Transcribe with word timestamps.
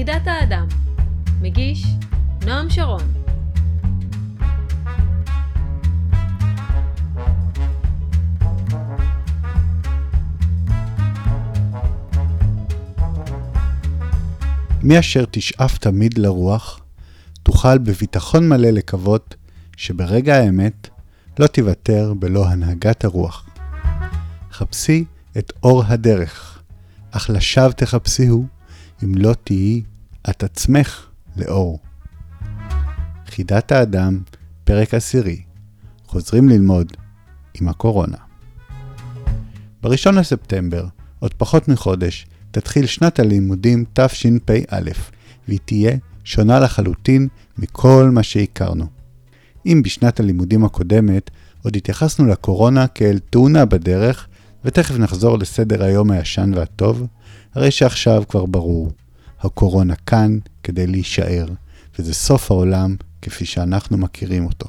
יחידת 0.00 0.26
האדם 0.26 0.66
מגיש 1.40 1.86
נועם 2.46 2.70
שרון 2.70 3.02
מי 14.82 14.98
אשר 14.98 15.24
תשאף 15.30 15.78
תמיד 15.78 16.18
לרוח, 16.18 16.80
תוכל 17.42 17.78
בביטחון 17.78 18.48
מלא 18.48 18.70
לקוות 18.70 19.34
שברגע 19.76 20.36
האמת 20.36 20.88
לא 21.38 21.46
תיוותר 21.46 22.14
בלא 22.18 22.48
הנהגת 22.48 23.04
הרוח. 23.04 23.48
חפשי 24.52 25.04
את 25.38 25.52
אור 25.62 25.84
הדרך, 25.84 26.62
אך 27.10 27.30
לשווא 27.30 27.72
תחפשיהו, 27.72 28.60
אם 29.04 29.14
לא 29.14 29.34
תהיי 29.44 29.82
את 30.30 30.42
עצמך 30.42 31.06
לאור. 31.36 31.78
חידת 33.26 33.72
האדם, 33.72 34.20
פרק 34.64 34.94
עשירי, 34.94 35.42
חוזרים 36.06 36.48
ללמוד 36.48 36.92
עם 37.60 37.68
הקורונה. 37.68 38.16
ב-1 39.82 40.10
לספטמבר, 40.12 40.86
עוד 41.18 41.34
פחות 41.34 41.68
מחודש, 41.68 42.26
תתחיל 42.50 42.86
שנת 42.86 43.18
הלימודים 43.18 43.84
תשפ"א, 43.92 44.80
והיא 45.48 45.58
תהיה 45.64 45.96
שונה 46.24 46.60
לחלוטין 46.60 47.28
מכל 47.58 48.10
מה 48.12 48.22
שהכרנו. 48.22 48.86
אם 49.66 49.82
בשנת 49.84 50.20
הלימודים 50.20 50.64
הקודמת 50.64 51.30
עוד 51.62 51.76
התייחסנו 51.76 52.26
לקורונה 52.26 52.86
כאל 52.86 53.18
תאונה 53.30 53.64
בדרך, 53.64 54.26
ותכף 54.64 54.94
נחזור 54.98 55.38
לסדר 55.38 55.84
היום 55.84 56.10
הישן 56.10 56.52
והטוב, 56.54 57.06
הרי 57.54 57.70
שעכשיו 57.70 58.22
כבר 58.28 58.46
ברור, 58.46 58.92
הקורונה 59.40 59.94
כאן 59.94 60.38
כדי 60.62 60.86
להישאר, 60.86 61.46
וזה 61.98 62.14
סוף 62.14 62.50
העולם 62.50 62.96
כפי 63.22 63.44
שאנחנו 63.44 63.98
מכירים 63.98 64.44
אותו. 64.44 64.68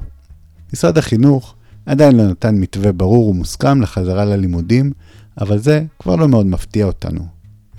משרד 0.74 0.98
החינוך 0.98 1.56
עדיין 1.86 2.18
לא 2.18 2.28
נתן 2.28 2.56
מתווה 2.56 2.92
ברור 2.92 3.30
ומוסכם 3.30 3.82
לחזרה 3.82 4.26
ללימודים, 4.26 4.92
אבל 5.42 5.58
זה 5.58 5.84
כבר 6.00 6.16
לא 6.16 6.28
מאוד 6.28 6.46
מפתיע 6.46 6.86
אותנו. 6.86 7.28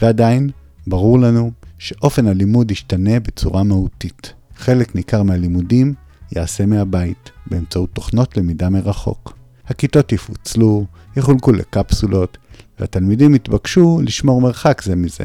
ועדיין, 0.02 0.50
ברור 0.86 1.18
לנו 1.18 1.50
שאופן 1.78 2.26
הלימוד 2.26 2.70
ישתנה 2.70 3.20
בצורה 3.20 3.62
מהותית. 3.62 4.32
חלק 4.56 4.94
ניכר 4.94 5.22
מהלימודים 5.22 5.94
ייעשה 6.36 6.66
מהבית, 6.66 7.30
באמצעות 7.46 7.90
תוכנות 7.92 8.36
למידה 8.36 8.68
מרחוק. 8.68 9.38
הכיתות 9.66 10.12
יפוצלו, 10.12 10.86
יחולקו 11.16 11.52
לקפסולות, 11.52 12.38
והתלמידים 12.80 13.34
יתבקשו 13.34 14.00
לשמור 14.04 14.40
מרחק 14.40 14.82
זה 14.82 14.96
מזה. 14.96 15.24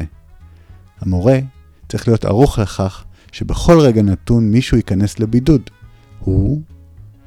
המורה 1.00 1.38
צריך 1.88 2.08
להיות 2.08 2.24
ערוך 2.24 2.58
לכך 2.58 3.04
שבכל 3.32 3.80
רגע 3.80 4.02
נתון 4.02 4.50
מישהו 4.50 4.76
ייכנס 4.76 5.18
לבידוד. 5.18 5.70
הוא, 6.18 6.62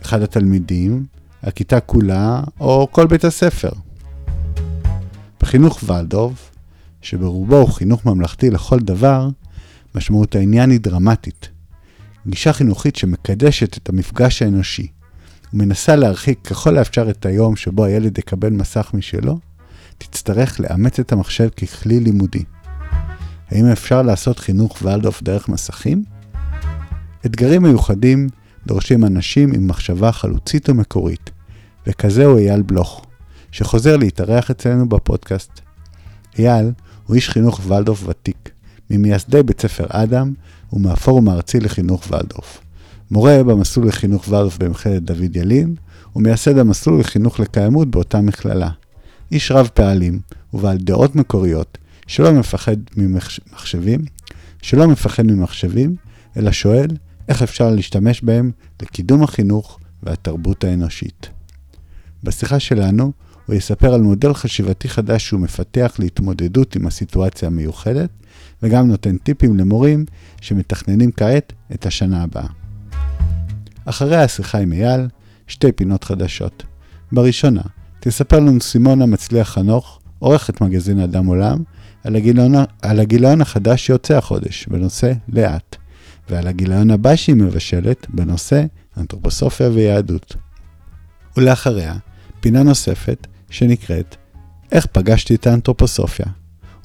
אחד 0.02 0.22
התלמידים, 0.22 1.06
הכיתה 1.44 1.80
כולה, 1.80 2.44
או 2.59 2.88
כל 2.92 3.08
בית 3.08 3.26
הספר. 3.26 3.72
בחינוך 5.42 5.84
ולדורף, 5.86 6.52
שברובו 7.02 7.58
הוא 7.58 7.70
חינוך 7.70 8.06
ממלכתי 8.06 8.50
לכל 8.50 8.80
דבר, 8.80 9.30
משמעות 9.95 10.36
העניין 10.36 10.70
היא 10.70 10.80
דרמטית. 10.80 11.50
גישה 12.28 12.54
חינוכית 12.54 12.95
שמקדשת 12.95 13.78
את 13.78 13.89
המפגש 13.89 14.42
האנושי, 14.42 14.88
ומנסה 15.54 15.95
להרחיק 15.95 16.48
ככל 16.48 16.78
האפשר 16.78 17.09
את 17.09 17.26
היום 17.26 17.56
שבו 17.56 17.86
הילד 17.86 18.17
יקבל 18.17 18.50
מסך 18.50 18.92
משלו, 18.94 19.39
תצטרך 19.98 20.59
לאמץ 20.59 21.00
את 21.00 21.12
המחשב 21.12 21.50
ככלי 21.50 22.00
לימודי. 22.00 22.44
האם 23.52 23.66
אפשר 23.66 24.02
לעשות 24.02 24.39
חינוך 24.39 24.77
ולדוף 24.81 25.23
דרך 25.23 25.49
מסכים? 25.49 26.03
אתגרים 27.25 27.63
מיוחדים 27.63 28.27
דורשים 28.67 29.05
אנשים 29.05 29.53
עם 29.53 29.67
מחשבה 29.67 30.11
חלוצית 30.11 30.70
ומקורית, 30.70 31.30
וכזה 31.87 32.26
הוא 32.26 32.39
אייל 32.39 32.61
בלוך, 32.61 33.05
שחוזר 33.52 33.98
להתארח 33.98 34.52
אצלנו 34.52 34.89
בפודקאסט. 34.89 35.52
אייל 36.39 36.71
הוא 37.08 37.15
איש 37.15 37.30
חינוך 37.30 37.61
ולדוף 37.67 38.03
ותיק, 38.08 38.49
ממייסדי 38.89 39.43
בית 39.43 39.61
ספר 39.61 39.86
אדם 39.89 40.33
ומהפורום 40.73 41.30
הארצי 41.30 41.59
לחינוך 41.59 42.03
ולדוף. 42.11 42.61
מורה 43.11 43.43
במסלול 43.43 43.87
לחינוך 43.87 44.27
ולדוף 44.27 44.58
במכללת 44.58 45.03
דוד 45.03 45.36
ילין, 45.36 45.76
ומייסד 46.15 46.58
המסלול 46.58 46.99
לחינוך 46.99 47.39
לקיימות 47.39 47.92
באותה 47.92 48.21
מכללה. 48.21 48.70
איש 49.31 49.52
רב 49.52 49.70
פעלים 49.73 50.20
ובעל 50.53 50.77
דעות 50.77 51.15
מקוריות, 51.15 51.77
שלא 52.11 52.33
מפחד 52.33 52.76
ממחשבים, 52.98 54.02
שלא 54.61 54.88
מפחד 54.88 55.23
ממחשבים, 55.23 55.95
אלא 56.38 56.52
שואל 56.52 56.88
איך 57.30 57.42
אפשר 57.42 57.70
להשתמש 57.70 58.22
בהם 58.22 58.52
לקידום 58.82 59.23
החינוך 59.23 59.80
והתרבות 60.04 60.64
האנושית. 60.64 61.30
בשיחה 62.23 62.60
שלנו 62.60 63.11
הוא 63.45 63.55
יספר 63.55 63.94
על 63.94 64.02
מודל 64.02 64.33
חשיבתי 64.33 64.89
חדש 64.89 65.27
שהוא 65.27 65.39
מפתח 65.39 65.95
להתמודדות 66.00 66.76
עם 66.76 66.88
הסיטואציה 66.88 67.48
המיוחדת, 67.48 68.10
וגם 68.64 68.88
נותן 68.88 69.17
טיפים 69.17 69.58
למורים 69.58 70.05
שמתכננים 70.42 71.11
כעת 71.11 71.54
את 71.73 71.86
השנה 71.86 72.23
הבאה. 72.23 72.48
אחרי 73.86 74.17
השיחה 74.17 74.58
עם 74.58 74.73
אייל, 74.73 75.08
שתי 75.48 75.71
פינות 75.71 76.04
חדשות. 76.04 76.64
בראשונה, 77.11 77.61
תספר 78.00 78.39
לנו 78.39 78.61
סימונה 78.61 79.05
מצליח 79.05 79.50
חנוך, 79.50 80.00
עורכת 80.20 80.61
מגזין 80.61 81.00
אדם 81.00 81.26
עולם, 81.26 81.64
על 82.04 82.16
הגיליון, 82.16 82.54
על 82.82 83.00
הגיליון 83.00 83.42
החדש 83.42 83.86
שיוצא 83.86 84.17
החודש, 84.17 84.67
בנושא 84.67 85.12
לאט, 85.30 85.76
ועל 86.30 86.48
הגיליון 86.48 86.92
הבא 86.92 87.16
שהיא 87.16 87.36
מבשלת, 87.36 88.08
בנושא 88.10 88.64
אנתרופוסופיה 88.98 89.70
ויהדות. 89.70 90.36
ולאחריה, 91.38 91.95
פינה 92.39 92.64
נוספת, 92.64 93.28
שנקראת 93.50 94.16
איך 94.72 94.86
פגשתי 94.86 95.36
את 95.36 95.48
האנתרופוסופיה, 95.48 96.26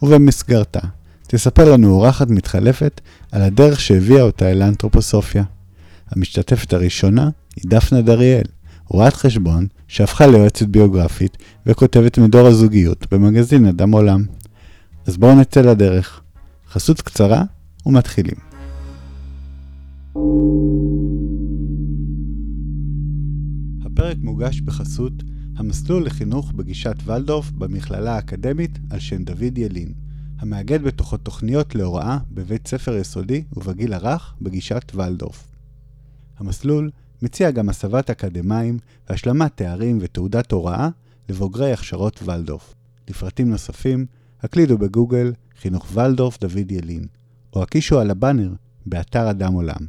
ובמסגרתה 0.02 0.80
תספר 1.26 1.72
לנו 1.72 1.90
אורחת 1.90 2.30
מתחלפת 2.30 3.00
על 3.32 3.42
הדרך 3.42 3.80
שהביאה 3.80 4.22
אותה 4.22 4.50
אל 4.50 4.62
האנתרופוסופיה. 4.62 5.44
המשתתפת 6.10 6.72
הראשונה 6.72 7.30
היא 7.56 7.64
דפנה 7.66 8.02
דריאל, 8.02 8.44
רואת 8.88 9.14
חשבון 9.14 9.66
שהפכה 9.88 10.26
ליועצת 10.26 10.66
ביוגרפית 10.66 11.36
וכותבת 11.66 12.18
מדור 12.18 12.46
הזוגיות 12.46 13.06
במגזין 13.14 13.66
אדם 13.66 13.92
עולם. 13.92 14.24
אז 15.06 15.16
בואו 15.16 15.40
נצא 15.40 15.60
לדרך. 15.60 16.22
חסות 16.68 17.00
קצרה 17.00 17.42
ומתחילים. 17.86 18.36
הפרק 23.84 24.16
מוגש 24.20 24.60
בחסות 24.60 25.12
המסלול 25.56 26.06
לחינוך 26.06 26.52
בגישת 26.52 26.94
ולדורף 27.04 27.50
במכללה 27.50 28.14
האקדמית 28.14 28.78
על 28.90 28.98
שם 28.98 29.24
דוד 29.24 29.58
ילין, 29.58 29.92
המאגד 30.38 30.82
בתוכו 30.82 31.16
תוכניות 31.16 31.74
להוראה 31.74 32.18
בבית 32.30 32.66
ספר 32.66 32.96
יסודי 32.96 33.44
ובגיל 33.56 33.92
הרך 33.92 34.34
בגישת 34.42 34.92
ולדורף. 34.94 35.48
המסלול 36.38 36.90
מציע 37.22 37.50
גם 37.50 37.68
הסבת 37.68 38.10
אקדמאים 38.10 38.78
והשלמת 39.10 39.56
תארים 39.56 39.98
ותעודת 40.00 40.52
הוראה 40.52 40.88
לבוגרי 41.28 41.72
הכשרות 41.72 42.20
ולדורף. 42.24 42.74
לפרטים 43.08 43.50
נוספים, 43.50 44.06
הקלידו 44.46 44.78
בגוגל 44.78 45.32
חינוך 45.54 45.86
ולדורף 45.94 46.40
דוד 46.40 46.70
ילין, 46.72 47.04
או 47.56 47.62
הקישו 47.62 48.00
על 48.00 48.10
הבאנר 48.10 48.52
באתר 48.86 49.30
אדם 49.30 49.52
עולם. 49.52 49.82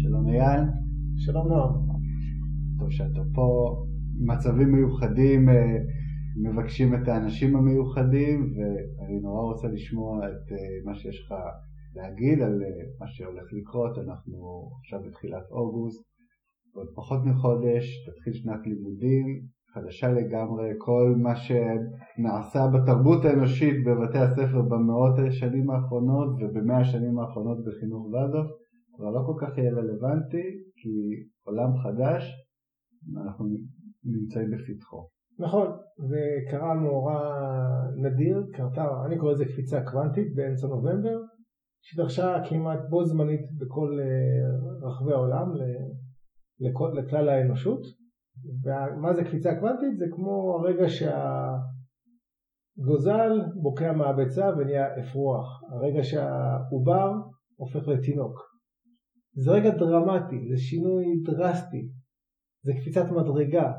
שלום 0.00 0.28
אייל. 0.28 0.64
שלום 1.16 1.48
נועם. 1.48 1.72
טוב 2.78 2.90
שאתה 2.90 3.20
פה. 3.34 3.76
מצבים 4.20 4.72
מיוחדים 4.72 5.48
אה, 5.48 5.76
מבקשים 6.36 6.94
את 6.94 7.08
האנשים 7.08 7.56
המיוחדים, 7.56 8.52
ואני 8.56 9.20
נורא 9.20 9.42
רוצה 9.42 9.68
לשמוע 9.68 10.18
את 10.18 10.52
אה, 10.52 10.56
מה 10.84 10.94
שיש 10.94 11.20
לך 11.24 11.34
להגיד 11.94 12.40
על 12.42 12.62
אה, 12.62 12.68
מה 13.00 13.06
שהולך 13.08 13.46
לקרות. 13.52 13.98
אנחנו 13.98 14.70
עכשיו 14.80 15.00
בתחילת 15.06 15.46
אוגוסט, 15.50 16.02
ועוד 16.74 16.88
פחות 16.94 17.20
מחודש 17.24 17.84
תתחיל 18.06 18.32
שנת 18.32 18.66
לימודים 18.66 19.57
חדשה 19.78 20.08
לגמרי. 20.08 20.68
כל 20.78 21.14
מה 21.16 21.34
שנעשה 21.36 22.66
בתרבות 22.74 23.24
האנושית 23.24 23.84
בבתי 23.86 24.18
הספר 24.18 24.62
במאות 24.62 25.18
השנים 25.28 25.70
האחרונות 25.70 26.28
ובמאה 26.40 26.80
השנים 26.80 27.18
האחרונות 27.18 27.58
בחינוך 27.64 28.06
ולדוף 28.06 28.46
כבר 28.94 29.10
לא 29.10 29.20
כל 29.26 29.46
כך 29.46 29.58
יהיה 29.58 29.72
רלוונטי, 29.72 30.46
כי 30.76 30.90
עולם 31.44 31.70
חדש, 31.82 32.22
אנחנו 33.22 33.44
נמצאים 34.04 34.50
בפתחו. 34.50 35.08
נכון, 35.38 35.66
וקרה 36.10 36.74
מאורע 36.74 37.20
נדיר, 37.96 38.46
קרתה, 38.52 38.86
אני 39.06 39.18
קורא 39.18 39.32
לזה 39.32 39.44
קפיצה 39.44 39.80
קוונטית 39.84 40.34
באמצע 40.34 40.66
נובמבר, 40.66 41.18
שהתרחשה 41.82 42.36
כמעט 42.48 42.80
בו 42.90 43.04
זמנית 43.04 43.40
בכל 43.58 43.98
אה, 44.00 44.88
רחבי 44.88 45.12
העולם, 45.12 45.52
לכל, 46.60 46.90
לכלל 46.98 47.28
האנושות. 47.28 47.80
ומה 48.64 49.14
זה 49.14 49.24
קפיצה 49.24 49.54
קוונטית? 49.60 49.98
זה 49.98 50.06
כמו 50.12 50.58
הרגע 50.60 50.88
שה... 50.88 51.48
גוזל 52.86 53.30
בוקע 53.62 53.92
מהביצה 53.92 54.50
ונהיה 54.58 54.86
אפרוח. 55.00 55.62
הרגע 55.72 56.04
שהעובר 56.04 57.12
הופך 57.56 57.88
לתינוק. 57.88 58.48
זה 59.34 59.50
רגע 59.50 59.70
דרמטי, 59.70 60.48
זה 60.50 60.56
שינוי 60.56 61.04
דרסטי, 61.24 61.88
זה 62.62 62.72
קפיצת 62.80 63.10
מדרגה, 63.10 63.72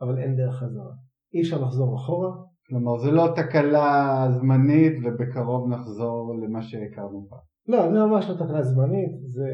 אבל 0.00 0.18
אין 0.18 0.36
דרך 0.36 0.54
חזרה. 0.54 0.92
אי 1.34 1.40
אפשר 1.40 1.62
לחזור 1.62 1.96
אחורה. 1.96 2.30
כלומר 2.68 2.98
זה 2.98 3.10
לא 3.10 3.28
תקלה 3.36 4.26
זמנית 4.30 4.92
ובקרוב 5.04 5.68
נחזור 5.68 6.34
למה 6.42 6.62
שהכרנו 6.62 7.26
פעם. 7.30 7.38
לא, 7.68 7.92
זה 7.92 7.98
ממש 8.06 8.28
לא 8.28 8.34
תקלה 8.34 8.62
זמנית, 8.62 9.10
זה 9.26 9.48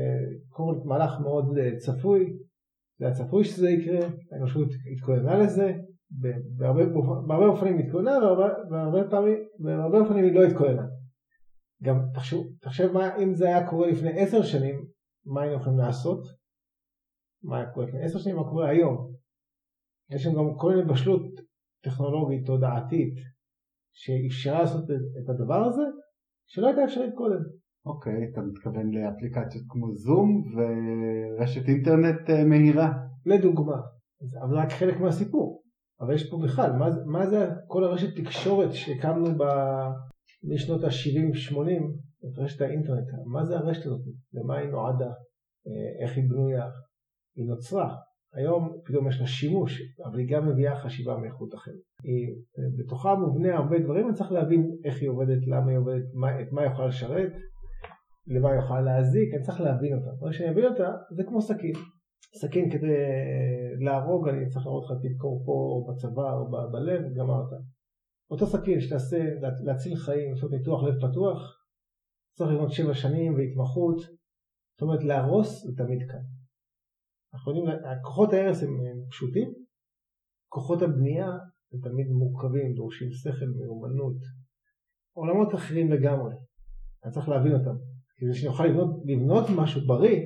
קודם 0.49 0.89
מהלך 0.89 1.21
מאוד 1.21 1.59
צפוי, 1.79 2.37
זה 2.99 3.07
היה 3.07 3.15
צפוי 3.15 3.45
שזה 3.45 3.71
יקרה, 3.71 4.09
האנושות 4.33 4.69
התכוננה 4.93 5.39
לזה, 5.39 5.73
בהרבה, 6.57 6.83
בהרבה 7.27 7.47
אופנים 7.47 7.79
התכוננה 7.79 8.19
והרבה 8.71 9.11
פעמים, 9.11 9.39
בהרבה 9.59 9.99
אופנים 9.99 10.25
היא 10.25 10.35
לא 10.35 10.45
התכוננה. 10.45 10.87
גם 11.83 11.97
תחשב, 12.15 12.37
תחשב 12.61 12.93
מה 12.93 13.17
אם 13.17 13.35
זה 13.35 13.47
היה 13.47 13.71
קורה 13.71 13.91
לפני 13.91 14.11
עשר 14.21 14.43
שנים, 14.43 14.85
מה 15.27 15.43
היינו 15.43 15.57
יכולים 15.57 15.79
לעשות? 15.79 16.21
מה 17.43 17.57
היה 17.57 17.71
קורה 17.71 17.87
לפני 17.87 18.05
עשר 18.05 18.19
שנים, 18.19 18.37
מה 18.37 18.45
קורה 18.51 18.69
היום? 18.69 19.13
יש 20.11 20.23
שם 20.23 20.31
גם 20.31 20.57
כל 20.59 20.71
מיני 20.71 20.89
בשלות 20.93 21.41
טכנולוגית, 21.85 22.47
תודעתית, 22.47 23.15
שאפשרה 23.93 24.63
לעשות 24.63 24.85
את 25.25 25.29
הדבר 25.29 25.65
הזה, 25.65 25.83
שלא 26.47 26.67
הייתה 26.67 26.85
אפשרית 26.85 27.15
קודם. 27.15 27.41
אוקיי, 27.89 28.29
אתה 28.33 28.41
מתכוון 28.41 28.91
לאפליקציות 28.95 29.65
כמו 29.69 29.93
זום 29.93 30.45
ורשת 30.57 31.69
אינטרנט 31.69 32.31
אה, 32.31 32.45
מהירה. 32.45 32.93
לדוגמה, 33.27 33.81
אבל 34.43 34.57
רק 34.57 34.73
חלק 34.73 35.01
מהסיפור. 35.01 35.63
אבל 36.01 36.15
יש 36.15 36.31
פה 36.31 36.39
בכלל, 36.45 36.73
מה, 36.73 36.89
מה 37.07 37.27
זה 37.27 37.49
כל 37.67 37.85
הרשת 37.85 38.17
תקשורת 38.17 38.73
שהקמנו 38.73 39.27
ב... 39.39 39.45
משנות 40.45 40.85
ה-70-80, 40.85 41.59
את 42.25 42.39
רשת 42.39 42.61
האינטרנט, 42.61 43.07
מה 43.27 43.45
זה 43.45 43.57
הרשת 43.57 43.87
הזאת, 43.87 44.01
למה 44.33 44.57
היא 44.57 44.69
נועדה, 44.69 45.11
אה, 45.67 46.05
איך 46.05 46.17
היא 46.17 46.25
בנויה, 46.29 46.67
היא 47.37 47.47
נוצרה, 47.47 47.97
היום 48.35 48.81
פתאום 48.85 49.09
יש 49.09 49.21
לה 49.21 49.27
שימוש, 49.27 49.83
אבל 50.05 50.19
היא 50.19 50.29
גם 50.31 50.49
מביאה 50.49 50.81
חשיבה 50.81 51.17
מאיכות 51.17 51.55
אחרת. 51.55 51.83
היא 52.03 52.27
אה, 52.59 52.65
בתוכה 52.79 53.15
מובנה 53.15 53.57
הרבה 53.57 53.79
דברים, 53.79 54.07
אני 54.07 54.15
צריך 54.15 54.33
להבין 54.33 54.71
איך 54.85 55.01
היא 55.01 55.09
עובדת, 55.09 55.47
למה 55.47 55.71
היא 55.71 55.79
עובדת, 55.79 56.05
מה, 56.15 56.41
את 56.41 56.53
מה 56.53 56.63
היא 56.63 56.71
יכולה 56.71 56.89
לשרת, 56.89 57.33
למה 58.35 58.51
היא 58.51 58.59
יכולה 58.59 58.81
להזיק, 58.81 59.35
אני 59.35 59.43
צריך 59.43 59.61
להבין 59.61 59.93
אותה. 59.99 60.11
ברגע 60.21 60.33
שאני 60.33 60.51
אבין 60.51 60.65
אותה, 60.65 60.89
זה 61.17 61.23
כמו 61.25 61.43
סכין. 61.43 61.73
סכין 62.35 62.71
כדי 62.71 62.97
להרוג, 63.81 64.29
אני 64.29 64.49
צריך 64.49 64.67
לראות 64.67 64.85
לך 64.85 64.97
תדקור 65.03 65.43
פה 65.47 65.87
בצוואר 65.89 66.39
או 66.39 66.51
בלב, 66.73 67.01
גמרת. 67.17 67.51
אותו 68.31 68.47
סכין 68.47 68.81
שתעשה, 68.81 69.19
להציל 69.65 69.97
חיים, 69.97 70.31
לעשות 70.31 70.51
ניתוח 70.51 70.83
לב 70.83 70.95
פתוח, 71.11 71.39
צריך 72.37 72.51
ללמוד 72.51 72.71
שבע 72.71 72.95
שנים 72.95 73.35
והתמחות, 73.35 73.99
זאת 73.99 74.83
אומרת 74.83 75.05
להרוס 75.05 75.65
זה 75.67 75.73
תמיד 75.77 76.03
קל. 76.11 76.25
אנחנו 77.35 77.53
יודעים, 77.53 77.79
כוחות 78.03 78.33
ההרס 78.33 78.63
הם 78.63 78.71
פשוטים, 79.11 79.55
כוחות 80.49 80.83
הבנייה 80.83 81.29
הם 81.73 81.81
תמיד 81.83 82.07
מורכבים, 82.09 82.75
דורשים 82.75 83.09
שכל, 83.11 83.47
מיומנות, 83.57 84.17
עולמות 85.17 85.55
אחרים 85.55 85.93
לגמרי, 85.93 86.35
אני 87.05 87.13
צריך 87.13 87.29
להבין 87.29 87.53
אותם, 87.53 87.77
כדי 88.19 88.35
שנוכל 88.35 88.67
לבנות, 88.67 88.91
לבנות 89.05 89.45
משהו 89.57 89.87
בריא, 89.87 90.21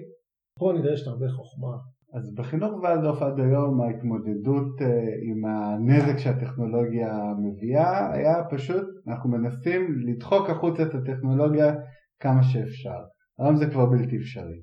פה 0.58 0.72
נדרשת 0.78 1.06
הרבה 1.06 1.28
חוכמה. 1.28 1.76
אז 2.14 2.34
בחינוך 2.34 2.72
ולדוף 2.72 3.22
עד 3.22 3.40
היום 3.40 3.80
ההתמודדות 3.80 4.82
אה, 4.82 4.86
עם 5.22 5.44
הנזק 5.44 6.18
שהטכנולוגיה 6.18 7.08
מביאה 7.38 8.12
היה 8.12 8.34
פשוט, 8.50 8.86
אנחנו 9.08 9.30
מנסים 9.30 9.86
לדחוק 10.06 10.50
החוצה 10.50 10.82
את 10.82 10.94
הטכנולוגיה 10.94 11.74
כמה 12.20 12.42
שאפשר. 12.42 12.98
היום 13.38 13.56
זה 13.56 13.66
כבר 13.70 13.86
בלתי 13.86 14.16
אפשרי. 14.16 14.62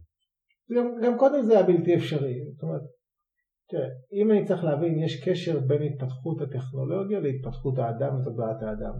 גם, 0.75 0.85
גם 1.03 1.17
קודם 1.17 1.43
זה 1.43 1.53
היה 1.53 1.67
בלתי 1.67 1.95
אפשרי. 1.95 2.35
זאת 2.53 2.63
אומרת, 2.63 2.81
תראה, 3.69 3.87
אם 4.13 4.31
אני 4.31 4.45
צריך 4.45 4.63
להבין, 4.63 4.99
יש 4.99 5.29
קשר 5.29 5.59
בין 5.59 5.81
התפתחות 5.81 6.41
הטכנולוגיה 6.41 7.19
להתפתחות 7.19 7.77
האדם 7.77 8.15
ותודעת 8.15 8.61
האדם. 8.61 8.93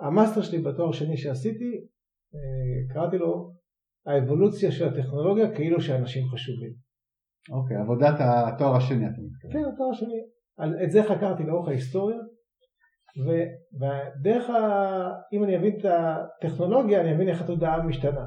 המאסטר 0.00 0.42
שלי 0.42 0.58
בתואר 0.58 0.92
שני 0.92 1.16
שעשיתי, 1.16 1.86
קראתי 2.92 3.18
לו 3.18 3.52
האבולוציה 4.06 4.72
של 4.72 4.88
הטכנולוגיה 4.88 5.54
כאילו 5.54 5.80
שאנשים 5.80 6.28
חשובים. 6.28 6.72
אוקיי, 7.50 7.76
עבודת 7.76 8.14
התואר 8.20 8.76
השני 8.76 9.06
אתה 9.06 9.20
מתכוון. 9.20 9.52
כן, 9.52 9.72
התואר 9.74 9.90
השני. 9.90 10.20
את 10.84 10.90
זה 10.90 11.02
חקרתי 11.02 11.42
לאורך 11.42 11.68
ההיסטוריה, 11.68 12.18
ודרך 13.78 14.50
ה... 14.50 14.54
אם 15.32 15.44
אני 15.44 15.56
אבין 15.56 15.78
את 15.78 15.84
הטכנולוגיה, 15.84 17.00
אני 17.00 17.14
אבין 17.14 17.28
איך 17.28 17.42
התודעה 17.42 17.86
משתנה. 17.86 18.26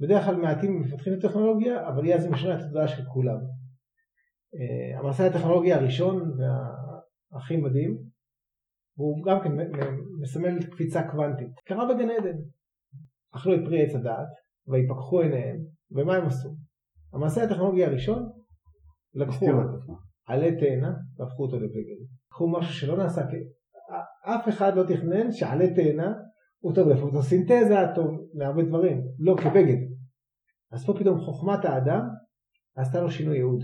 בדרך 0.00 0.24
כלל 0.24 0.36
מעטים 0.36 0.80
מפתחים 0.80 1.12
את 1.12 1.24
הטכנולוגיה, 1.24 1.88
אבל 1.88 2.04
היא 2.04 2.14
אז 2.14 2.26
משנה 2.26 2.54
את 2.54 2.60
התודעה 2.60 2.88
של 2.88 3.02
כולם. 3.04 3.38
אה, 4.54 4.98
המסע 4.98 5.26
הטכנולוגי 5.26 5.72
הראשון 5.72 6.32
והכי 6.38 7.56
מדהים, 7.56 7.98
והוא 8.96 9.24
גם 9.24 9.40
כן 9.40 9.52
מסמל 10.22 10.62
קפיצה 10.70 11.10
קוונטית. 11.10 11.52
קרה 11.66 11.94
בגן 11.94 12.10
עדן. 12.10 12.38
אכלו 13.36 13.54
את 13.54 13.60
פרי 13.64 13.82
עץ 13.82 13.94
הדעת, 13.94 14.28
ויפקחו 14.66 15.20
עיניהם, 15.20 15.58
ומה 15.90 16.16
הם 16.16 16.26
עשו? 16.26 16.48
המעשה 17.12 17.42
הטכנולוגי 17.42 17.84
הראשון, 17.84 18.28
לקחו 19.14 19.46
עלי 20.26 20.56
תאנה 20.60 20.92
והפכו 21.18 21.42
אותו 21.42 21.56
לבגד. 21.56 22.06
לקחו 22.26 22.48
משהו 22.48 22.74
שלא 22.74 22.96
נעשה, 22.96 23.22
אף 24.24 24.48
אחד 24.48 24.76
לא 24.76 24.82
תכנן 24.82 25.32
שעלי 25.32 25.74
תאנה 25.74 26.12
הוא 26.58 26.74
טוב 26.74 26.88
לפוטוסינתזה, 26.88 27.76
טוב 27.94 28.20
להרבה 28.34 28.62
דברים, 28.62 29.02
לא 29.18 29.34
כבגד. 29.36 29.76
אז 30.72 30.86
פה 30.86 30.94
פתאום 30.98 31.20
חוכמת 31.20 31.64
האדם 31.64 32.08
עשתה 32.76 33.00
לו 33.00 33.10
שינוי 33.10 33.36
ייעוד. 33.36 33.62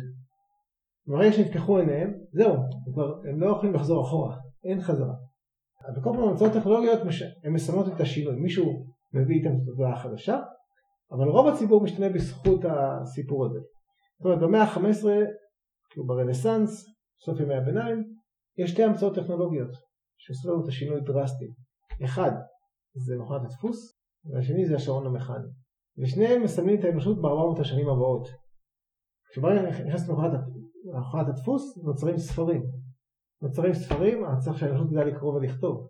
ברגע 1.06 1.32
שנפתחו 1.32 1.79
עיניהם, 1.79 2.14
זהו, 2.32 2.56
כבר, 2.93 3.21
הם 3.31 3.41
לא 3.41 3.50
יכולים 3.50 3.75
לחזור 3.75 4.05
אחורה, 4.05 4.37
אין 4.64 4.81
חזרה. 4.81 5.14
וכל 5.97 6.11
פעם 6.14 6.29
המצאות 6.29 6.53
טכנולוגיות 6.53 7.00
הן 7.44 7.53
מסמנות 7.53 7.88
את 7.88 8.00
השינוי, 8.00 8.37
מישהו 8.37 8.87
מביא 9.13 9.37
איתם 9.37 9.51
את 9.51 9.63
התודעה 9.63 9.93
החדשה, 9.93 10.41
אבל 11.13 11.29
רוב 11.29 11.49
הציבור 11.49 11.83
משתנה 11.83 12.09
בזכות 12.09 12.61
הסיפור 12.65 13.47
הזה. 13.47 13.59
זאת 14.19 14.25
אומרת 14.25 14.39
במאה 14.39 14.63
ה-15, 14.63 15.07
כאילו 15.91 16.07
ברנסאנס, 16.07 16.87
סוף 17.25 17.41
ימי 17.41 17.55
הביניים, 17.55 18.15
יש 18.59 18.71
שתי 18.71 18.85
המצאות 18.85 19.15
טכנולוגיות 19.15 19.71
שעשו 20.19 20.50
לנו 20.53 20.62
את 20.62 20.69
השינוי 20.69 21.00
דרסטי. 21.00 21.47
אחד 22.05 22.31
זה 22.95 23.17
מכונת 23.19 23.43
הדפוס, 23.45 24.00
והשני 24.25 24.67
זה 24.67 24.77
השעון 24.77 25.07
המכני. 25.07 25.47
ושניהם 25.99 26.43
מסמנים 26.43 26.79
את 26.81 26.85
האנושות 26.85 27.23
ב-400 27.23 27.61
השנים 27.61 27.88
הבאות. 27.88 28.29
כשברגע 29.31 29.62
נכנסת 29.62 30.09
למכונת 30.09 31.29
הדפוס 31.29 31.79
נוצרים 31.85 32.19
ספרים. 32.19 32.62
נוצרים 33.43 33.75
ספרים, 33.75 34.25
אני 34.25 34.41
צריך 34.41 34.59
שהאנושות 34.59 34.88
תדע 34.91 35.05
לקרוא 35.05 35.35
ולכתוב. 35.35 35.88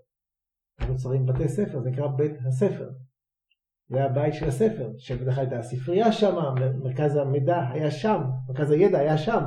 נוצרים 0.89 1.27
בתי 1.27 1.49
ספר, 1.49 1.81
זה 1.81 1.91
נקרא 1.91 2.07
בית 2.07 2.33
הספר. 2.49 2.91
זה 3.89 4.05
הבית 4.05 4.35
של 4.35 4.49
הספר, 4.49 4.91
שבדרך 4.99 5.35
כלל 5.35 5.45
הייתה 5.45 5.59
הספרייה 5.59 6.13
שם, 6.13 6.37
מרכז 6.85 7.17
המידע 7.17 7.69
היה 7.73 7.91
שם, 7.91 8.21
מרכז 8.49 8.71
הידע 8.71 8.99
היה 8.99 9.19
שם. 9.19 9.43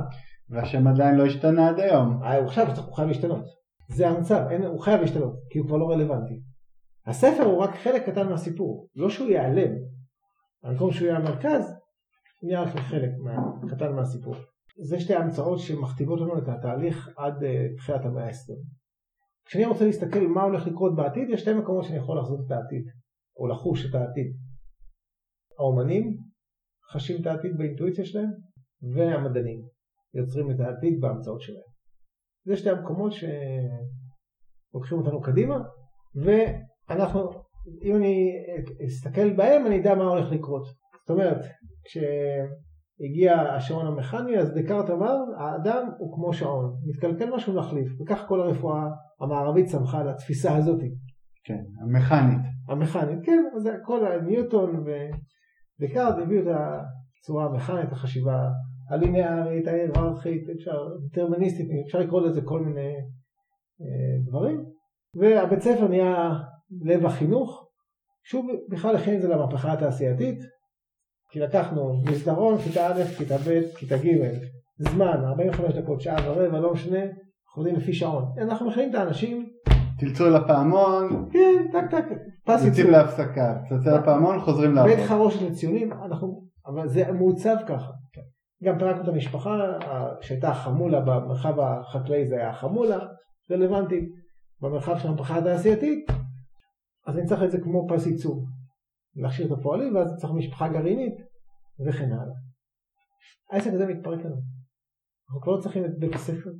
והשם 0.52 0.86
עדיין 0.86 1.14
לא 1.14 1.26
השתנה 1.26 1.68
עד 1.68 1.80
היום. 1.80 2.22
אה, 2.22 2.36
הוא 2.36 2.46
עכשיו 2.46 2.66
הוא 2.86 2.94
חייב 2.94 3.08
להשתנות. 3.08 3.44
זה 3.88 4.08
המצב, 4.08 4.46
אין, 4.50 4.62
הוא 4.64 4.80
חייב 4.80 5.00
להשתנות, 5.00 5.34
כי 5.50 5.58
הוא 5.58 5.66
כבר 5.66 5.76
לא 5.76 5.90
רלוונטי. 5.90 6.40
הספר 7.06 7.42
הוא 7.42 7.58
רק 7.58 7.74
חלק 7.74 8.06
קטן 8.10 8.28
מהסיפור, 8.28 8.88
לא 8.96 9.10
שהוא 9.10 9.28
ייעלם. 9.28 9.72
במקום 10.64 10.92
שהוא 10.92 11.06
יהיה 11.06 11.16
המרכז, 11.16 11.70
הוא 12.40 12.48
נהיה 12.48 12.62
רק 12.62 12.76
חלק 12.76 13.10
מה, 13.24 13.36
קטן 13.70 13.92
מהסיפור. 13.92 14.34
זה 14.82 15.00
שתי 15.00 15.14
המצאות 15.14 15.58
שמכתיבות 15.58 16.20
לנו 16.20 16.38
את 16.38 16.48
התהליך 16.48 17.10
עד 17.16 17.34
uh, 17.42 17.76
תחילת 17.76 18.04
המאה 18.04 18.24
ה-20. 18.24 18.54
כשאני 19.44 19.66
רוצה 19.66 19.84
להסתכל 19.84 20.20
מה 20.20 20.42
הולך 20.42 20.66
לקרות 20.66 20.96
בעתיד, 20.96 21.30
יש 21.30 21.40
שתי 21.40 21.54
מקומות 21.54 21.84
שאני 21.84 21.98
יכול 21.98 22.18
לחזות 22.18 22.40
את 22.46 22.50
העתיד, 22.50 22.84
או 23.36 23.46
לחוש 23.48 23.86
את 23.86 23.94
העתיד. 23.94 24.36
האומנים 25.58 26.16
חשים 26.92 27.20
את 27.20 27.26
העתיד 27.26 27.52
באינטואיציה 27.58 28.04
שלהם, 28.04 28.30
והמדענים 28.94 29.60
יוצרים 30.14 30.50
את 30.50 30.60
העתיד 30.60 31.00
בהמצאות 31.00 31.40
שלהם. 31.40 31.72
זה 32.46 32.56
שתי 32.56 32.70
המקומות 32.70 33.12
שלוקחים 33.12 34.98
אותנו 34.98 35.20
קדימה, 35.20 35.58
ואנחנו 36.24 37.30
אם 37.84 37.96
אני 37.96 38.30
אסתכל 38.86 39.36
בהם 39.36 39.66
אני 39.66 39.80
אדע 39.80 39.94
מה 39.94 40.04
הולך 40.04 40.32
לקרות. 40.32 40.64
זאת 41.00 41.10
אומרת, 41.10 41.44
כשהגיע 41.84 43.40
השעון 43.40 43.86
המכני 43.86 44.38
אז 44.38 44.54
דקארט 44.54 44.90
אמר 44.90 45.16
האדם 45.38 45.88
הוא 45.98 46.14
כמו 46.14 46.32
שעון, 46.32 46.76
מתקלקל 46.86 47.34
משהו 47.34 47.54
נחליף, 47.54 48.00
וכך 48.00 48.24
כל 48.28 48.40
הרפואה 48.40 48.82
המערבית 49.20 49.66
צמחה 49.66 50.00
על 50.00 50.08
התפיסה 50.08 50.56
הזאת. 50.56 50.80
כן, 51.44 51.62
המכנית. 51.82 52.51
המכנית, 52.68 53.18
כן, 53.24 53.44
אז 53.56 53.68
כל 53.84 54.20
ניוטון 54.20 54.84
ודקארט 55.80 56.14
הביאו 56.18 56.42
את 56.42 56.56
הצורה 57.20 57.44
המכנית, 57.44 57.92
החשיבה 57.92 58.48
הליניארית, 58.90 59.66
ההיררכית, 59.66 60.48
אפשר, 60.56 60.88
דטרמיניסטית, 61.10 61.66
אפשר 61.86 61.98
לקרוא 61.98 62.20
לזה 62.20 62.40
כל 62.44 62.60
מיני 62.60 62.94
אה, 63.80 64.18
דברים. 64.26 64.64
והבית 65.14 65.60
ספר 65.60 65.88
נהיה 65.88 66.30
לב 66.84 67.06
החינוך, 67.06 67.68
שוב 68.24 68.46
בכלל 68.68 68.96
הכין 68.96 69.16
את 69.16 69.22
זה 69.22 69.28
למהפכה 69.28 69.72
התעשייתית, 69.72 70.38
כי 71.30 71.40
לקחנו 71.40 72.02
מסדרון, 72.10 72.58
כיתה 72.58 72.86
א', 72.86 73.04
כיתה 73.18 73.36
ב', 73.36 73.60
כיתה 73.76 73.96
ג', 73.96 74.38
זמן, 74.78 75.24
45 75.24 75.74
דקות, 75.74 76.00
שעה 76.00 76.30
ורבע, 76.30 76.60
לא 76.60 76.72
משנה, 76.72 77.00
חוזרים 77.48 77.76
לפי 77.76 77.92
שעון. 77.92 78.24
אנחנו 78.38 78.68
מכינים 78.68 78.90
את 78.90 78.94
האנשים, 78.94 79.51
תלצו 80.02 80.30
לפעמון, 80.30 81.28
כן, 81.32 81.68
טק 81.72 81.90
טק, 81.90 82.04
פס 82.46 82.64
יוצאים. 82.64 82.90
להפסקה, 82.90 83.58
צלצל 83.68 83.98
לפעמון, 83.98 84.40
חוזרים 84.40 84.74
לעבוד. 84.74 84.90
בית 84.90 85.06
חרושת 85.08 85.42
לציונים, 85.42 85.92
אנחנו, 85.92 86.46
אבל 86.66 86.88
זה 86.88 87.12
מעוצב 87.12 87.56
ככה. 87.68 87.92
גם 88.64 88.78
פירקנו 88.78 89.02
את 89.02 89.08
המשפחה, 89.08 89.50
שהייתה 90.20 90.50
החמולה 90.50 91.00
במרחב 91.00 91.60
החקלאי 91.60 92.26
זה 92.26 92.34
היה 92.34 92.50
החמולה, 92.50 92.98
רלוונטי. 93.50 94.08
במרחב 94.60 94.98
של 94.98 95.08
המהפכה 95.08 95.38
התעשייתית, 95.38 96.10
אז 97.06 97.18
אני 97.18 97.26
צריך 97.26 97.42
את 97.42 97.50
זה 97.50 97.60
כמו 97.60 97.86
פס 97.88 98.06
ייצור. 98.06 98.46
להכשיר 99.16 99.46
את 99.46 99.58
הפועלים, 99.58 99.96
ואז 99.96 100.16
צריך 100.16 100.32
משפחה 100.32 100.68
גרעינית, 100.68 101.14
וכן 101.86 102.12
הלאה. 102.12 102.34
העסק 103.50 103.72
הזה 103.72 103.86
מתפרק 103.86 104.24
לנו. 104.24 104.36
אנחנו 105.28 105.40
כבר 105.42 105.52
לא 105.52 105.60
צריכים 105.60 105.84
את 105.84 105.98
בית 105.98 106.14
הספר. 106.14 106.50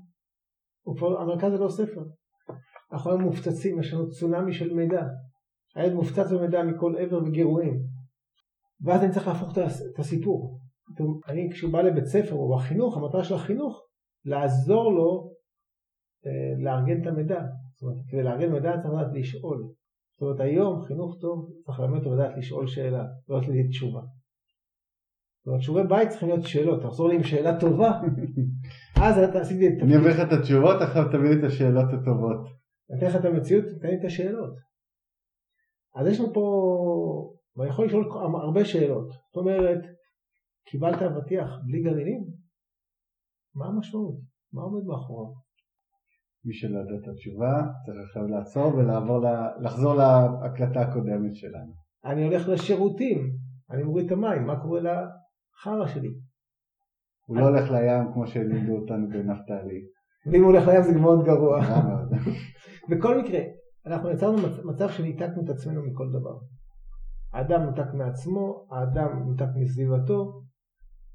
המרכז 1.20 1.52
זה 1.52 1.58
לא 1.58 1.68
ספר. 1.68 2.00
אנחנו 2.92 3.10
היום 3.10 3.22
מופצצים, 3.22 3.80
יש 3.80 3.94
לנו 3.94 4.10
צונאמי 4.10 4.52
של 4.52 4.74
מידע. 4.74 5.02
הילד 5.74 5.94
מופצץ 5.94 6.32
במידע 6.32 6.62
מכל 6.62 6.94
עבר 6.98 7.18
וגירויים. 7.24 7.82
ואז 8.84 9.02
אני 9.02 9.12
צריך 9.12 9.28
להפוך 9.28 9.52
את 9.52 9.58
הס- 9.58 9.82
את 9.94 9.98
הסיפור. 9.98 10.58
אני 11.28 11.48
כשהוא 11.52 11.72
בא 11.72 11.80
לבית 11.82 12.04
ספר 12.04 12.34
או 12.34 12.56
החינוך, 12.56 12.96
המטרה 12.96 13.24
של 13.24 13.34
החינוך, 13.34 13.82
לעזור 14.24 14.92
לו 14.92 15.32
אה, 16.26 16.64
לארגן 16.64 17.02
את 17.02 17.06
המידע. 17.06 17.40
זאת 17.74 17.82
אומרת, 17.82 17.96
כדי 18.08 18.22
לארגן 18.22 18.52
מידע 18.52 18.72
צריך 18.82 18.94
לדעת 18.94 19.12
לשאול. 19.14 19.68
זאת 20.14 20.22
אומרת, 20.22 20.40
היום 20.40 20.82
חינוך 20.82 21.16
טוב 21.20 21.50
צריך 21.66 21.80
ללמד 21.80 21.98
אותו 21.98 22.14
לדעת 22.14 22.36
לשאול 22.36 22.66
שאלה, 22.66 23.04
לא 23.28 23.38
לתת 23.38 23.48
לי 23.48 23.68
תשובה. 23.68 24.00
זאת 24.00 25.46
אומרת, 25.46 25.62
שיעורי 25.62 25.86
בית 25.86 26.08
צריכים 26.08 26.28
להיות 26.28 26.42
שאלות, 26.46 26.82
תחזור 26.82 27.08
לי 27.08 27.14
עם 27.14 27.22
שאלה 27.22 27.60
טובה, 27.60 28.00
אז 29.04 29.18
אתה 29.18 29.38
עשיתי 29.40 29.68
את 29.68 29.72
אני 29.82 29.96
אביא 29.96 30.10
לך 30.10 30.20
את 30.20 30.32
התשובות, 30.38 30.82
עכשיו 30.82 31.04
תביא 31.08 31.30
לי 31.30 31.38
את 31.38 31.44
השאלות 31.44 31.92
הטובות. 31.92 32.61
אני 32.90 32.98
אתן 32.98 33.06
לך 33.06 33.16
את 33.16 33.24
המציאות, 33.24 33.64
תן 33.80 33.88
לי 33.88 33.96
את 34.00 34.04
השאלות. 34.04 34.54
אז 35.94 36.06
יש 36.06 36.20
לנו 36.20 36.32
פה, 36.34 36.44
ואני 37.56 37.70
יכול 37.70 37.86
לשאול 37.86 38.08
הרבה 38.42 38.64
שאלות. 38.64 39.08
זאת 39.08 39.36
אומרת, 39.36 39.78
קיבלת 40.66 41.02
אבטיח 41.02 41.48
בלי 41.66 41.82
גרעינים? 41.82 42.24
מה 43.54 43.66
המשמעות? 43.66 44.16
מה 44.52 44.62
עומד 44.62 44.84
מאחוריו? 44.84 45.32
מי 46.44 46.54
שלא 46.54 46.78
יודע 46.78 46.94
את 47.02 47.08
התשובה, 47.08 47.52
צריך 47.86 47.98
עכשיו 48.08 48.26
לעצור 48.26 48.74
ולעבור, 48.74 49.24
לחזור 49.60 49.94
להקלטה 49.94 50.80
הקודמת 50.80 51.34
שלנו. 51.34 51.72
אני 52.04 52.24
הולך 52.24 52.48
לשירותים, 52.48 53.36
אני 53.70 53.82
מוריד 53.82 54.06
את 54.06 54.12
המים, 54.12 54.46
מה 54.46 54.62
קורה 54.62 54.80
לחרא 54.80 55.86
שלי? 55.86 56.08
הוא 57.26 57.36
לא 57.36 57.48
הולך 57.48 57.70
לים 57.70 58.12
כמו 58.12 58.26
שלימדו 58.26 58.76
אותנו 58.76 59.08
בנפתלי. 59.08 59.80
ואם 60.26 60.42
הוא 60.42 60.52
הולך 60.52 60.68
לים 60.68 60.82
זה 60.82 60.98
מאוד 61.00 61.24
גרוע. 61.24 61.60
בכל 62.90 63.22
מקרה, 63.22 63.40
אנחנו 63.86 64.10
יצרנו 64.10 64.38
מצ- 64.38 64.64
מצב 64.64 64.88
שניתקנו 64.88 65.44
את 65.44 65.48
עצמנו 65.50 65.80
מכל 65.86 66.08
דבר. 66.08 66.38
האדם 67.32 67.62
נותק 67.62 67.94
מעצמו, 67.94 68.66
האדם 68.70 69.22
נותק 69.26 69.48
מסביבתו, 69.56 70.42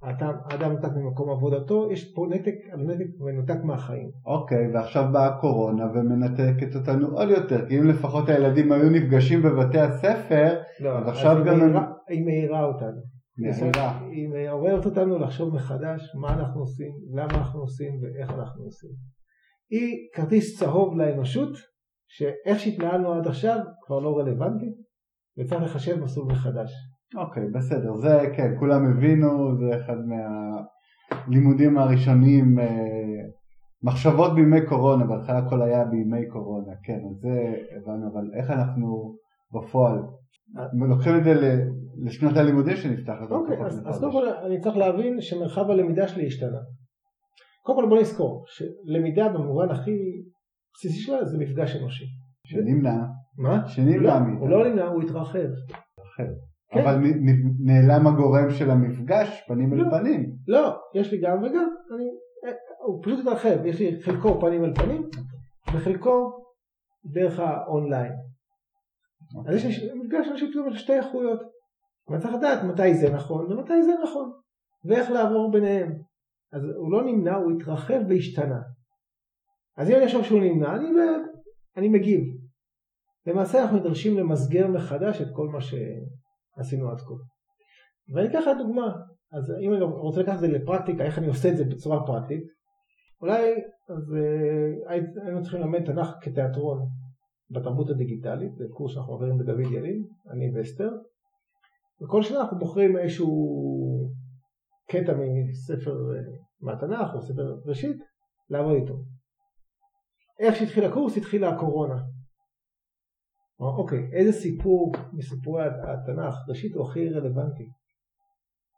האדם, 0.02 0.34
האדם 0.52 0.72
נותק 0.72 0.90
ממקום 0.96 1.30
עבודתו, 1.30 1.92
יש 1.92 2.14
פה 2.16 2.28
נתק 2.30 2.54
על 2.72 2.80
נתק 2.80 3.22
ונותק 3.22 3.64
מהחיים. 3.64 4.10
אוקיי, 4.26 4.72
ועכשיו 4.74 5.04
באה 5.14 5.26
הקורונה 5.28 5.86
ומנתקת 5.94 6.76
אותנו 6.76 7.08
עוד 7.08 7.30
יותר, 7.30 7.68
כי 7.68 7.80
אם 7.80 7.88
לפחות 7.88 8.30
הילדים 8.30 8.72
היו 8.72 8.90
נפגשים 8.90 9.42
בבתי 9.42 9.80
הספר, 9.80 10.60
לא, 10.80 10.98
אז 10.98 11.08
עכשיו 11.08 11.38
היא 11.38 11.46
גם 11.46 11.76
היא 12.10 12.26
מאירה 12.26 12.66
אותנו. 12.66 13.17
היא 14.12 14.30
מעוררת 14.30 14.86
אותנו 14.86 15.20
לחשוב 15.20 15.56
מחדש 15.56 16.16
מה 16.16 16.34
אנחנו 16.34 16.60
עושים, 16.60 16.92
למה 17.14 17.34
אנחנו 17.34 17.60
עושים 17.60 17.92
ואיך 18.02 18.30
אנחנו 18.32 18.64
עושים. 18.64 18.90
היא 19.70 20.10
כרטיס 20.14 20.60
צהוב 20.60 20.98
לאנושות, 20.98 21.50
שאיך 22.08 22.60
שהתנהלנו 22.60 23.14
עד 23.14 23.28
עכשיו 23.28 23.58
כבר 23.86 24.00
לא 24.00 24.18
רלוונטי, 24.18 24.74
וצריך 25.38 25.64
לחשב 25.64 26.04
מסלול 26.04 26.32
מחדש. 26.32 26.72
אוקיי, 27.16 27.44
בסדר, 27.54 27.96
זה 27.96 28.34
כן, 28.36 28.56
כולם 28.60 28.82
הבינו, 28.86 29.58
זה 29.60 29.78
אחד 29.78 29.98
מהלימודים 31.28 31.78
הראשונים, 31.78 32.60
אה, 32.60 32.66
מחשבות 33.84 34.36
בימי 34.36 34.66
קורונה, 34.66 35.06
בהתחלה 35.06 35.38
הכל 35.38 35.62
היה 35.62 35.86
בימי 35.86 36.30
קורונה, 36.30 36.74
כן, 36.84 37.00
אז 37.10 37.20
זה 37.22 37.56
הבנו, 37.76 38.12
אבל 38.14 38.32
איך 38.40 38.52
אנחנו 38.52 39.16
בפועל 39.52 40.00
לוקחים 40.90 41.18
את 41.18 41.24
זה 41.24 41.34
לשנת 42.06 42.38
הלימודים 42.38 42.76
שנפתחת? 42.76 43.32
אוקיי, 43.32 43.58
אז. 43.66 44.00
קודם 44.00 44.12
כל 44.12 44.30
אני 44.46 44.60
צריך 44.62 44.78
להבין 44.78 45.22
שמרחב 45.22 45.70
הלמידה 45.70 46.08
שלי 46.08 46.28
השתנה. 46.28 46.60
קודם 47.64 47.78
כל 47.78 47.90
בוא 47.90 48.00
נזכור, 48.00 48.46
שלמידה 48.48 49.30
במובן 49.30 49.70
הכי 49.70 49.98
בסיסי 50.74 51.00
שלה 51.00 51.26
זה 51.26 51.38
מפגש 51.38 51.76
אנושי. 51.76 52.06
שנמנע, 52.46 52.96
מה? 53.38 53.68
שנמנע 53.68 54.20
לא, 54.20 54.20
מאיתנו. 54.20 54.40
הוא 54.40 54.50
לא 54.50 54.70
נמנע, 54.70 54.86
הוא 54.88 55.04
התרחב. 55.04 55.50
כן. 56.18 56.80
אבל 56.80 57.02
נעלם 57.60 58.08
הגורם 58.08 58.50
של 58.50 58.72
המפגש 58.72 59.44
פנים 59.48 59.74
אל 59.74 59.78
לא. 59.78 59.90
פנים. 59.90 60.32
לא, 60.48 60.76
יש 60.96 61.12
לי 61.12 61.18
גם 61.22 61.44
וגם, 61.44 61.70
אה, 62.46 62.52
הוא 62.86 63.04
פשוט 63.04 63.20
התרחב, 63.20 63.66
יש 63.66 63.80
לי 63.80 64.02
חלקו 64.02 64.40
פנים 64.42 64.64
אל 64.64 64.74
פנים 64.74 65.10
וחלקו 65.74 66.32
דרך 67.06 67.40
האונליין. 67.40 68.14
אז 69.48 69.56
יש 69.56 69.84
מפגש 69.96 70.28
אנשים 70.32 70.52
פתאום 70.52 70.70
של 70.72 70.78
שתי 70.78 70.94
איכויות. 70.94 71.40
אבל 72.10 72.20
צריך 72.20 72.34
לדעת 72.34 72.64
מתי 72.64 72.94
זה 72.96 73.10
נכון 73.14 73.52
ומתי 73.52 73.84
זה 73.84 73.92
נכון, 74.04 74.32
ואיך 74.86 75.12
לעבור 75.12 75.52
ביניהם. 75.52 75.92
אז 76.54 76.62
הוא 76.78 76.92
לא 76.92 77.04
נמנע, 77.04 77.36
הוא 77.36 77.52
התרחב 77.52 78.00
והשתנה. 78.10 78.62
אז 79.78 79.90
אם 79.90 79.96
אני 79.96 80.06
חושב 80.06 80.24
שהוא 80.24 80.40
נמנע, 80.40 80.76
אני, 80.76 80.90
אני 81.78 81.90
מגיב. 81.90 82.22
למעשה 83.26 83.62
אנחנו 83.62 83.78
נדרשים 83.78 84.18
למסגר 84.18 84.68
מחדש 84.68 85.22
את 85.22 85.28
כל 85.36 85.48
מה 85.48 85.60
שעשינו 85.62 86.92
עד 86.92 87.02
כה. 87.02 87.14
ואני 88.16 88.28
אקח 88.30 88.40
לך 88.48 88.58
דוגמה, 88.58 88.96
אז 89.34 89.54
אם 89.62 89.74
אני 89.74 89.84
רוצה 89.84 90.22
לקחת 90.22 90.36
את 90.36 90.40
זה 90.40 90.48
לפרקטיקה, 90.48 91.04
איך 91.04 91.18
אני 91.18 91.28
עושה 91.28 91.50
את 91.50 91.58
זה 91.58 91.64
בצורה 91.66 92.06
פרקטית, 92.06 92.44
אולי 93.22 93.54
אז 93.90 94.16
אה, 94.16 94.94
הי- 94.94 95.26
היינו 95.26 95.42
צריכים 95.42 95.62
ללמד 95.62 95.86
תנ"ך 95.86 96.08
כתיאטרון 96.22 96.80
בתרבות 97.52 97.90
הדיגיטלית, 97.90 98.56
זה 98.56 98.66
קורס 98.72 98.94
שאנחנו 98.94 99.14
עוברים 99.14 99.38
בדוד 99.38 99.60
ילין, 99.60 100.04
אני 100.30 100.52
ואסתר, 100.56 100.90
וכל 102.02 102.24
שנה 102.24 102.42
אנחנו 102.42 102.58
בוחרים 102.58 102.98
איזשהו 102.98 103.30
קטע 104.90 105.14
מספר 105.50 105.92
אה, 105.92 106.22
מהתנ"ך 106.62 107.14
או 107.16 107.22
ספר 107.22 107.60
ראשית, 107.66 107.98
לעבוד 108.50 108.76
איתו. 108.82 108.94
איך 110.40 110.56
שהתחיל 110.56 110.86
הקורס 110.86 111.18
התחילה 111.18 111.50
הקורונה. 111.50 112.04
אמר, 113.62 113.78
אוקיי, 113.78 114.10
איזה 114.14 114.32
סיפור 114.32 114.92
מסיפורי 115.14 115.64
התנ"ך, 115.66 116.36
ראשית 116.50 116.76
הוא 116.76 116.88
הכי 116.88 117.10
רלוונטי? 117.10 117.70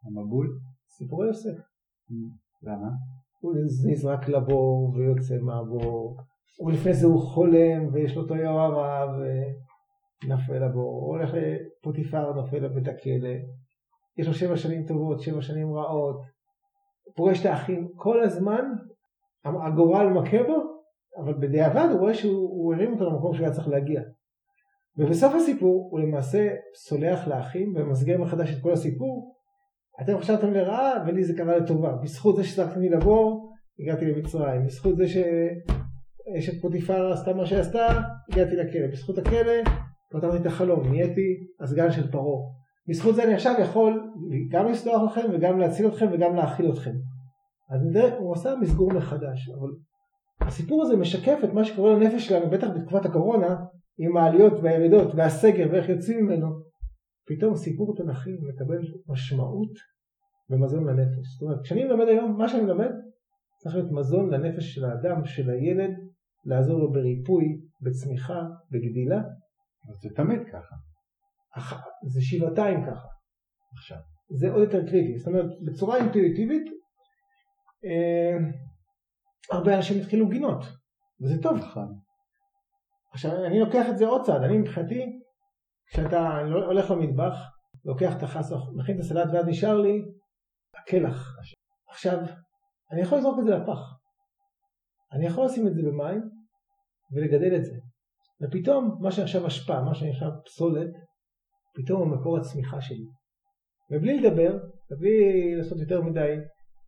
המבול? 0.03 0.59
סיפורי 0.87 1.27
יוסף. 1.27 1.57
למה? 2.63 2.89
הוא 3.39 3.53
נזרק 3.91 4.27
לבור 4.27 4.93
ויוצא 4.95 5.37
מהבור, 5.41 6.17
ולפני 6.65 6.93
זה 6.93 7.07
הוא 7.07 7.21
חולם 7.21 7.93
ויש 7.93 8.15
לו 8.15 8.25
את 8.25 8.31
היוהרה 8.31 9.05
ונפל 10.23 10.65
לבור, 10.65 11.01
הוא 11.01 11.17
הולך 11.17 11.29
לפוטיפר 11.33 12.33
נופל 12.33 12.57
לבית 12.57 12.87
הכלא, 12.87 13.35
יש 14.17 14.27
לו 14.27 14.33
שבע 14.33 14.57
שנים 14.57 14.85
טובות, 14.85 15.21
שבע 15.21 15.41
שנים 15.41 15.73
רעות, 15.73 16.21
פוגש 17.15 17.41
את 17.41 17.45
האחים, 17.45 17.87
כל 17.95 18.23
הזמן 18.23 18.65
הגורל 19.45 20.09
מכה 20.09 20.43
בו, 20.43 20.79
אבל 21.23 21.33
בדיעבד 21.33 21.87
הוא 21.91 21.99
רואה 21.99 22.13
שהוא 22.13 22.73
הרים 22.73 22.93
אותו 22.93 23.05
למקום 23.05 23.33
שהוא 23.33 23.45
היה 23.45 23.55
צריך 23.55 23.67
להגיע. 23.67 24.01
ובסוף 24.97 25.33
הסיפור 25.35 25.89
הוא 25.91 25.99
למעשה 25.99 26.47
סולח 26.75 27.27
לאחים 27.27 27.73
ומסגר 27.75 28.17
מחדש 28.17 28.57
את 28.57 28.63
כל 28.63 28.71
הסיפור 28.71 29.35
אתם 30.01 30.17
חשבתם 30.17 30.53
לרעה 30.53 31.03
ולי 31.07 31.23
זה 31.23 31.33
קרה 31.37 31.57
לטובה. 31.57 31.91
בזכות 32.03 32.35
זה 32.35 32.43
שצריכתי 32.43 32.89
לבור, 32.89 33.53
הגעתי 33.79 34.05
למצרים. 34.05 34.65
בזכות 34.65 34.97
זה 34.97 35.05
שאשת 36.33 36.61
פוטיפר 36.61 37.11
עשתה 37.11 37.33
מה 37.33 37.45
שעשתה, 37.45 38.01
הגעתי 38.31 38.55
לכלא. 38.55 38.87
בזכות 38.91 39.17
הכלא 39.17 39.53
פתרתי 40.11 40.37
את 40.37 40.45
החלום, 40.45 40.89
נהייתי 40.89 41.47
הסגן 41.59 41.91
של 41.91 42.11
פרעה. 42.11 42.41
בזכות 42.89 43.15
זה 43.15 43.23
אני 43.23 43.33
עכשיו 43.33 43.53
יכול 43.61 44.11
גם 44.51 44.67
לסלוח 44.67 45.01
לכם 45.11 45.29
וגם 45.33 45.59
להציל 45.59 45.87
אתכם 45.87 46.07
וגם 46.11 46.35
להאכיל 46.35 46.71
אתכם. 46.71 46.93
אז 47.69 47.81
הוא 48.19 48.33
עשה 48.33 48.55
מסגור 48.61 48.93
מחדש. 48.93 49.49
אבל 49.49 49.69
הסיפור 50.41 50.83
הזה 50.83 50.97
משקף 50.97 51.39
את 51.43 51.53
מה 51.53 51.65
שקורה 51.65 51.93
לנפש 51.93 52.27
שלנו, 52.27 52.49
בטח 52.49 52.67
בתקופת 52.67 53.05
הקורונה, 53.05 53.55
עם 53.99 54.17
העליות 54.17 54.53
והירידות 54.63 55.15
והסגר 55.15 55.67
ואיך 55.71 55.89
יוצאים 55.89 56.25
ממנו. 56.25 56.47
פתאום 57.27 57.55
סיפור 57.55 57.95
תנכי 57.97 58.29
מקבל 58.41 58.79
משמעות 59.07 59.71
ומזון 60.49 60.87
לנפש. 60.87 61.27
זאת 61.33 61.41
אומרת, 61.41 61.61
כשאני 61.63 61.85
מלמד 61.85 62.07
היום, 62.07 62.37
מה 62.37 62.47
שאני 62.47 62.63
מלמד 62.63 62.91
צריך 63.57 63.75
להיות 63.75 63.91
מזון 63.91 64.33
לנפש 64.33 64.73
של 64.73 64.85
האדם, 64.85 65.25
של 65.25 65.49
הילד, 65.49 65.91
לעזור 66.45 66.79
לו 66.79 66.91
בריפוי, 66.91 67.45
בצמיחה, 67.81 68.39
בגדילה. 68.71 69.17
אז 69.89 69.95
זה 70.01 70.09
תמיד 70.15 70.39
ככה. 70.51 70.75
אח- 71.57 71.83
זה 72.13 72.21
שבעתיים 72.21 72.85
ככה. 72.85 73.07
עכשיו. 73.77 73.97
זה 74.39 74.51
עוד 74.51 74.61
יותר 74.61 74.81
קריטי. 74.89 75.17
זאת 75.17 75.27
אומרת, 75.27 75.45
בצורה 75.65 75.97
אינטואיטיבית, 75.97 76.63
אה, 77.85 78.37
הרבה 79.51 79.75
אנשים 79.75 80.01
התחילו 80.01 80.27
גינות, 80.29 80.63
וזה 81.21 81.41
טוב. 81.41 81.57
נכון. 81.57 81.87
עכשיו, 83.13 83.45
אני 83.45 83.59
לוקח 83.59 83.85
את 83.89 83.97
זה 83.97 84.05
עוד 84.05 84.25
צעד. 84.25 84.41
אני 84.43 84.57
מבחינתי, 84.57 85.05
כשאתה 85.87 86.37
הולך 86.65 86.91
למטבח, 86.91 87.35
לוקח 87.85 88.17
את 88.17 88.23
החסה, 88.23 88.55
מכין 88.75 88.95
את 88.95 88.99
הסלט, 88.99 89.29
ואז 89.33 89.45
נשאר 89.47 89.77
לי 89.81 90.01
הקלח. 90.81 91.35
עכשיו, 91.89 92.17
אני 92.91 93.01
יכול 93.01 93.17
לזרוק 93.17 93.39
את 93.39 93.43
זה 93.45 93.51
לפח. 93.51 93.98
אני 95.11 95.25
יכול 95.25 95.45
לשים 95.45 95.67
את 95.67 95.73
זה 95.73 95.81
במים 95.81 96.21
ולגדל 97.11 97.55
את 97.55 97.65
זה. 97.65 97.73
ופתאום, 98.41 98.97
מה 99.01 99.11
שעכשיו 99.11 99.47
אשפה, 99.47 99.81
מה 99.81 99.95
שעכשיו 99.95 100.29
פסולת, 100.45 100.89
פתאום 101.75 102.01
הוא 102.01 102.17
מקור 102.17 102.37
הצמיחה 102.37 102.81
שלי. 102.81 103.05
ובלי 103.91 104.19
לדבר, 104.19 104.59
ובלי 104.91 105.55
לעשות 105.55 105.79
יותר 105.79 106.01
מדי, 106.01 106.35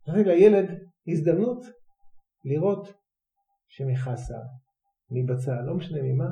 נתתי 0.08 0.24
לילד 0.24 0.68
הזדמנות 1.08 1.64
לראות 2.44 2.88
שמחסה, 3.68 4.38
מבצע, 5.10 5.62
לא 5.66 5.74
משנה 5.74 5.98
ממה, 6.02 6.28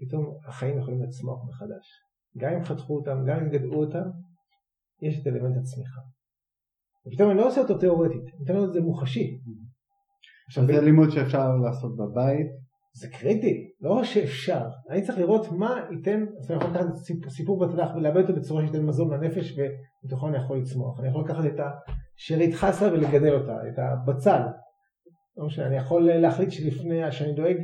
פתאום 0.00 0.36
החיים 0.48 0.78
יכולים 0.78 1.02
לצמוח 1.02 1.48
מחדש. 1.48 1.86
גם 2.38 2.52
אם 2.52 2.64
חתכו 2.64 2.96
אותם, 2.96 3.24
גם 3.26 3.40
אם 3.40 3.48
גדעו 3.48 3.84
אותם, 3.84 4.10
יש 5.02 5.20
את 5.22 5.26
אלמנט 5.26 5.56
הצמיחה. 5.56 6.00
ופתאום 7.06 7.30
אני 7.30 7.38
לא 7.38 7.48
עושה 7.48 7.60
אותו 7.60 7.78
תיאורטית, 7.78 8.22
אני 8.22 8.38
נותן 8.38 8.54
לו 8.54 8.64
את 8.64 8.72
זה 8.72 8.80
מוחשי. 8.80 9.40
עכשיו, 10.50 10.66
זה 10.66 10.80
לימוד 10.80 11.10
שאפשר 11.10 11.56
לעשות 11.56 11.96
בבית. 11.96 12.46
זה 12.92 13.08
קריטי, 13.08 13.70
לא 13.80 14.04
שאפשר, 14.04 14.62
אני 14.90 15.02
צריך 15.02 15.18
לראות 15.18 15.52
מה 15.52 15.80
ייתן, 15.90 16.24
אז 16.38 16.50
אני 16.50 16.58
יכול 16.58 16.70
לקחת 16.70 16.86
סיפור, 17.28 17.66
בתנ"ך 17.66 17.90
ולעבד 17.96 18.20
אותו 18.20 18.32
בצורה 18.32 18.62
שייתן 18.62 18.86
מזון 18.86 19.10
לנפש 19.10 19.58
ומתוכו 19.58 20.28
אני 20.28 20.36
יכול 20.36 20.58
לצמוח. 20.58 21.00
אני 21.00 21.08
יכול 21.08 21.24
לקחת 21.24 21.44
את 21.46 21.60
השארית 22.16 22.54
חסה 22.54 22.92
ולגדל 22.92 23.34
אותה, 23.34 23.52
את 23.52 23.78
הבצל. 23.78 24.42
לא 25.36 25.46
משנה, 25.46 25.66
אני 25.66 25.76
יכול 25.76 26.02
להחליט 26.02 26.50
שלפני, 26.50 27.12
שאני 27.12 27.32
דואג, 27.32 27.56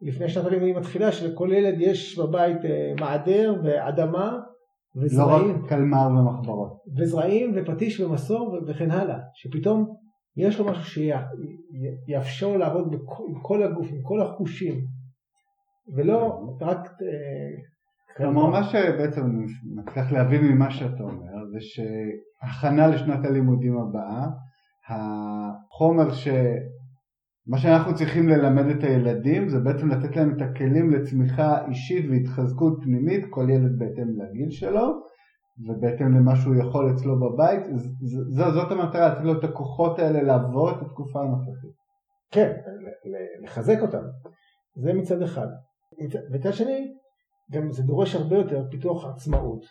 לפני 0.00 0.28
שנת 0.28 0.44
הלימודים 0.44 0.76
מתחילה, 0.76 1.12
שלכל 1.12 1.50
ילד 1.52 1.80
יש 1.80 2.18
בבית 2.18 2.64
אה, 2.64 2.92
מעדר 3.00 3.54
ואדמה 3.64 4.38
לא 4.94 5.04
וזרעים. 5.04 5.62
רק 5.62 5.68
קלמר 5.68 6.08
ומחברות. 6.10 6.72
וזרעים 6.96 7.52
ופטיש 7.56 8.00
ומסור 8.00 8.58
וכן 8.66 8.90
הלאה, 8.90 9.18
שפתאום 9.34 9.96
יש 10.36 10.58
לו 10.58 10.66
משהו 10.66 10.84
שיאפשר 12.06 12.48
לו 12.48 12.58
לעבוד 12.58 12.90
בכ- 12.90 13.20
עם 13.28 13.40
כל 13.42 13.62
הגוף, 13.62 13.86
עם 13.90 14.02
כל 14.02 14.22
החושים, 14.22 14.84
ולא 15.96 16.40
רק... 16.60 16.78
אה, 16.78 17.62
כלומר 18.16 18.46
מה 18.46 18.64
שבעצם 18.64 19.24
אני 19.26 19.44
מצליח 19.74 20.12
להבין 20.12 20.44
ממה 20.44 20.70
שאתה 20.70 21.02
אומר 21.02 21.46
זה 21.52 21.58
שהכנה 21.60 22.86
לשנת 22.86 23.24
הלימודים 23.24 23.78
הבאה 23.78 24.26
החומר 24.88 26.12
ש... 26.12 26.28
מה 27.46 27.58
שאנחנו 27.58 27.94
צריכים 27.94 28.28
ללמד 28.28 28.66
את 28.66 28.84
הילדים 28.84 29.48
זה 29.48 29.58
בעצם 29.58 29.88
לתת 29.88 30.16
להם 30.16 30.36
את 30.36 30.42
הכלים 30.42 30.90
לצמיחה 30.90 31.66
אישית 31.68 32.06
והתחזקות 32.10 32.78
פנימית 32.82 33.24
כל 33.30 33.46
ילד 33.50 33.78
בהתאם 33.78 34.08
לגיל 34.08 34.50
שלו 34.50 35.00
ובהתאם 35.58 36.16
למה 36.16 36.36
שהוא 36.36 36.54
יכול 36.56 36.92
אצלו 36.94 37.20
בבית 37.20 37.60
ז- 37.74 37.88
ז- 38.28 38.54
זאת 38.54 38.72
המטרה 38.72 39.08
לתת 39.08 39.24
לו 39.24 39.38
את 39.38 39.44
הכוחות 39.44 39.98
האלה 39.98 40.22
לעבור 40.22 40.70
את 40.70 40.82
התקופה 40.82 41.20
הנוכחית. 41.20 41.70
כן, 42.30 42.52
לחזק 43.44 43.78
אותם, 43.82 44.02
זה 44.76 44.92
מצד 44.92 45.22
אחד. 45.22 45.46
מצד- 46.30 46.50
שני, 46.52 46.94
גם 47.52 47.72
זה 47.72 47.82
דורש 47.82 48.14
הרבה 48.14 48.36
יותר 48.36 48.64
פיתוח 48.70 49.04
עצמאות, 49.06 49.64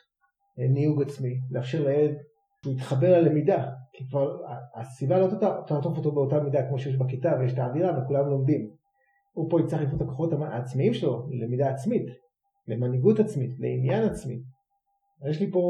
אה, 0.59 0.67
ניהוג 0.67 1.01
עצמי, 1.01 1.39
לאפשר 1.51 1.83
לילד 1.83 2.15
שהוא 2.63 2.73
יתחבר 2.73 3.21
ללמידה, 3.21 3.65
כי 3.93 4.07
כבר 4.09 4.37
הסביבה 4.75 5.19
לא 5.19 5.27
תעט- 5.27 5.67
תעטוף 5.67 5.97
אותו 5.97 6.11
באותה 6.11 6.39
מידה 6.39 6.67
כמו 6.67 6.79
שיש 6.79 6.97
בכיתה 6.97 7.31
ויש 7.39 7.53
את 7.53 7.59
האווירה 7.59 7.99
וכולם 8.03 8.29
לומדים. 8.29 8.69
הוא 9.33 9.49
פה 9.49 9.61
יצטרך 9.61 9.81
לבנות 9.81 10.01
את 10.01 10.07
הכוחות 10.07 10.33
העצמיים 10.33 10.93
שלו 10.93 11.27
ללמידה 11.31 11.69
עצמית, 11.69 12.05
למנהיגות 12.67 13.19
עצמית, 13.19 13.51
לעניין 13.59 14.03
עצמי. 14.03 14.41
יש 15.29 15.39
לי 15.39 15.51
פה 15.51 15.61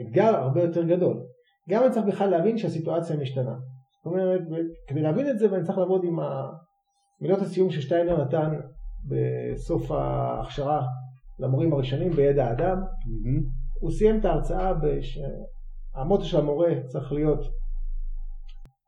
אתגר 0.00 0.36
הרבה 0.36 0.62
יותר 0.62 0.82
גדול. 0.82 1.22
גם 1.68 1.82
אני 1.82 1.92
צריך 1.92 2.06
בכלל 2.06 2.30
להבין 2.30 2.58
שהסיטואציה 2.58 3.16
משתנה. 3.16 3.54
זאת 3.96 4.06
אומרת, 4.06 4.40
כדי 4.88 5.02
להבין 5.02 5.30
את 5.30 5.38
זה 5.38 5.52
ואני 5.52 5.64
צריך 5.64 5.78
לעבוד 5.78 6.04
עם 6.04 6.18
מילות 7.20 7.40
הסיום 7.40 7.70
ששטיינר 7.70 8.24
נתן 8.24 8.50
בסוף 9.08 9.90
ההכשרה 9.90 10.86
למורים 11.38 11.72
הראשונים 11.72 12.12
בידע 12.12 12.46
האדם. 12.46 12.82
הוא 13.80 13.90
סיים 13.90 14.20
את 14.20 14.24
ההרצאה 14.24 14.72
שהמוטו 15.00 16.24
של 16.24 16.38
המורה 16.38 16.70
צריך 16.86 17.12
להיות 17.12 17.40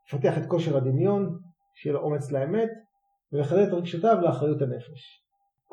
לפתח 0.06 0.38
את 0.38 0.46
כושר 0.46 0.76
הדמיון, 0.76 1.38
שיהיה 1.74 1.94
לו 1.94 2.00
אומץ 2.00 2.32
לאמת 2.32 2.68
ולחדד 3.32 3.68
את 3.68 3.72
רגשותיו 3.72 4.18
לאחריות 4.22 4.62
הנפש. 4.62 5.22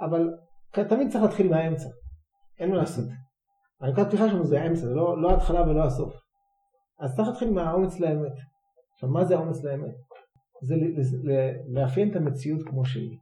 אבל 0.02 0.30
תמיד 0.71 1.12
צריך 1.12 1.23
להתחיל 1.23 1.49
מהאמצע, 1.49 1.89
אין 2.60 2.69
מה 2.69 2.75
לעשות. 2.75 3.06
הנקודת 3.81 4.07
פתיחה 4.07 4.29
שלנו 4.29 4.45
זה 4.45 4.61
האמצע, 4.61 4.81
זה 4.81 4.95
לא, 4.95 5.21
לא 5.21 5.31
ההתחלה 5.31 5.69
ולא 5.69 5.83
הסוף. 5.83 6.13
אז 6.99 7.15
צריך 7.15 7.27
להתחיל 7.27 7.51
מהאומץ 7.51 7.99
לאמת. 7.99 8.33
עכשיו 8.93 9.09
מה 9.09 9.25
זה 9.25 9.35
האומץ 9.35 9.63
לאמת? 9.63 9.95
זה 10.61 10.75
לאפיין 11.73 12.11
את 12.11 12.15
המציאות 12.15 12.63
כמו 12.63 12.85
שהיא. 12.85 13.17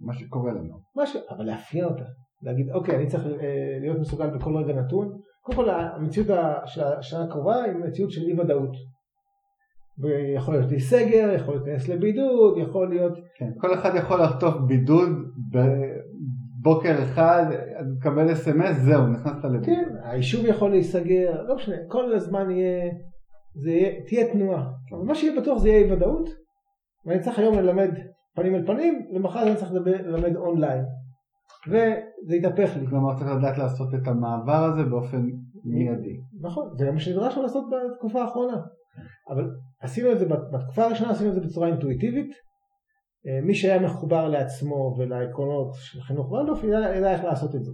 מה 0.00 0.14
שקורה 0.14 0.52
לנו. 0.52 0.78
מה 0.96 1.06
ש... 1.06 1.16
אבל 1.30 1.44
לאפיין 1.44 1.84
אותה. 1.84 2.04
להגיד 2.42 2.70
אוקיי 2.70 2.96
אני 2.96 3.06
צריך 3.06 3.26
אה, 3.26 3.78
להיות 3.80 3.98
מסוגל 3.98 4.30
בכל 4.30 4.56
רגע 4.56 4.74
נתון. 4.74 5.20
קודם 5.42 5.58
כל 5.58 5.70
המציאות 5.70 6.28
של 6.66 6.84
השנה 6.84 7.24
הקרובה 7.24 7.62
היא 7.62 7.72
מציאות 7.72 8.10
של 8.10 8.22
אי 8.22 8.40
ודאות. 8.40 8.76
ויכול 9.98 10.54
להיות 10.54 10.70
לי 10.70 10.80
סגר, 10.80 11.34
יכול 11.36 11.54
להיכנס 11.54 11.88
לבידוד, 11.88 12.58
יכול 12.58 12.88
להיות... 12.88 13.12
כן, 13.38 13.50
כל 13.58 13.74
אחד 13.74 13.90
יכול 13.96 14.22
לחטוף 14.22 14.54
בידוד 14.66 15.08
בבוקר 16.64 17.02
אחד, 17.02 17.44
מקבל 17.96 18.32
אס.אם.אס, 18.32 18.76
זהו, 18.76 19.06
נכנסת 19.06 19.44
לבידוד. 19.44 19.66
כן, 19.66 19.94
היישוב 20.02 20.46
יכול 20.46 20.70
להיסגר, 20.70 21.42
לא 21.42 21.56
משנה, 21.56 21.76
כל 21.88 22.14
הזמן 22.14 22.50
יהיה, 22.50 22.92
זה 23.62 23.70
יהיה, 23.70 24.02
תהיה 24.06 24.32
תנועה. 24.32 24.70
אבל 24.92 25.02
מה 25.06 25.14
שיהיה 25.14 25.40
בטוח 25.40 25.58
זה 25.58 25.68
יהיה 25.68 25.86
אי 25.86 25.92
ודאות, 25.92 26.28
ואני 27.06 27.20
צריך 27.20 27.38
היום 27.38 27.54
ללמד 27.54 27.90
פנים 28.34 28.54
אל 28.54 28.66
פנים, 28.66 29.06
למחר 29.12 29.42
אני 29.42 29.56
צריך 29.56 29.72
לדבר, 29.72 30.10
ללמד 30.10 30.36
אונליין. 30.36 30.84
וזה 31.68 32.36
יתהפך 32.36 32.76
לי. 32.76 32.86
כלומר 32.86 33.18
צריך 33.18 33.30
לדעת 33.30 33.58
לעשות 33.58 33.94
את 33.94 34.08
המעבר 34.08 34.64
הזה 34.64 34.82
באופן 34.82 35.22
מיידי. 35.64 36.16
נכון, 36.40 36.70
זה 36.78 36.86
גם 36.86 36.94
מה 36.94 37.00
שנדרש 37.00 37.38
לעשות 37.38 37.64
בתקופה 37.70 38.22
האחרונה. 38.22 38.56
אבל 39.30 39.50
עשינו 39.80 40.12
את 40.12 40.18
זה, 40.18 40.26
בתקופה 40.52 40.84
הראשונה 40.84 41.10
עשינו 41.10 41.30
את 41.30 41.34
זה 41.34 41.40
בצורה 41.40 41.68
אינטואיטיבית. 41.68 42.30
אה, 43.26 43.40
מי 43.42 43.54
שהיה 43.54 43.80
מחובר 43.80 44.28
לעצמו 44.28 44.94
ולעקרונות 44.98 45.74
של 45.74 46.00
חינוך 46.00 46.30
וולדורף 46.30 46.64
ידע, 46.64 46.96
ידע 46.96 47.12
איך 47.12 47.24
לעשות 47.24 47.54
את 47.54 47.64
זה. 47.64 47.72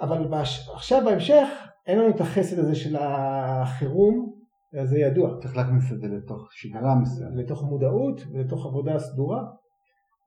אבל 0.00 0.28
בש... 0.28 0.68
עכשיו 0.74 1.02
בהמשך 1.04 1.48
אין 1.86 1.98
לנו 1.98 2.10
את 2.10 2.20
החסד 2.20 2.58
הזה 2.58 2.74
של 2.74 2.96
החירום, 2.96 4.36
זה 4.84 4.98
ידוע. 4.98 5.38
צריך 5.40 5.56
להכניס 5.56 5.92
את 5.92 6.00
זה 6.00 6.08
לתוך 6.08 6.48
שגרה 6.52 6.94
מסוימת. 6.94 7.36
לתוך 7.36 7.62
מודעות 7.62 8.20
ולתוך 8.32 8.66
עבודה 8.66 8.98
סדורה. 8.98 9.42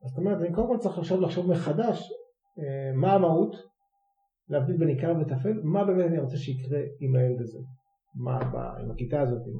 זאת 0.08 0.18
אומרת, 0.18 0.38
אני 0.40 0.52
קודם 0.52 0.68
כל 0.68 0.78
צריך 0.78 0.98
עכשיו 0.98 1.20
לחשוב 1.20 1.50
מחדש 1.50 2.12
אה, 2.58 2.92
מה 2.94 3.12
המהות, 3.12 3.56
להבדיל 4.48 4.76
בין 4.76 4.88
עיקר 4.88 5.14
וטפל, 5.20 5.60
מה 5.62 5.84
באמת 5.84 6.06
אני 6.06 6.18
רוצה 6.18 6.36
שיקרה 6.36 6.80
עם 7.00 7.16
הילד 7.16 7.40
הזה, 7.40 7.58
מה 8.14 8.38
עם 8.82 8.90
הכיתה 8.90 9.20
הזאת, 9.20 9.42
עם 9.46 9.58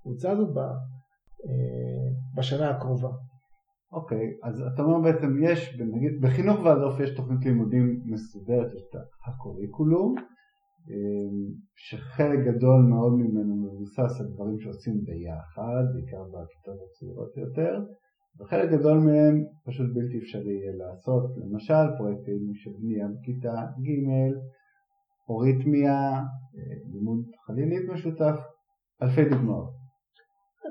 הקבוצה 0.00 0.30
הזאת 0.30 0.54
ב, 0.54 0.58
אה, 0.58 1.89
בשנה 2.36 2.70
הקרובה. 2.70 3.08
אוקיי, 3.92 4.26
אז 4.42 4.62
אתה 4.74 4.82
אומר 4.82 5.00
בעצם 5.00 5.30
יש, 5.42 5.80
נגיד 5.80 6.20
בחינוך 6.20 6.60
ועדוף 6.64 7.00
יש 7.00 7.10
תוכנית 7.16 7.44
לימודים 7.44 8.00
מסודרת, 8.04 8.74
יש 8.74 8.82
את 8.90 9.00
הקוריקולום, 9.26 10.14
אה, 10.90 11.30
שחלק 11.76 12.38
גדול 12.46 12.82
מאוד 12.82 13.12
ממנו 13.12 13.56
מבוסס 13.56 14.20
על 14.20 14.26
דברים 14.34 14.60
שעושים 14.60 15.04
ביחד, 15.04 15.84
בעיקר 15.94 16.22
בכיתות 16.24 16.78
הצעירות 16.86 17.36
יותר, 17.36 17.80
וחלק 18.40 18.70
גדול 18.70 18.98
מהם 18.98 19.44
פשוט 19.66 19.86
בלתי 19.94 20.18
אפשרי 20.18 20.52
יהיה 20.52 20.72
לעשות, 20.76 21.24
למשל 21.36 21.96
פרויקטים 21.98 22.54
של 22.54 22.70
בנייה 22.80 23.06
בכיתה 23.08 23.54
ג', 23.86 24.32
אוריתמיה, 25.28 26.00
אה, 26.56 26.76
לימוד 26.92 27.24
חלילית 27.46 27.90
משותף, 27.90 28.36
אלפי 29.02 29.24
דוגמאות. 29.30 29.79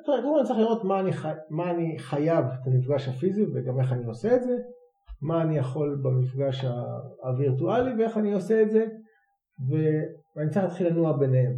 קודם 0.06 0.24
כל 0.24 0.44
צריך 0.46 0.60
לראות 0.60 0.84
מה 0.84 1.00
אני, 1.00 1.14
חי... 1.14 1.32
מה 1.50 1.72
אני 1.72 2.00
חייב 2.00 2.46
את 2.46 2.68
המפגש 2.68 3.08
הפיזי 3.08 3.46
וגם 3.54 3.80
איך 3.80 3.94
אני 3.94 4.06
עושה 4.06 4.36
את 4.36 4.44
זה, 4.44 4.58
מה 5.22 5.42
אני 5.42 5.58
יכול 5.58 6.02
במפגש 6.04 6.66
הווירטואלי 7.24 7.92
ואיך 7.98 8.18
אני 8.18 8.34
עושה 8.34 8.62
את 8.62 8.70
זה, 8.70 8.86
ו- 9.70 10.04
ואני 10.36 10.50
צריך 10.50 10.66
להתחיל 10.66 10.88
לנוע 10.88 11.18
ביניהם. 11.18 11.54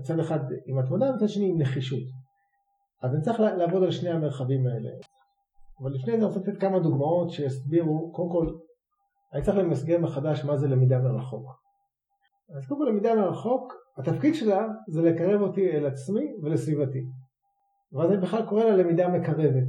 מצד, 0.00 0.18
אחד 0.18 0.38
עם 0.66 0.78
התמדה, 0.78 1.12
מצד 1.12 1.28
שני 1.28 1.48
עם 1.48 1.60
נחישות. 1.60 2.02
אז 3.02 3.14
אני 3.14 3.22
צריך 3.22 3.40
לעבוד 3.40 3.82
על 3.82 3.90
שני 3.90 4.10
המרחבים 4.10 4.66
האלה. 4.66 4.90
אבל 5.82 5.90
לפני 5.90 6.12
זה 6.12 6.16
אני 6.16 6.24
רוצה 6.24 6.40
לתת 6.40 6.60
כמה 6.60 6.78
דוגמאות 6.78 7.30
שיסבירו, 7.30 8.12
קודם 8.12 8.30
כל, 8.30 8.46
אני 9.32 9.42
צריך 9.42 9.58
למסגר 9.58 9.98
מחדש 9.98 10.44
מה 10.44 10.56
זה 10.56 10.68
למידה 10.68 10.98
מרחוק. 10.98 11.46
אז 12.56 12.66
קודם 12.68 12.80
כל 12.80 12.90
למידה 12.90 13.14
מרחוק, 13.14 13.72
התפקיד 13.98 14.34
שלה 14.34 14.66
זה 14.88 15.02
לקרב 15.02 15.40
אותי 15.40 15.70
אל 15.70 15.86
עצמי 15.86 16.26
ולסביבתי. 16.42 16.98
ואז 17.92 18.10
אני 18.10 18.20
בכלל 18.20 18.42
קורא 18.42 18.64
לה 18.64 18.76
למידה 18.76 19.08
מקרבת. 19.08 19.64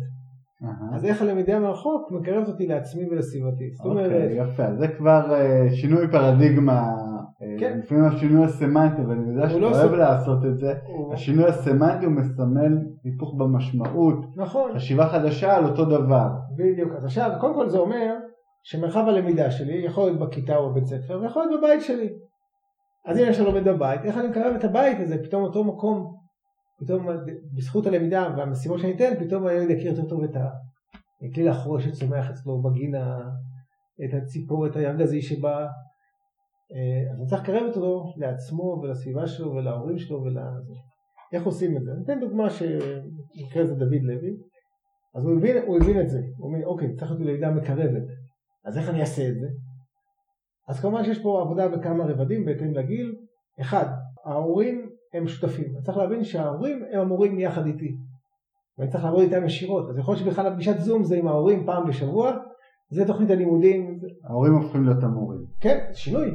אהה. 0.64 0.96
אז 0.96 1.06
איך 1.06 1.22
הלמידה 1.22 1.60
מרחוק 1.60 2.12
מקרבת 2.12 2.48
אותי 2.48 2.68
לעצמי 2.68 3.10
ולסביבתי. 3.10 3.70
זאת 3.78 3.86
אומרת, 3.86 4.06
אוקיי, 4.06 4.38
יפה, 4.38 4.76
זה 4.76 4.88
כבר 4.88 5.34
אה, 5.34 5.68
שינוי 5.72 6.08
פרדיגמה, 6.12 6.82
אה, 7.42 7.56
כן. 7.60 7.80
לפעמים 7.84 8.04
השינוי 8.06 8.46
הסמנטי, 8.46 9.02
ואני 9.02 9.30
יודע 9.32 9.50
שאתה 9.50 9.60
לא 9.60 9.72
אוהב 9.72 9.92
סמ- 9.92 9.96
לעשות 9.96 10.46
את 10.46 10.58
זה, 10.58 10.74
הוא- 10.88 11.14
השינוי 11.14 11.46
הסמנטי 11.46 12.06
הוא 12.06 12.14
מסמל 12.14 12.78
היפוך 13.04 13.36
במשמעות, 13.38 14.16
נכון, 14.36 14.72
חשיבה 14.76 15.08
חדשה 15.08 15.58
על 15.58 15.66
אותו 15.66 15.86
דבר. 15.86 16.28
בדיוק. 16.58 16.94
אז 16.98 17.06
עכשיו, 17.06 17.32
קודם 17.40 17.54
כל 17.54 17.70
זה 17.70 17.78
אומר 17.78 18.16
שמרחב 18.64 19.06
הלמידה 19.08 19.52
שלי 19.52 19.74
יכול 19.86 20.04
להיות 20.06 20.20
בכיתה 20.20 20.56
או 20.58 20.70
בבית 20.72 20.86
ספר, 20.86 21.20
ויכול 21.22 21.46
להיות 21.46 21.62
בבית 21.62 21.82
שלי. 21.82 22.10
אז 23.06 23.18
אם 23.18 23.24
אני 23.24 23.46
לומד 23.46 23.68
בבית, 23.68 24.02
איך 24.06 24.18
אני 24.18 24.28
מקרב 24.28 24.56
את 24.56 24.64
הבית 24.64 25.00
הזה, 25.00 25.24
פתאום 25.24 25.44
אותו 25.44 25.64
מקום, 25.64 26.16
פתאום 26.80 27.08
בזכות 27.54 27.86
הלמידה 27.86 28.34
והמשימות 28.38 28.80
שאני 28.80 28.96
אתן, 28.96 29.26
פתאום 29.26 29.48
הילד 29.48 29.70
יכיר 29.70 29.88
יותר 29.88 30.06
טוב 30.10 30.24
את 30.24 30.36
הכלי 31.22 31.50
החורש 31.50 31.86
שצומח 31.86 32.30
אצלו 32.30 32.62
בגינה, 32.62 33.20
את 34.06 34.14
הציפור, 34.14 34.68
את 34.68 34.76
הילדזי 34.76 35.22
שבא. 35.22 35.68
אה, 36.74 37.12
אז 37.12 37.20
אני 37.20 37.28
צריך 37.28 37.42
לקרב 37.42 37.64
אותו 37.68 38.14
לעצמו 38.18 38.80
ולסביבה 38.82 39.28
שלו 39.28 39.52
ולהורים 39.52 39.98
שלו 39.98 40.24
ול... 40.24 40.38
איך 41.34 41.46
עושים 41.46 41.78
את 41.78 41.84
זה? 41.84 41.92
אני 41.92 42.04
אתן 42.04 42.20
דוגמה 42.20 42.50
שבמקרה 42.50 43.66
זה 43.66 43.76
דוד 43.76 44.02
לוי. 44.04 44.38
אז 45.16 45.26
הוא 45.26 45.38
הבין, 45.38 45.58
הוא 45.68 45.78
הבין 45.78 46.02
את 46.02 46.10
זה, 46.10 46.20
הוא 46.38 46.48
אומר 46.48 46.66
אוקיי 46.66 46.96
צריך 46.96 47.12
להיות 47.12 47.22
למידה 47.22 47.52
מקרבת, 47.52 48.04
אז 48.66 48.78
איך 48.78 48.90
אני 48.90 49.02
אעשה 49.02 49.30
את 49.30 49.36
זה? 49.40 49.48
אז 50.70 50.80
כמובן 50.80 51.04
שיש 51.04 51.22
פה 51.22 51.42
עבודה 51.42 51.68
בכמה 51.68 52.06
רבדים 52.06 52.46
בהתאם 52.46 52.74
לגיל, 52.74 53.16
אחד, 53.62 53.86
ההורים 54.26 54.90
הם 55.14 55.28
שותפים, 55.28 55.74
צריך 55.82 55.98
להבין 55.98 56.24
שההורים 56.24 56.84
הם 56.92 57.00
המורים 57.00 57.40
יחד 57.40 57.66
איתי, 57.66 57.96
ואני 58.78 58.92
צריך 58.92 59.04
לעבוד 59.04 59.22
איתם 59.22 59.46
ישירות, 59.46 59.90
אז 59.90 59.98
יכול 59.98 60.14
להיות 60.14 60.26
שבכלל 60.26 60.48
הפגישת 60.48 60.80
זום 60.80 61.04
זה 61.04 61.16
עם 61.16 61.28
ההורים 61.28 61.66
פעם 61.66 61.88
בשבוע, 61.88 62.38
זה 62.90 63.08
תוכנית 63.08 63.30
הלימודים, 63.30 64.00
ההורים 64.24 64.54
הופכים 64.54 64.84
להיות 64.84 65.04
המורים. 65.04 65.46
כן, 65.62 65.80
שינוי. 65.94 66.32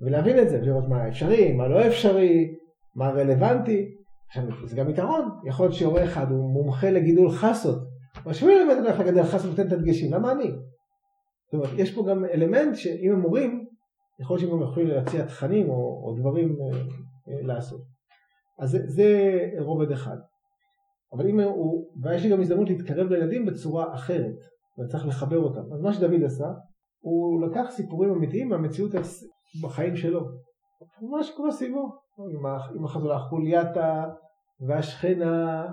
ולהבין 0.00 0.38
את 0.38 0.48
זה, 0.48 0.60
ולראות 0.62 0.88
מה 0.88 1.08
אפשרי, 1.08 1.52
מה 1.52 1.68
לא 1.68 1.86
אפשרי, 1.86 2.54
מה 2.96 3.10
רלוונטי. 3.10 3.94
עכשיו, 4.28 4.44
זה 4.64 4.76
גם 4.76 4.90
יתרון, 4.90 5.28
יכול 5.44 5.66
להיות 5.66 5.74
שהורה 5.74 6.04
אחד 6.04 6.30
הוא 6.30 6.50
מומחה 6.52 6.90
לגידול 6.90 7.30
חסות, 7.30 7.78
שהוא 8.32 8.48
לא 8.50 8.54
ילמד 8.54 8.86
איך 8.86 9.00
לגדל 9.00 9.22
חסות 9.22 9.46
ונותן 9.46 9.66
את 9.66 9.72
הדגשים, 9.72 10.14
למה 10.14 10.32
אני? 10.32 10.50
זאת 11.52 11.60
אומרת, 11.60 11.78
יש 11.78 11.94
פה 11.94 12.04
גם 12.08 12.24
אלמנט 12.24 12.74
שאם 12.74 13.12
הם 13.12 13.20
מורים, 13.20 13.66
יכול 14.20 14.36
להיות 14.36 14.50
שהם 14.50 14.62
יכולים 14.62 14.88
להציע 14.88 15.24
תכנים 15.26 15.68
או, 15.68 15.74
או 15.74 16.14
דברים 16.20 16.48
אה, 16.48 16.78
אה, 17.28 17.42
לעשות. 17.42 17.80
אז 18.58 18.70
זה, 18.70 18.78
זה 18.86 19.40
רובד 19.58 19.90
אחד. 19.90 20.16
אבל 21.12 21.26
אם 21.26 21.40
הוא, 21.40 21.86
ויש 22.02 22.22
לי 22.22 22.30
גם 22.30 22.40
הזדמנות 22.40 22.68
להתקרב 22.68 23.06
לילדים 23.06 23.46
בצורה 23.46 23.94
אחרת, 23.94 24.34
ואני 24.78 24.88
צריך 24.88 25.06
לחבר 25.06 25.38
אותם. 25.38 25.72
אז 25.74 25.80
מה 25.80 25.92
שדוד 25.92 26.24
עשה, 26.24 26.46
הוא 27.00 27.46
לקח 27.46 27.70
סיפורים 27.70 28.10
אמיתיים 28.10 28.48
מהמציאות 28.48 28.90
בחיים 29.62 29.96
שלו. 29.96 30.20
מה 31.10 31.22
שקורה 31.22 31.50
סביבו, 31.50 31.92
עם 32.32 32.46
עם 32.76 32.84
החתולה 32.84 33.18
חולייתה 33.18 34.04
והשכנה 34.68 35.66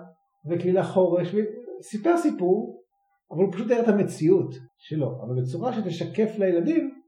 וכליל 0.49 0.77
החורש, 0.77 1.35
סיפר 1.81 2.17
סיפור, 2.17 2.78
אבל 3.31 3.43
הוא 3.43 3.53
פשוט 3.53 3.67
תיאר 3.67 3.79
את 3.79 3.87
המציאות 3.87 4.55
שלו, 4.77 5.21
אבל 5.21 5.41
בצורה 5.41 5.73
שתשקף 5.73 6.35
לילדים 6.37 6.99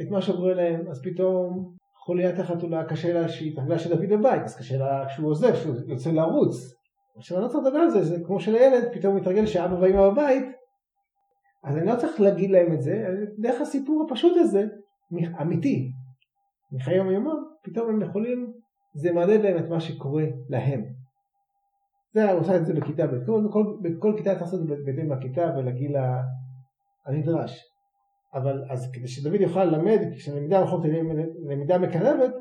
את 0.00 0.10
מה 0.10 0.22
שקורה 0.22 0.54
להם, 0.54 0.88
אז 0.90 1.02
פתאום 1.04 1.74
חוליית 2.04 2.38
החתולה 2.38 2.84
קשה 2.84 3.12
לה 3.12 3.28
שהיא 3.28 3.52
התרגלה 3.52 3.78
שדוד 3.78 4.08
בבית, 4.08 4.42
אז 4.42 4.56
קשה 4.56 4.78
לה 4.78 5.04
כשהוא 5.08 5.30
עוזב, 5.30 5.52
כשהוא 5.52 5.74
יוצא 5.86 6.10
לרוץ. 6.10 6.74
עכשיו 7.16 7.38
אני 7.38 7.44
לא 7.44 7.50
צריך 7.50 7.64
לדבר 7.66 7.78
על 7.78 7.90
זה, 7.90 8.02
זה 8.02 8.16
כמו 8.26 8.40
שלילד 8.40 8.88
פתאום 8.92 9.16
מתרגל 9.16 9.46
שאבא 9.46 9.74
ואמא 9.74 10.10
בבית, 10.10 10.44
אז 11.64 11.76
אני 11.76 11.86
לא 11.86 11.96
צריך 11.96 12.20
להגיד 12.20 12.50
להם 12.50 12.72
את 12.72 12.82
זה, 12.82 13.06
דרך 13.38 13.60
הסיפור 13.60 14.06
הפשוט 14.06 14.36
הזה, 14.36 14.66
אמיתי, 15.40 15.90
מחיי 16.72 16.96
יום 16.96 17.10
יומם, 17.10 17.44
פתאום 17.62 17.88
הם 17.88 18.02
יכולים, 18.02 18.52
זה 18.94 19.12
מעודד 19.12 19.40
להם 19.40 19.64
את 19.64 19.68
מה 19.68 19.80
שקורה 19.80 20.24
להם. 20.48 21.01
זה, 22.14 22.30
הוא 22.30 22.40
עושה 22.40 22.56
את 22.56 22.66
זה 22.66 22.74
בכיתה, 22.74 23.06
בכל, 23.06 23.44
בכל, 23.48 23.64
בכל 23.82 24.14
כיתה 24.16 24.30
צריך 24.30 24.42
לעשות 24.42 24.60
את 24.60 24.66
זה 24.66 24.74
בהתאם 24.84 25.12
לכיתה 25.12 25.54
ולגיל 25.56 25.96
הנדרש. 27.06 27.72
אבל 28.34 28.64
אז 28.70 28.90
כדי 28.92 29.08
שדוד 29.08 29.40
יוכל 29.40 29.64
ללמד, 29.64 29.98
כשהלמידה 30.16 30.60
מרחוק 30.60 30.82
תהיה 30.82 31.02
למידה 31.48 31.78
מקרבת, 31.78 32.32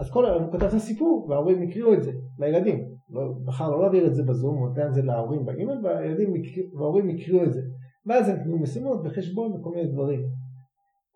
אז 0.00 0.10
כל 0.10 0.26
היום 0.26 0.42
הוא 0.42 0.52
כותב 0.52 0.64
את 0.64 0.72
הסיפור, 0.72 1.26
וההורים 1.28 1.62
יקריאו 1.62 1.94
את 1.94 2.02
זה 2.02 2.12
לילדים. 2.38 2.84
לא, 3.10 3.22
בחר 3.44 3.70
לא 3.70 3.80
להעביר 3.80 4.06
את 4.06 4.14
זה 4.14 4.22
בזום, 4.22 4.56
הוא 4.56 4.68
נותן 4.68 4.86
את 4.86 4.94
זה 4.94 5.02
להורים 5.02 5.44
באימייל, 5.44 5.86
והילדים 5.86 6.32
וההורים 6.78 7.10
יקריאו 7.10 7.44
את 7.44 7.52
זה. 7.52 7.60
ואז 8.06 8.28
הם 8.28 8.36
קיבלו 8.36 8.58
משימות 8.58 9.00
וחשבון 9.04 9.52
וכל 9.52 9.70
מיני 9.70 9.92
דברים. 9.92 10.20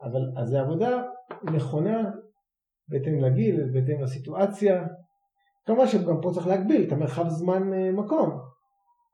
אבל 0.03 0.21
אז 0.37 0.49
זו 0.49 0.59
עבודה 0.59 1.03
נכונה 1.55 2.11
בהתאם 2.89 3.19
לגיל, 3.19 3.71
בהתאם 3.73 4.03
לסיטואציה. 4.03 4.87
כמובן 5.69 5.87
שגם 5.87 6.21
פה 6.21 6.31
צריך 6.35 6.47
להגביל 6.47 6.85
את 6.87 6.93
המרחב 6.93 7.29
זמן 7.29 7.73
אה, 7.73 7.93
מקום. 7.93 8.41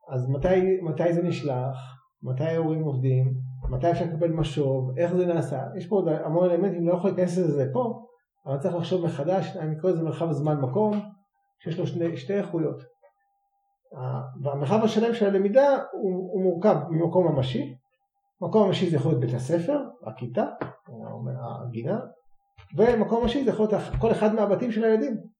אז 0.09 0.29
מתי, 0.29 0.81
מתי 0.81 1.13
זה 1.13 1.23
נשלח, 1.23 1.77
מתי 2.23 2.43
ההורים 2.43 2.83
עובדים, 2.83 3.33
מתי 3.69 3.91
אפשר 3.91 4.05
לקבל 4.05 4.31
משוב, 4.31 4.97
איך 4.97 5.15
זה 5.15 5.25
נעשה. 5.25 5.63
יש 5.77 5.87
פה 5.87 5.95
עוד 5.95 6.07
המון 6.07 6.49
אלמנטים, 6.49 6.87
לא 6.87 6.93
יכול 6.93 7.09
להיכנס 7.09 7.37
לזה 7.37 7.69
פה, 7.73 8.05
אבל 8.45 8.59
צריך 8.59 8.75
לחשוב 8.75 9.05
מחדש, 9.05 9.57
אני 9.57 9.79
קורא 9.79 9.91
לזה 9.91 10.03
מרחב 10.03 10.31
זמן 10.31 10.61
מקום, 10.61 10.99
שיש 11.63 11.79
לו 11.79 11.87
שני, 11.87 12.17
שתי 12.17 12.33
איכויות. 12.33 12.81
והמרחב 14.43 14.83
השלם 14.83 15.13
של 15.13 15.25
הלמידה 15.25 15.77
הוא, 15.91 16.29
הוא 16.33 16.43
מורכב 16.43 16.75
ממקום 16.89 17.27
ממשי. 17.27 17.75
מקום 18.41 18.67
ממשי 18.67 18.89
זה 18.89 18.95
יכול 18.95 19.11
להיות 19.11 19.21
בית 19.21 19.33
הספר, 19.33 19.79
הכיתה, 20.07 20.45
הגינה, 21.67 21.99
ומקום 22.77 23.23
ממשי 23.23 23.43
זה 23.43 23.49
יכול 23.49 23.67
להיות 23.71 23.83
כל 24.01 24.11
אחד 24.11 24.33
מהבתים 24.33 24.71
של 24.71 24.83
הילדים. 24.83 25.34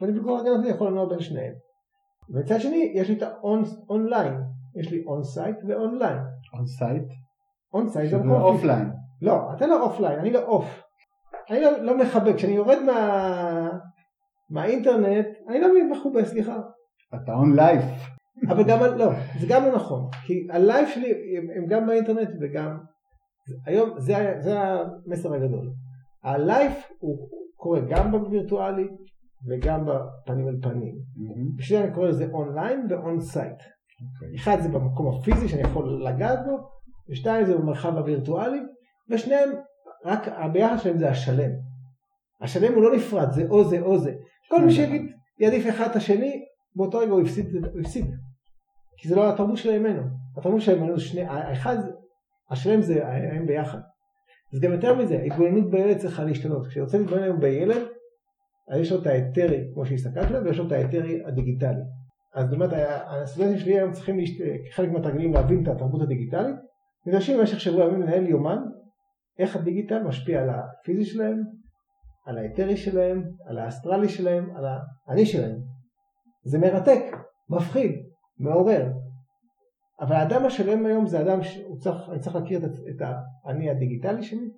ואני 0.00 0.20
בכל 0.20 0.40
הגן 0.40 0.50
הזה 0.50 0.68
יכול 0.68 0.86
לנוע 0.86 1.08
בין 1.08 1.20
שניהם. 1.20 1.54
ומצד 2.30 2.60
שני 2.60 2.92
יש 2.94 3.08
לי 3.08 3.16
את 3.16 3.22
האונליין, 3.22 4.34
יש 4.76 4.90
לי 4.90 5.04
on-site 5.06 5.24
ו 5.24 5.56
online. 5.68 6.18
on-site? 6.54 7.08
on-site 7.74 8.10
זה. 8.10 8.16
offline. 8.16 8.90
לא, 9.22 9.54
אתה 9.56 9.66
לא 9.66 9.82
offline, 9.82 10.18
אני 10.18 10.30
לא 10.30 10.42
off. 10.42 10.82
אני 11.50 11.60
לא, 11.60 11.78
לא 11.78 11.98
מכבה, 11.98 12.34
כשאני 12.36 12.52
יורד 12.52 12.78
מה... 12.86 13.70
מהאינטרנט, 14.50 15.26
אני 15.48 15.60
לא 15.60 15.68
מכובה, 15.90 16.24
סליחה. 16.24 16.56
אתה 17.14 17.32
onlife. 17.32 17.84
אבל 18.48 18.64
גם, 18.64 18.78
לא, 18.96 19.10
זה 19.40 19.46
גם 19.48 19.64
לא 19.64 19.74
נכון, 19.74 20.08
כי 20.26 20.46
ה 20.50 20.58
live 20.58 20.88
שלי 20.88 21.10
הם, 21.38 21.46
הם 21.56 21.66
גם 21.66 21.86
באינטרנט 21.86 22.28
וגם, 22.40 22.78
היום 23.66 24.00
זה, 24.00 24.34
זה 24.38 24.60
המסר 24.60 25.34
הגדול. 25.34 25.72
ה 26.24 26.34
live 26.34 26.72
הוא 26.98 27.28
קורה 27.56 27.80
גם 27.80 28.10
בווירטואלי 28.10 28.88
וגם 29.48 29.86
בפנים 29.86 30.48
אל 30.48 30.56
פנים. 30.62 30.94
בשביל 31.56 31.78
זה 31.78 31.84
אני 31.84 31.94
קורא 31.94 32.08
לזה 32.08 32.26
online 32.32 32.86
ו 32.90 33.20
on-site. 33.20 33.62
אחד 34.34 34.60
זה 34.60 34.68
במקום 34.68 35.14
הפיזי 35.14 35.48
שאני 35.48 35.62
יכול 35.62 36.04
לגעת 36.06 36.38
בו, 36.46 36.58
ושתיים 37.10 37.44
זה 37.44 37.58
במרחב 37.58 37.96
הווירטואלי, 37.96 38.60
ושניהם, 39.10 39.50
רק 40.04 40.28
הביחד 40.28 40.76
שלהם 40.78 40.98
זה 40.98 41.10
השלם. 41.10 41.50
השלם 42.40 42.74
הוא 42.74 42.82
לא 42.82 42.96
נפרד, 42.96 43.30
זה 43.30 43.46
או 43.50 43.64
זה 43.64 43.80
או 43.80 43.98
זה. 43.98 44.12
כל 44.48 44.64
מי 44.64 44.72
שיגיד, 44.72 45.02
יעדיף 45.38 45.68
אחד 45.68 45.90
את 45.90 45.96
השני, 45.96 46.44
באותו 46.76 46.98
רגע 46.98 47.12
הוא 47.12 47.20
הפסיד, 47.20 47.46
הוא 47.72 47.80
הפסיד. 47.80 48.06
כי 48.96 49.08
זה 49.08 49.16
לא 49.16 49.32
התרבות 49.32 49.56
של 49.56 49.70
הימינו. 49.70 50.02
התרבות 50.38 50.60
של 50.60 50.72
הימינו 50.72 50.98
זה 50.98 51.04
שני, 51.04 51.22
האחד, 51.22 51.76
השלם 52.50 52.82
זה 52.82 53.08
הם 53.08 53.46
ביחד. 53.46 53.78
אז 54.54 54.60
גם 54.60 54.72
יותר 54.72 54.94
מזה, 54.94 55.22
התבוננות 55.22 55.70
בילד 55.70 55.96
צריכה 55.96 56.24
להשתנות. 56.24 56.66
כשרוצה 56.66 56.98
להתבונן 56.98 57.22
היום 57.22 57.40
בילד, 57.40 57.82
יש 58.78 58.92
לו 58.92 59.02
את 59.02 59.06
ההיתרי, 59.06 59.64
כמו 59.74 59.86
שהסתכלת 59.86 60.30
עליו, 60.30 60.44
ויש 60.44 60.58
לו 60.58 60.66
את 60.66 60.72
ההיתרי 60.72 61.24
הדיגיטלי. 61.26 61.82
אז 62.34 62.44
זאת 62.44 62.54
אומרת, 62.54 62.70
הסטודנטים 63.06 63.58
שלי 63.58 63.78
היום 63.78 63.92
צריכים. 63.92 64.16
כחלק 64.70 64.90
מהתרגילים, 64.90 65.32
להבין 65.32 65.62
את 65.62 65.68
התרבות 65.68 66.02
הדיגיטלית, 66.02 66.56
נדרשים 67.06 67.38
במשך 67.38 67.60
שבוע 67.60 67.84
ימים 67.84 68.00
לנהל 68.00 68.26
יומן, 68.26 68.58
איך 69.38 69.56
הדיגיטל 69.56 70.02
משפיע 70.02 70.42
על 70.42 70.50
הפיזי 70.50 71.04
שלהם, 71.04 71.42
על 72.26 72.38
ההיתרי 72.38 72.76
שלהם, 72.76 73.22
על 73.46 73.58
האסטרלי 73.58 74.08
שלהם, 74.08 74.56
על 74.56 74.64
האני 75.08 75.26
שלהם. 75.26 75.58
זה 76.44 76.58
מרתק, 76.58 77.02
מפחיד, 77.50 77.92
מעורר. 78.38 78.86
אבל 80.00 80.16
האדם 80.16 80.46
השלם 80.46 80.86
היום 80.86 81.06
זה 81.06 81.20
אדם 81.20 81.42
שהוא 81.42 81.78
צריך, 81.78 82.08
אני 82.10 82.20
צריך 82.20 82.36
להכיר 82.36 82.58
את, 82.58 82.70
את 82.70 83.02
האני 83.44 83.70
הדיגיטלי 83.70 84.22
שלי, 84.22 84.50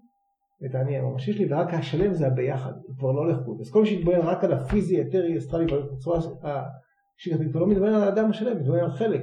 את 0.67 0.75
האני 0.75 0.99
הממשי 0.99 1.33
שלי, 1.33 1.53
ורק 1.53 1.75
השלם 1.75 2.15
זה 2.15 2.27
הביחד, 2.27 2.73
הוא 2.87 2.97
כבר 2.99 3.13
לא 3.13 3.29
לחוד. 3.29 3.61
אז 3.61 3.71
כל 3.71 3.81
מי 3.81 3.87
שיתבונן 3.87 4.21
רק 4.21 4.45
על 4.45 4.53
הפיזי, 4.53 4.97
היתרי, 4.97 5.39
אסטרלי, 5.39 5.67
בצורה 5.67 6.19
השיטתית, 6.43 7.51
כבר 7.51 7.61
לא 7.61 7.67
מתבונן 7.67 7.95
על 7.95 8.03
האדם 8.03 8.31
השלם, 8.31 8.59
מתבונן 8.59 8.81
על 8.81 8.91
חלק. 8.91 9.23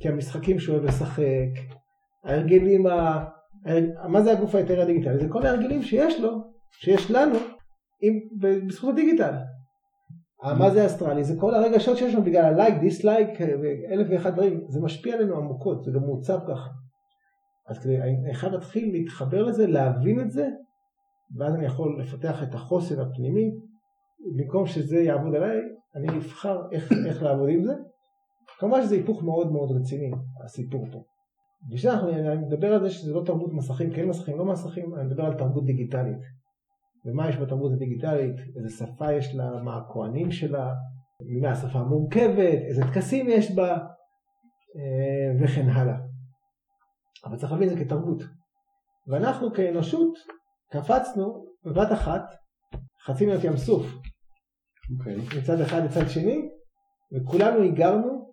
כי 0.00 0.08
המשחקים 0.08 0.58
שהוא 0.58 0.74
אוהב 0.74 0.86
לשחק, 0.86 1.50
ההרגלים, 2.24 2.86
ה... 2.86 3.24
מה 4.08 4.22
זה 4.22 4.32
הגוף 4.32 4.54
האתרי 4.54 4.80
הדיגיטלי? 4.80 5.18
זה 5.18 5.28
כל 5.28 5.46
ההרגלים 5.46 5.82
שיש 5.82 6.20
לו, 6.20 6.30
שיש 6.72 7.10
לנו, 7.10 7.36
עם... 8.02 8.14
בזכות 8.66 8.92
הדיגיטל. 8.92 9.34
מה 10.58 10.70
זה 10.70 10.86
אסטרלי? 10.86 11.24
זה 11.24 11.34
כל 11.40 11.54
הרגשות 11.54 11.96
שיש 11.96 12.14
לנו 12.14 12.24
בגלל 12.24 12.44
ה 12.44 12.49
like, 12.49 12.74
dislike, 12.80 13.28
אלף 13.92 14.06
ואחד 14.10 14.34
דברים, 14.34 14.60
זה 14.68 14.80
משפיע 14.80 15.14
עלינו 15.14 15.36
עמוקות, 15.36 15.84
זה 15.84 15.90
גם 15.94 16.00
מעוצב 16.00 16.38
ככה. 16.48 16.68
אז 17.68 17.78
כדי, 17.78 18.00
אני 18.02 18.34
חייב 18.34 18.52
להתחיל 18.52 18.92
להתחבר 18.92 19.42
לזה, 19.42 19.66
להבין 19.66 20.20
את 20.20 20.30
זה, 20.30 20.48
ואז 21.36 21.54
אני 21.54 21.66
יכול 21.66 22.00
לפתח 22.00 22.42
את 22.42 22.54
החוסן 22.54 23.00
הפנימי, 23.00 23.50
במקום 24.36 24.66
שזה 24.66 24.98
יעבוד 24.98 25.34
עליי, 25.34 25.58
אני 25.94 26.08
אבחר 26.08 26.62
איך, 26.72 26.92
איך 27.06 27.22
לעבוד 27.22 27.48
עם 27.48 27.64
זה. 27.64 27.74
כמובן 28.58 28.82
שזה 28.82 28.94
היפוך 28.94 29.22
מאוד 29.22 29.52
מאוד 29.52 29.70
רציני, 29.70 30.10
הסיפור 30.44 30.86
פה. 30.92 31.02
ושאנחנו, 31.72 32.08
אני 32.08 32.36
מדבר 32.36 32.74
על 32.74 32.80
זה 32.82 32.90
שזה 32.90 33.14
לא 33.14 33.22
תרבות 33.26 33.52
מסכים, 33.52 33.90
כן 33.90 34.08
מסכים, 34.08 34.38
לא 34.38 34.44
מסכים, 34.44 34.94
אני 34.94 35.04
מדבר 35.04 35.24
על 35.24 35.34
תרבות 35.34 35.64
דיגיטלית. 35.64 36.18
ומה 37.06 37.28
יש 37.28 37.36
בתרבות 37.36 37.72
הדיגיטלית, 37.72 38.36
איזה 38.56 38.68
שפה 38.76 39.12
יש 39.12 39.34
לה, 39.34 39.62
מה 39.62 39.76
הכוהנים 39.76 40.30
שלה, 40.30 40.74
מה 41.40 41.50
השפה 41.50 41.78
המורכבת, 41.78 42.58
איזה 42.68 42.82
טקסים 42.82 43.26
יש 43.28 43.54
בה, 43.54 43.68
אה, 44.76 45.44
וכן 45.44 45.68
הלאה. 45.68 46.07
אבל 47.24 47.36
צריך 47.36 47.52
להבין 47.52 47.68
את 47.68 47.78
זה 47.78 47.84
כתרבות. 47.84 48.22
ואנחנו 49.06 49.52
כאנושות 49.52 50.18
קפצנו 50.70 51.44
בבת 51.64 51.92
אחת 51.92 52.22
חצי 53.04 53.26
מאות 53.26 53.44
ים 53.44 53.56
סוף. 53.56 53.86
Okay. 53.86 54.98
אוקיי. 54.98 55.16
מצד 55.38 55.60
אחד 55.60 55.84
לצד 55.84 56.08
שני, 56.08 56.48
וכולנו 57.12 57.62
היגרנו 57.62 58.30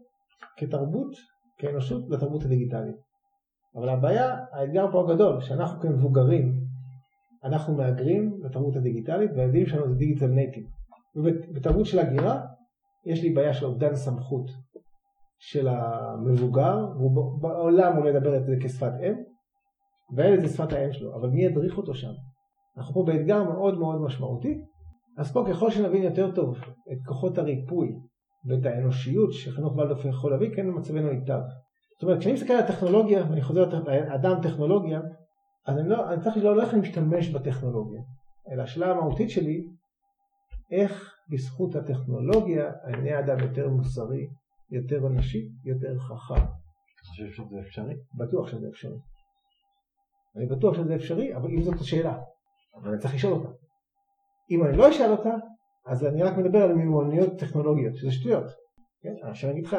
כתרבות, 0.58 1.16
כאנושות, 1.58 2.10
לתרבות 2.10 2.44
הדיגיטלית. 2.44 2.96
אבל 3.76 3.90
הבעיה, 3.90 4.36
האתגר 4.52 4.92
פה 4.92 5.04
הגדול, 5.04 5.42
שאנחנו 5.42 5.82
כמבוגרים, 5.82 6.54
אנחנו 7.44 7.76
מהגרים 7.76 8.40
לתרבות 8.44 8.76
הדיגיטלית, 8.76 9.32
והילדים 9.36 9.66
שלנו 9.66 9.90
זה 9.90 9.96
דיגיטל 9.96 10.28
נייטיב. 10.28 10.66
ובתרבות 11.16 11.86
של 11.86 12.00
הגירה, 12.00 12.42
יש 13.06 13.22
לי 13.22 13.30
בעיה 13.30 13.54
של 13.54 13.66
אובדן 13.66 13.96
סמכות 13.96 14.52
של 15.40 15.68
המבוגר, 15.68 16.88
והוא 16.98 17.42
בעולם 17.42 17.96
הוא 17.96 18.06
לדבר 18.06 18.38
את 18.38 18.46
זה 18.46 18.56
כשפת 18.62 18.92
אם, 19.04 19.14
והילד 20.16 20.46
זה 20.46 20.54
שפת 20.54 20.74
האם 20.74 20.94
שלו, 20.94 21.16
אבל 21.16 21.30
מי 21.30 21.44
ידריך 21.44 21.78
אותו 21.78 21.94
שם? 21.94 22.12
אנחנו 22.78 22.94
פה 22.94 23.04
באתגר 23.06 23.44
מאוד 23.44 23.80
מאוד 23.80 24.02
משמעותי, 24.02 24.62
אז 25.18 25.34
פה 25.34 25.46
ככל 25.50 25.72
שנבין 25.72 26.04
יותר 26.04 26.32
טוב 26.32 26.56
את 26.92 26.98
כוחות 27.06 27.38
הריפוי 27.38 27.96
ואת 28.46 28.66
האנושיות 28.66 29.34
שחינוך 29.34 29.76
ולדוף 29.76 30.06
יכול 30.06 30.32
להביא, 30.32 30.56
כן 30.56 30.66
מצבנו 30.78 31.12
ייטב. 31.12 31.40
זאת 31.96 32.04
אומרת, 32.04 32.20
כשאני 32.20 32.34
מסתכל 32.34 32.54
על 32.54 32.60
הטכנולוגיה, 32.60 33.24
ואני 33.30 33.42
חוזר 33.42 33.70
לאדם 33.88 34.42
טכנולוגיה, 34.42 35.02
אז 35.68 35.78
אני, 35.78 35.90
לא, 35.90 36.14
אני 36.14 36.22
צריך 36.22 36.38
לא 36.38 36.62
איך 36.62 36.74
אני 36.74 36.82
משתמש 36.82 37.30
בטכנולוגיה, 37.30 38.02
אלא 38.52 38.64
השאלה 38.64 38.92
המהותית 38.92 39.30
שלי, 39.30 39.68
איך 40.72 41.16
בזכות 41.32 41.76
הטכנולוגיה 41.76 42.72
אני 42.84 43.20
אדם 43.20 43.40
יותר 43.40 43.70
מוסרי, 43.70 44.28
יותר 44.72 45.08
אנושי, 45.08 45.50
יותר 45.64 46.00
חכם. 46.00 46.34
אתה 46.44 47.10
חושב 47.10 47.32
שזה 47.32 47.60
אפשרי? 47.60 47.94
בטוח 48.14 48.48
שזה 48.48 48.68
אפשרי. 48.70 48.98
אני 50.36 50.46
בטוח 50.46 50.76
שזה 50.76 50.96
אפשרי, 50.96 51.36
אבל 51.36 51.50
אם 51.50 51.62
זאת 51.62 51.82
השאלה, 51.82 52.18
אבל 52.76 52.90
אני 52.90 53.00
צריך 53.00 53.16
לשאול 53.16 53.34
אותה. 53.34 53.50
אם 54.52 54.64
אני 54.66 54.78
לא 54.78 54.90
אשאל 54.90 55.12
אותה, 55.12 55.34
אז 55.86 56.06
אני 56.06 56.24
רק 56.24 56.38
מדבר 56.38 56.64
על 56.64 56.74
מימוניות 56.74 57.40
טכנולוגיות, 57.40 57.96
שזה 57.96 58.12
שטויות. 58.12 58.46
כן? 59.02 59.30
עכשיו 59.30 59.50
אני 59.50 59.60
אגיד 59.60 59.68
לך, 59.68 59.78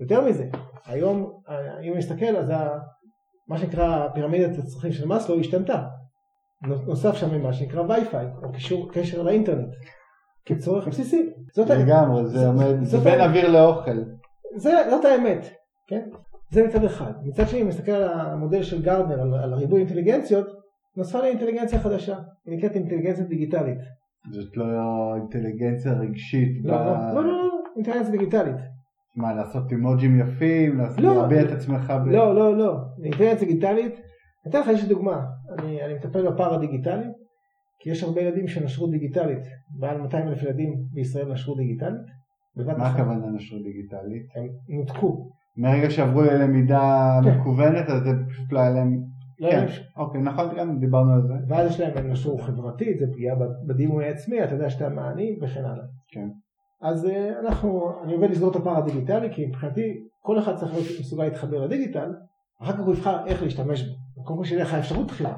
יותר 0.00 0.26
מזה, 0.26 0.48
היום, 0.84 1.40
אם 1.82 1.92
אני 1.92 1.98
מסתכל, 1.98 2.36
אז 2.36 2.52
מה 3.48 3.58
שנקרא 3.58 4.08
פירמידת 4.08 4.58
הצרכים 4.58 4.92
של 4.92 5.06
מאסלו 5.06 5.40
השתנתה. 5.40 5.88
נוסף 6.86 7.14
שם 7.14 7.42
מה 7.42 7.52
שנקרא 7.52 7.82
וי-פיי, 7.82 8.26
או 8.42 8.52
קישור, 8.52 8.92
קשר 8.92 9.22
לאינטרנט, 9.22 9.74
כצורך 10.44 10.88
בסיסי. 10.88 11.30
זאת. 11.54 11.70
לגמרי, 11.70 12.26
זה 12.26 12.46
עומד, 12.46 12.82
זה 12.82 12.98
בין 12.98 13.20
אוויר 13.20 13.48
לאוכל. 13.48 13.98
זה, 14.56 14.70
זאת 14.90 15.04
האמת, 15.04 15.46
כן? 15.88 16.00
זה 16.50 16.66
מצד 16.66 16.84
אחד. 16.84 17.12
מצד 17.24 17.48
שני, 17.48 17.62
אם 17.62 17.68
מסתכל 17.68 17.92
על 17.92 18.10
המודל 18.20 18.62
של 18.62 18.82
גרדנר, 18.82 19.20
על, 19.20 19.34
על 19.34 19.54
ריבוי 19.54 19.80
אינטליגנציות, 19.80 20.46
נוספה 20.96 21.20
לי 21.20 21.28
אינטליגנציה 21.28 21.78
חדשה, 21.78 22.18
היא 22.46 22.56
נקראת 22.58 22.74
אינטליגנציה 22.74 23.24
דיגיטלית. 23.24 23.78
זאת 24.30 24.56
לא 24.56 24.64
אינטליגנציה 25.16 25.92
רגשית. 25.92 26.64
לא, 26.64 26.76
ב... 26.76 26.80
לא, 26.80 27.14
לא, 27.14 27.22
לא, 27.24 27.32
לא, 27.32 27.60
אינטליגנציה 27.76 28.10
דיגיטלית. 28.12 28.56
מה, 29.16 29.34
לעשות 29.34 29.70
אימוג'ים 29.70 30.20
יפים, 30.20 30.80
לא, 30.98 31.14
להביע 31.14 31.42
את 31.42 31.50
עצמך 31.50 31.92
ב... 32.06 32.08
לא, 32.08 32.34
לא, 32.34 32.56
לא. 32.56 32.76
אינטליגנציה 33.04 33.48
דיגיטלית, 33.48 33.94
אני 33.94 34.50
אתן 34.50 34.60
לך 34.60 34.68
איזושהי 34.68 34.88
דוגמה. 34.88 35.20
אני, 35.58 35.82
אני 35.82 35.94
מטפל 35.94 36.30
בפער 36.30 36.54
הדיגיטלי, 36.54 37.04
כי 37.82 37.90
יש 37.90 38.02
הרבה 38.02 38.20
ילדים 38.20 38.48
שנשרו 38.48 38.86
דיגיטלית, 38.86 39.44
מעל 39.78 39.98
200 39.98 40.28
אלף 40.28 40.42
ילדים 40.42 40.84
בישראל 40.92 41.32
נשרו 41.32 41.54
דיגיטלית. 41.54 42.00
מה 42.56 42.86
הכוונה 42.86 43.26
נשרו 43.26 43.58
דיגיטלית? 43.58 44.26
הם 44.36 44.76
נותקו. 44.78 45.30
מהרגע 45.56 45.90
שעברו 45.90 46.22
ללמידה 46.22 47.18
כן. 47.24 47.38
מקוונת, 47.38 47.88
אז 47.88 48.02
זה 48.02 48.10
פשוט 48.28 48.52
לא 48.52 48.60
היה 48.60 48.70
להם... 48.70 49.02
לא 49.40 49.50
כן, 49.50 49.66
אוקיי, 49.96 50.20
נכון, 50.20 50.56
גם 50.58 50.78
דיברנו 50.78 51.12
על 51.12 51.22
זה. 51.22 51.34
ואז 51.48 51.70
יש 51.70 51.80
להם 51.80 52.10
נשרו 52.10 52.38
חברתית, 52.38 52.98
זה 52.98 53.06
פגיעה 53.12 53.36
בדימוי 53.66 54.04
העצמי, 54.04 54.44
אתה 54.44 54.54
יודע 54.54 54.70
שאתה 54.70 54.88
מעני 54.88 55.38
וכן 55.42 55.64
הלאה. 55.64 55.84
כן. 56.08 56.28
אז 56.82 57.06
אה, 57.06 57.40
אנחנו, 57.40 57.92
אני 58.04 58.14
עובד 58.14 58.30
לסגור 58.30 58.50
את 58.50 58.56
הפער 58.56 58.76
הדיגיטלי, 58.76 59.28
כי 59.32 59.46
מבחינתי 59.46 60.02
כל 60.20 60.38
אחד 60.38 60.56
צריך 60.56 60.72
להיות 60.72 60.86
מסוגל 61.00 61.24
להתחבר 61.24 61.64
לדיגיטל, 61.64 62.14
אחר 62.62 62.72
כך 62.72 62.80
הוא 62.80 62.94
יבחר 62.94 63.26
איך 63.26 63.42
להשתמש 63.42 63.82
בו. 63.82 64.24
קודם 64.24 64.38
כל 64.38 64.44
שיהיה 64.44 64.62
לך 64.62 64.74
אפשרות 64.74 65.06
בחירה. 65.06 65.36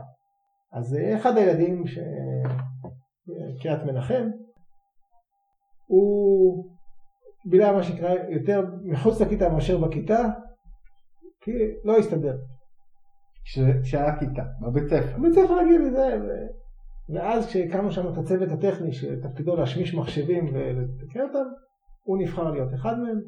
אז 0.72 0.96
אה, 0.96 1.16
אחד 1.16 1.36
הילדים, 1.36 1.86
ש... 3.26 3.30
קריית 3.62 3.82
מנחם, 3.82 4.28
הוא 5.86 6.64
בילה 7.44 7.72
מה 7.72 7.82
שנקרא 7.82 8.14
יותר 8.28 8.64
מחוץ 8.84 9.20
לכיתה 9.20 9.48
מאשר 9.48 9.78
בכיתה, 9.78 10.22
כי 11.40 11.52
לא 11.84 11.98
הסתדר. 11.98 12.36
שהיה 13.84 14.18
כיתה, 14.18 14.42
בבית 14.62 14.84
ספר. 14.88 15.18
בבית 15.18 15.32
ספר 15.32 15.58
רגיל, 15.58 15.90
זה, 15.90 16.18
ואז 17.14 17.46
כשהקמנו 17.46 17.90
שם 17.90 18.12
את 18.12 18.18
הצוות 18.18 18.48
הטכני 18.48 18.92
שתפקידו 18.92 19.56
להשמיש 19.56 19.94
מחשבים 19.94 20.46
ולתקן 20.54 21.20
אותם, 21.20 21.48
הוא 22.02 22.18
נבחר 22.18 22.50
להיות 22.50 22.74
אחד 22.74 22.98
מהם, 22.98 23.20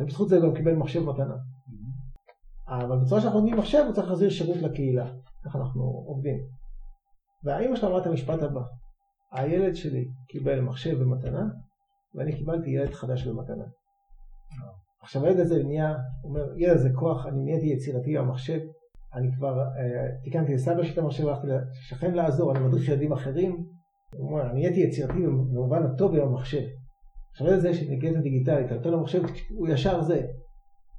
ובזכות 0.00 0.28
זה 0.28 0.38
גם 0.38 0.54
קיבל 0.54 0.74
מחשב 0.74 1.00
מתנה. 1.00 1.34
אבל 2.68 2.98
בצורה 3.04 3.20
שאנחנו 3.20 3.40
נותנים 3.40 3.58
מחשב 3.58 3.82
הוא 3.86 3.94
צריך 3.94 4.08
להחזיר 4.08 4.30
שירות 4.30 4.56
לקהילה, 4.56 5.10
ככה 5.44 5.58
אנחנו 5.58 5.82
עובדים. 5.82 6.57
והאימא 7.44 7.76
שלו 7.76 7.88
אמרה 7.88 8.00
את 8.00 8.06
המשפט 8.06 8.42
הבא, 8.42 8.60
הילד 9.32 9.74
שלי 9.74 10.04
קיבל 10.28 10.60
מחשב 10.60 10.98
במתנה, 11.00 11.44
ואני 12.14 12.36
קיבלתי 12.36 12.70
ילד 12.70 12.90
חדש 12.90 13.26
במתנה. 13.26 13.64
עכשיו 15.02 15.24
הילד 15.24 15.40
הזה 15.40 15.62
נהיה, 15.64 15.94
הוא 16.22 16.30
אומר, 16.30 16.52
ילד 16.56 16.76
הזה 16.76 16.88
כוח, 16.94 17.26
אני 17.26 17.44
נהייתי 17.44 17.66
יצירתי 17.66 18.18
במחשב, 18.18 18.58
אני 19.14 19.28
כבר 19.36 19.58
אה, 19.58 20.08
תיקנתי 20.24 20.54
לסבא 20.54 20.82
שלי 20.82 20.92
את 20.92 20.98
המחשב, 20.98 21.26
הלכתי 21.26 21.46
לשכן 21.46 22.14
לעזור, 22.14 22.52
אני 22.52 22.60
מדריך 22.64 22.88
ילדים 22.88 23.12
אחרים, 23.12 23.64
אני 24.14 24.60
נהייתי 24.60 24.80
יצירתי 24.80 25.26
במובן 25.26 25.82
הטוב 25.82 26.14
עם 26.14 26.22
המחשב. 26.22 26.62
עכשיו 27.32 27.54
את 27.54 27.60
זה 27.60 27.74
שנגיעה 27.74 28.20
דיגיטלית, 28.20 28.66
אתה 28.66 28.74
נותן 28.74 28.90
לו 28.90 29.00
מחשב, 29.00 29.22
הוא 29.50 29.68
ישר 29.68 30.02
זה, 30.02 30.22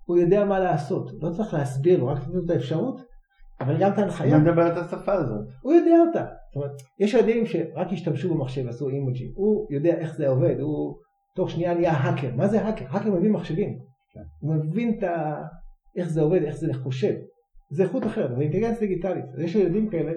הוא 0.06 0.18
יודע 0.18 0.46
מה 0.46 0.60
לעשות, 0.60 1.12
לא 1.22 1.30
צריך 1.30 1.54
להסביר 1.54 2.00
לו, 2.00 2.08
רק 2.08 2.18
לתת 2.18 2.28
לו 2.28 2.46
את 2.46 2.50
האפשרות, 2.50 3.02
אבל 3.62 3.78
גם 3.80 3.92
את 3.94 3.98
ההנחיה. 3.98 4.36
הוא 4.36 4.44
מדבר 4.44 4.72
את 4.72 4.78
השפה 4.78 5.14
הזאת. 5.14 5.48
הוא 5.62 5.74
יודע 5.74 5.96
אותה. 6.08 6.26
זאת 6.48 6.56
אומרת, 6.56 6.72
יש 7.00 7.14
ילדים 7.14 7.46
שרק 7.46 7.88
השתמשו 7.92 8.34
במחשב 8.34 8.66
ועשו 8.66 8.90
אימוג'י, 8.90 9.32
הוא 9.36 9.68
יודע 9.72 9.98
איך 9.98 10.16
זה 10.16 10.28
עובד, 10.28 10.60
הוא 10.60 10.96
תוך 11.36 11.50
שנייה 11.50 11.74
נהיה 11.74 11.92
האקר. 11.92 12.36
מה 12.36 12.48
זה 12.48 12.62
האקר? 12.62 12.86
האקר 12.90 13.12
מבין 13.12 13.32
מחשבים. 13.32 13.80
כן. 14.14 14.22
הוא 14.40 14.56
מבין 14.56 15.04
ה... 15.04 15.36
איך 15.98 16.10
זה 16.10 16.22
עובד, 16.22 16.44
איך 16.44 16.56
זה 16.56 16.74
חושב. 16.74 17.14
זה 17.72 17.84
איכות 17.84 18.06
אחרת, 18.06 18.36
זה 18.36 18.42
אינטליגנציה 18.42 18.80
דיגיטלית. 18.80 19.26
יש 19.38 19.56
ילדים 19.56 19.90
כאלה 19.90 20.12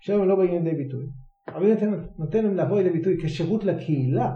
שהיום 0.00 0.22
הם 0.22 0.28
לא 0.28 0.36
באים 0.36 0.64
לידי 0.64 0.76
ביטוי. 0.76 1.06
אבל 1.48 1.72
נותן, 1.74 2.04
נותן 2.18 2.44
להם 2.44 2.54
לבוא 2.54 2.78
לידי 2.78 2.90
ביטוי 2.90 3.16
כשירות 3.22 3.64
לקהילה. 3.64 4.32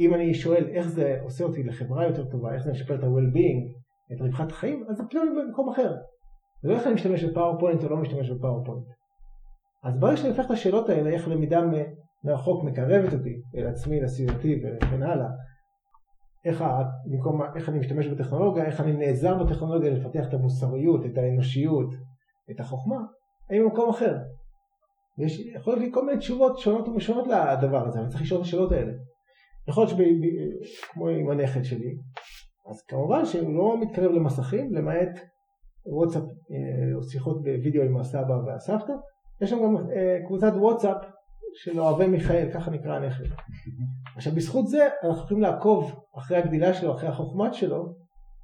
אם 0.00 0.14
אני 0.14 0.34
שואל 0.34 0.68
איך 0.68 0.88
זה 0.88 1.18
עושה 1.22 1.44
אותי 1.44 1.62
לחברה 1.62 2.06
יותר 2.06 2.24
טובה, 2.24 2.54
איך 2.54 2.62
זה 2.62 2.70
משפר 2.70 2.94
את 2.94 3.04
ה-well-being, 3.04 3.72
את 4.12 4.20
רווחת 4.20 4.50
החיים, 4.50 4.84
אז 4.88 4.96
זה 4.96 5.02
פתאום 5.10 5.36
במקום 5.36 5.68
אחר. 5.68 5.94
זה 6.62 6.68
לא 6.68 6.74
איך 6.74 6.86
אני 6.86 6.94
משתמש 6.94 7.24
ב 7.24 7.30
PowerPoint 7.30 7.84
או 7.84 7.88
לא 7.88 7.96
משתמש 7.96 8.30
ב 8.30 8.35
PowerPoint. 8.35 8.86
אז 9.84 9.98
ברגע 9.98 10.16
שאני 10.16 10.28
הופך 10.28 10.46
את 10.46 10.50
השאלות 10.50 10.88
האלה, 10.88 11.10
איך 11.10 11.28
למידה 11.28 11.60
מרחוק 12.24 12.64
מקרבת 12.64 13.12
אותי 13.12 13.40
אל 13.56 13.66
עצמי, 13.66 14.00
לסביבתי 14.00 14.62
וכן 14.64 15.02
הלאה, 15.02 15.28
איך, 16.44 16.64
במקום, 17.06 17.42
איך 17.56 17.68
אני 17.68 17.78
משתמש 17.78 18.06
בטכנולוגיה, 18.06 18.64
איך 18.64 18.80
אני 18.80 18.92
נעזר 18.92 19.44
בטכנולוגיה 19.44 19.90
לפתח 19.90 20.28
את 20.28 20.34
המוסריות, 20.34 21.06
את 21.06 21.18
האנושיות, 21.18 21.94
את 22.50 22.60
החוכמה, 22.60 22.96
אני 23.50 23.60
במקום 23.60 23.90
אחר. 23.90 24.18
יש, 25.18 25.40
יכול 25.40 25.72
להיות 25.72 25.84
לי 25.84 25.92
כל 25.92 26.06
מיני 26.06 26.18
תשובות 26.18 26.58
שונות 26.58 26.88
ומשונות 26.88 27.26
לדבר 27.26 27.86
הזה, 27.86 28.00
אני 28.00 28.08
צריך 28.08 28.22
לשאול 28.22 28.40
את 28.40 28.46
השאלות 28.46 28.72
האלה. 28.72 28.92
יכול 29.68 29.84
להיות 29.84 29.98
שכמו 30.64 31.08
עם 31.08 31.30
הנכד 31.30 31.62
שלי, 31.62 31.96
אז 32.70 32.82
כמובן 32.82 33.24
שהוא 33.24 33.54
לא 33.54 33.80
מתקרב 33.80 34.12
למסכים, 34.12 34.74
למעט 34.74 35.18
וואטסאפ 35.86 36.22
אה, 36.22 36.94
או 36.94 37.02
שיחות 37.02 37.42
בווידאו 37.42 37.82
עם 37.82 37.96
הסבא 37.96 38.34
והסבתא. 38.46 38.92
יש 39.40 39.50
שם 39.50 39.62
גם 39.62 39.76
אה, 39.76 40.18
קבוצת 40.26 40.52
וואטסאפ 40.56 40.96
של 41.54 41.80
אוהבי 41.80 42.06
מיכאל, 42.06 42.48
ככה 42.54 42.70
נקרא 42.70 42.96
הנכד. 42.96 43.24
עכשיו 44.16 44.32
בזכות 44.32 44.68
זה 44.68 44.88
אנחנו 45.04 45.22
יכולים 45.24 45.42
לעקוב 45.42 46.00
אחרי 46.18 46.36
הגדילה 46.36 46.74
שלו, 46.74 46.94
אחרי 46.94 47.08
החוכמת 47.08 47.54
שלו, 47.54 47.94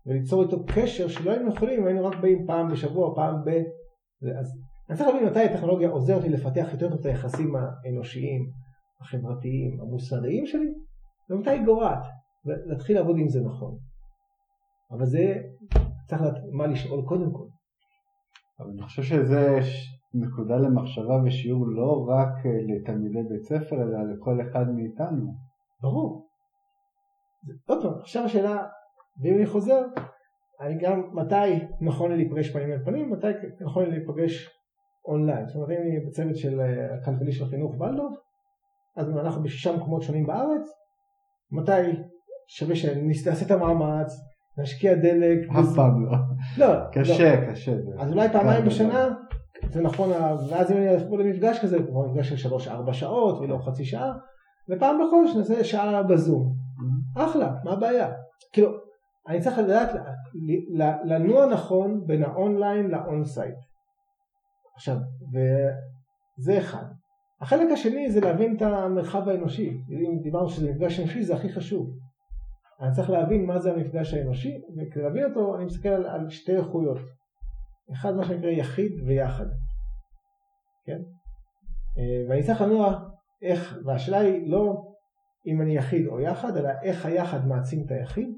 וליצור 0.06 0.42
איתו 0.42 0.56
קשר 0.74 1.08
שלא 1.08 1.30
היינו 1.30 1.52
יכולים 1.52 1.86
היינו 1.86 2.06
רק 2.06 2.16
באים 2.20 2.46
פעם 2.46 2.68
בשבוע, 2.68 3.14
פעם 3.14 3.44
ב... 3.44 3.48
אז 4.38 4.58
אני 4.90 4.98
צריך 4.98 5.08
להבין 5.08 5.28
מתי 5.28 5.44
הטכנולוגיה 5.44 5.88
עוזרת 5.88 6.22
לי 6.22 6.28
לפתח 6.28 6.68
יותר 6.72 6.90
טוב 6.90 7.00
את 7.00 7.06
היחסים 7.06 7.52
האנושיים, 7.56 8.50
החברתיים, 9.00 9.80
המוסריים 9.80 10.46
שלי, 10.46 10.72
ומתי 11.30 11.50
היא 11.50 11.64
גורעת, 11.64 12.06
ולהתחיל 12.46 12.96
לעבוד 12.96 13.16
עם 13.18 13.28
זה 13.28 13.40
נכון. 13.40 13.78
אבל 14.90 15.06
זה 15.06 15.34
צריך 16.08 16.22
לדעת 16.22 16.42
מה 16.52 16.66
לשאול 16.66 17.04
קודם 17.04 17.32
כל. 17.32 17.46
אבל 18.60 18.70
אני 18.70 18.82
חושב 18.82 19.02
שזה 19.02 19.58
נקודה 20.14 20.56
למחשבה 20.56 21.22
ושיעור 21.24 21.66
לא 21.66 22.06
רק 22.08 22.46
אה, 22.46 22.50
לתלמידי 22.68 23.22
בית 23.28 23.42
ספר, 23.42 23.76
אלא 23.76 24.12
לכל 24.12 24.40
אחד 24.40 24.70
מאיתנו. 24.70 25.34
ברור. 25.82 26.26
עוד 27.66 27.82
פעם, 27.82 28.00
עכשיו 28.00 28.24
השאלה, 28.24 28.66
ואם 29.22 29.34
אני 29.36 29.46
חוזר, 29.46 29.86
אני 30.60 30.78
גם, 30.78 31.02
מתי 31.12 31.66
נכון 31.80 32.10
לי 32.10 32.16
להיפגש 32.16 32.50
פנים 32.50 32.72
אל 32.72 32.84
פנים, 32.84 33.10
מתי 33.10 33.26
נכון 33.60 33.84
לי 33.84 33.90
להיפגש 33.90 34.50
אונליין. 35.04 35.46
זאת 35.46 35.56
אומרת, 35.56 35.70
אם 35.70 35.76
אני 35.76 36.06
בצוות 36.06 36.36
של 36.36 36.60
אה, 36.60 36.94
הכלכלי 36.94 37.32
של 37.32 37.44
החינוך 37.44 37.74
בלדוב, 37.78 38.16
אז 38.96 39.10
אנחנו 39.10 39.42
בשישה 39.42 39.76
מקומות 39.76 40.02
שונים 40.02 40.26
בארץ, 40.26 40.68
מתי 41.52 42.02
שווה 42.46 42.76
שנעשה 42.76 43.46
את 43.46 43.50
המאמץ, 43.50 44.12
נשקיע 44.58 44.94
דלק. 44.94 45.38
אף 45.60 45.66
פעם 45.76 46.06
לא. 46.06 46.12
לא. 46.58 46.74
קשה, 46.92 47.40
לא. 47.40 47.52
קשה. 47.52 47.72
אז 47.98 48.12
אולי 48.12 48.28
פעמיים 48.28 48.64
בשנה, 48.64 49.08
זה 49.70 49.82
נכון, 49.82 50.10
ואז 50.50 50.72
אם 50.72 50.76
אני 50.76 50.88
אעבור 50.88 51.18
למפגש 51.18 51.58
כזה, 51.62 51.78
כמו 51.88 52.08
מפגש 52.08 52.32
של 52.32 52.48
3-4 52.88 52.92
שעות 52.92 53.38
ולא 53.40 53.58
חצי 53.58 53.84
שעה, 53.84 54.12
ופעם 54.70 54.96
בחודש 55.06 55.36
נעשה 55.36 55.64
שעה 55.64 56.02
בזום. 56.02 56.52
Mm-hmm. 56.52 57.22
אחלה, 57.22 57.54
מה 57.64 57.72
הבעיה? 57.72 58.08
כאילו, 58.52 58.70
אני 59.28 59.40
צריך 59.40 59.58
לדעת 59.58 59.90
לנוע 61.04 61.46
נכון 61.46 62.06
בין 62.06 62.22
ה 62.22 62.32
online 62.32 62.90
ל 62.90 63.24
on-site. 63.24 63.54
עכשיו, 64.76 64.96
וזה 65.32 66.58
אחד. 66.58 66.84
החלק 67.40 67.72
השני 67.72 68.10
זה 68.10 68.20
להבין 68.20 68.56
את 68.56 68.62
המרחב 68.62 69.28
האנושי. 69.28 69.80
אם 69.90 70.18
דיברנו 70.22 70.48
שזה 70.48 70.70
מפגש 70.70 71.00
אנושי 71.00 71.24
זה 71.24 71.34
הכי 71.34 71.52
חשוב. 71.52 71.90
אני 72.80 72.92
צריך 72.92 73.10
להבין 73.10 73.46
מה 73.46 73.58
זה 73.58 73.72
המפגש 73.72 74.14
האנושי, 74.14 74.60
וכדי 74.76 75.02
להבין 75.02 75.24
אותו 75.24 75.56
אני 75.56 75.64
מסתכל 75.64 75.88
על, 75.88 76.06
על 76.06 76.30
שתי 76.30 76.56
איכויות. 76.56 76.98
אחד 77.92 78.16
מה 78.16 78.24
שנקרא 78.24 78.50
יחיד 78.50 78.92
ויחד. 79.06 79.46
כן? 80.84 80.98
אה, 81.98 82.28
ואני 82.28 82.42
צריך 82.42 82.60
לנוע 82.60 83.08
איך, 83.42 83.78
והשאלה 83.84 84.18
היא 84.18 84.50
לא 84.50 84.84
אם 85.46 85.62
אני 85.62 85.76
יחיד 85.76 86.06
או 86.06 86.20
יחד, 86.20 86.56
אלא 86.56 86.70
איך 86.82 87.06
היחד 87.06 87.46
מעצים 87.46 87.84
את 87.86 87.90
היחיד, 87.90 88.28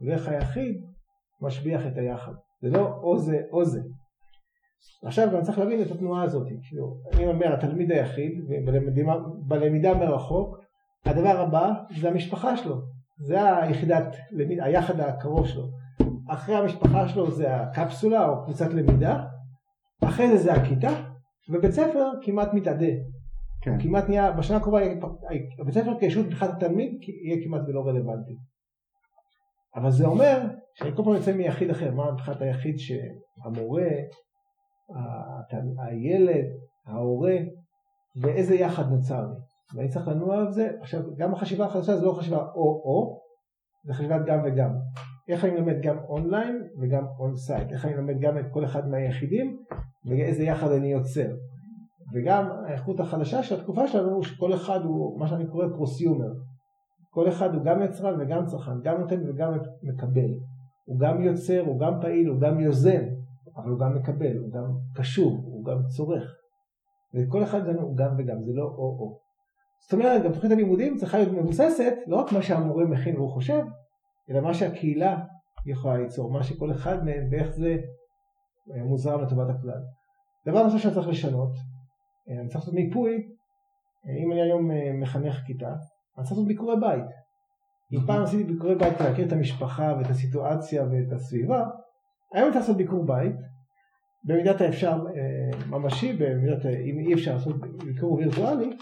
ואיך 0.00 0.28
היחיד 0.28 0.84
משביח 1.40 1.86
את 1.86 1.98
היחד. 1.98 2.32
זה 2.62 2.70
לא 2.70 3.00
או 3.02 3.18
זה 3.18 3.40
או 3.52 3.64
זה. 3.64 3.80
עכשיו 5.04 5.28
גם 5.32 5.42
צריך 5.42 5.58
להבין 5.58 5.82
את 5.82 5.90
התנועה 5.90 6.22
הזאת. 6.22 6.46
כאילו, 6.68 6.96
אני 7.12 7.26
אומר, 7.26 7.54
התלמיד 7.54 7.92
היחיד, 7.92 8.32
בלמידה 9.48 9.94
מרחוק, 9.94 10.58
הדבר 11.04 11.40
הבא 11.40 11.72
זה 12.00 12.08
המשפחה 12.08 12.56
שלו. 12.56 12.95
זה 13.18 13.56
היחידת, 13.56 14.16
היחד 14.60 15.00
הקרוב 15.00 15.46
שלו. 15.46 15.62
אחרי 16.28 16.54
המשפחה 16.54 17.08
שלו 17.08 17.30
זה 17.30 17.56
הקפסולה 17.56 18.28
או 18.28 18.44
קבוצת 18.44 18.74
למידה, 18.74 19.24
אחרי 20.04 20.28
זה 20.28 20.36
זה 20.36 20.52
הכיתה, 20.52 20.90
ובית 21.48 21.70
ספר 21.70 22.10
כמעט 22.22 22.54
מתאדה. 22.54 22.92
כן. 23.62 23.80
כמעט 23.82 24.08
נהיה, 24.08 24.32
בשנה 24.32 24.56
הקרובה 24.56 24.80
בית 25.64 25.74
ספר 25.74 25.98
כישות 26.00 26.26
מבחינת 26.26 26.50
התלמיד 26.50 26.98
יהיה 27.24 27.44
כמעט 27.44 27.60
ולא 27.68 27.86
רלוונטי. 27.86 28.36
אבל 29.76 29.90
זה 29.90 30.06
אומר 30.06 30.40
שאני 30.74 30.96
כל 30.96 31.02
פעם 31.04 31.14
יוצא 31.14 31.32
מיחיד 31.32 31.70
אחר, 31.70 31.94
מה 31.94 32.12
מבחינת 32.12 32.42
היחיד 32.42 32.74
שהמורה, 32.78 33.88
הילד, 35.78 36.46
ההורה, 36.86 37.36
ואיזה 38.22 38.54
יחד 38.54 38.90
נוצר 38.90 39.20
לי. 39.20 39.40
ואני 39.74 39.88
צריך 39.88 40.08
לנוע 40.08 40.38
על 40.38 40.52
זה. 40.52 40.70
עכשיו, 40.80 41.02
גם 41.16 41.32
החשיבה 41.34 41.66
החדשה 41.66 41.96
זה 41.96 42.06
לא 42.06 42.12
חשיבה 42.12 42.38
או-או, 42.38 43.20
זה 43.86 43.94
חשיבת 43.94 44.20
גם 44.26 44.38
וגם. 44.44 44.70
איך 45.28 45.44
אני 45.44 45.56
לומד 45.56 45.76
גם 45.82 45.98
אונליין 45.98 46.68
וגם 46.80 47.04
on-site, 47.18 47.72
איך 47.72 47.84
אני 47.84 47.96
לומד 47.96 48.20
גם 48.20 48.38
את 48.38 48.44
כל 48.52 48.64
אחד 48.64 48.88
מהיחידים 48.88 49.56
ואיזה 50.08 50.42
יחד 50.42 50.72
אני 50.72 50.92
יוצר. 50.92 51.28
וגם 52.14 52.50
האיכות 52.66 53.00
החדשה 53.00 53.42
של 53.42 53.60
התקופה 53.60 53.88
שלנו 53.88 54.22
שכל 54.22 54.54
אחד 54.54 54.80
הוא 54.84 55.20
מה 55.20 55.28
שאני 55.28 55.46
קורא 55.46 55.66
פרוסיומר. 55.76 56.32
כל 57.10 57.28
אחד 57.28 57.54
הוא 57.54 57.64
גם 57.64 57.82
יצרן 57.82 58.20
וגם 58.20 58.46
צרכן, 58.46 58.80
גם 58.82 59.00
נותן 59.00 59.28
וגם 59.28 59.52
מקבל. 59.82 60.30
הוא 60.84 61.00
גם 61.00 61.22
יוצר, 61.22 61.60
הוא 61.66 61.80
גם 61.80 62.00
פעיל, 62.00 62.28
הוא 62.28 62.40
גם 62.40 62.60
יוזם, 62.60 63.02
אבל 63.56 63.70
הוא 63.70 63.80
גם 63.80 63.94
מקבל, 63.94 64.36
הוא 64.36 64.52
גם 64.52 64.64
קשוב, 64.94 65.44
הוא 65.44 65.64
גם 65.64 65.78
צורך. 65.96 66.34
וכל 67.14 67.42
אחד 67.42 67.68
הוא 67.68 67.96
גם 67.96 68.14
וגם, 68.18 68.42
זה 68.44 68.52
לא 68.54 68.64
או-או. 68.64 69.25
זאת 69.82 69.92
אומרת, 69.92 70.22
גם 70.22 70.32
תוכנית 70.32 70.52
הלימודים 70.52 70.96
צריכה 70.96 71.18
להיות 71.18 71.32
מבוססת 71.32 71.94
לא 72.06 72.16
רק 72.16 72.32
מה 72.32 72.42
שהמורה 72.42 72.84
מכין 72.84 73.16
והוא 73.16 73.30
חושב, 73.30 73.62
אלא 74.30 74.40
מה 74.40 74.54
שהקהילה 74.54 75.18
יכולה 75.66 75.96
ליצור, 75.96 76.30
מה 76.30 76.42
שכל 76.42 76.72
אחד 76.72 77.04
מהם 77.04 77.28
ואיך 77.30 77.50
זה 77.50 77.76
אה, 78.74 78.84
מוזרם 78.84 79.22
לטובת 79.22 79.50
הכלל. 79.50 79.82
דבר 80.46 80.62
נוסף 80.62 80.78
שאני 80.78 80.94
צריך 80.94 81.08
לשנות, 81.08 81.52
אה, 82.28 82.40
אני 82.40 82.48
צריך 82.48 82.60
לעשות 82.60 82.74
מיפוי, 82.74 83.28
אה, 84.06 84.16
אם 84.24 84.32
אני 84.32 84.42
היום 84.42 84.70
מחנך 85.00 85.42
כיתה, 85.46 85.68
אני 85.68 86.24
צריך 86.24 86.30
לעשות 86.30 86.46
ביקורי 86.46 86.76
בית. 86.80 87.04
אם 87.92 88.06
פעם 88.06 88.22
עשיתי 88.22 88.44
ביקורי 88.44 88.74
בית 88.74 89.00
להכיר 89.00 89.26
את 89.26 89.32
המשפחה 89.32 89.94
ואת 89.98 90.10
הסיטואציה 90.10 90.84
ואת 90.84 91.12
הסביבה, 91.12 91.64
היום 92.34 92.44
אני 92.44 92.52
צריך 92.52 92.56
לעשות 92.56 92.76
ביקור 92.76 93.06
בית, 93.06 93.36
במידת 94.24 94.60
האפשר 94.60 95.04
ממשי, 95.70 96.12
במידת, 96.12 96.66
אם 96.66 96.98
אי 96.98 97.14
אפשר 97.14 97.34
לעשות 97.34 97.56
ביקור 97.60 98.12
וירטואלי, 98.12 98.76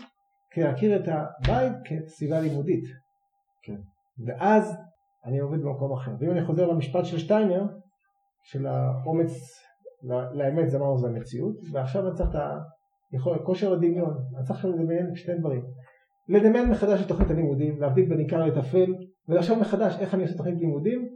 להכיר 0.62 0.96
את 0.96 1.08
הבית 1.08 1.72
כסביבה 1.84 2.40
לימודית. 2.40 2.84
כן. 3.62 3.76
ואז 4.26 4.76
אני 5.24 5.38
עובד 5.38 5.58
במקום 5.62 5.92
אחר. 5.92 6.12
ואם 6.20 6.30
אני 6.30 6.44
חוזר 6.44 6.66
למשפט 6.66 7.04
של 7.04 7.18
שטיינר, 7.18 7.66
של 8.44 8.66
האומץ 8.66 9.30
לאמת 10.32 10.70
זה 10.70 10.76
אמרנו 10.76 10.98
זה 10.98 11.06
המציאות, 11.06 11.56
ועכשיו 11.72 12.06
אני 12.06 12.16
צריך 12.16 12.30
את 12.30 12.40
היכולת, 13.12 13.40
כושר 13.44 13.72
הדמיון, 13.72 14.14
אני 14.36 14.44
צריך 14.44 14.64
לדמיין 14.64 15.14
שני 15.14 15.38
דברים. 15.38 15.64
לדמיין 16.28 16.70
מחדש 16.70 17.02
את 17.02 17.08
תוכנית 17.08 17.30
הלימודים, 17.30 17.80
להבדיל 17.80 18.08
בין 18.08 18.18
עיקר 18.18 18.44
לטפל, 18.44 18.94
ולחשוב 19.28 19.58
מחדש 19.58 19.98
איך 20.00 20.14
אני 20.14 20.22
עושה 20.22 20.36
תוכנית 20.36 20.58
לימודים 20.58 21.08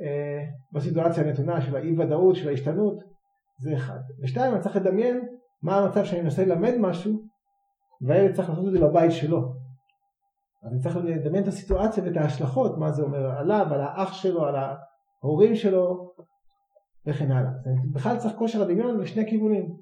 אה, 0.00 0.44
בסיטואציה 0.72 1.24
הנתונה 1.24 1.60
של 1.60 1.76
האי 1.76 1.98
ודאות, 1.98 2.36
של 2.36 2.48
ההשתנות, 2.48 2.98
זה 3.58 3.74
אחד. 3.74 3.98
ושתיים, 4.22 4.54
אני 4.54 4.62
צריך 4.62 4.76
לדמיין 4.76 5.28
מה 5.62 5.78
המצב 5.78 6.04
שאני 6.04 6.22
מנסה 6.22 6.44
ללמד 6.44 6.74
משהו, 6.80 7.27
והילד 8.00 8.34
צריך 8.34 8.48
לעשות 8.48 8.66
את 8.66 8.72
זה 8.72 8.80
בבית 8.80 9.12
שלו. 9.12 9.52
אני 10.64 10.80
צריך 10.80 10.96
לדמיין 10.96 11.42
את 11.42 11.48
הסיטואציה 11.48 12.04
ואת 12.04 12.16
ההשלכות, 12.16 12.78
מה 12.78 12.92
זה 12.92 13.02
אומר 13.02 13.30
עליו, 13.30 13.66
על 13.70 13.80
האח 13.80 14.12
שלו, 14.12 14.44
על 14.44 14.54
ההורים 15.22 15.54
שלו 15.54 16.12
וכן 17.06 17.32
הלאה. 17.32 17.50
בכלל 17.92 18.16
צריך 18.16 18.34
כושר 18.34 18.62
הדמיון 18.62 19.00
לשני 19.00 19.28
כיוונים. 19.28 19.76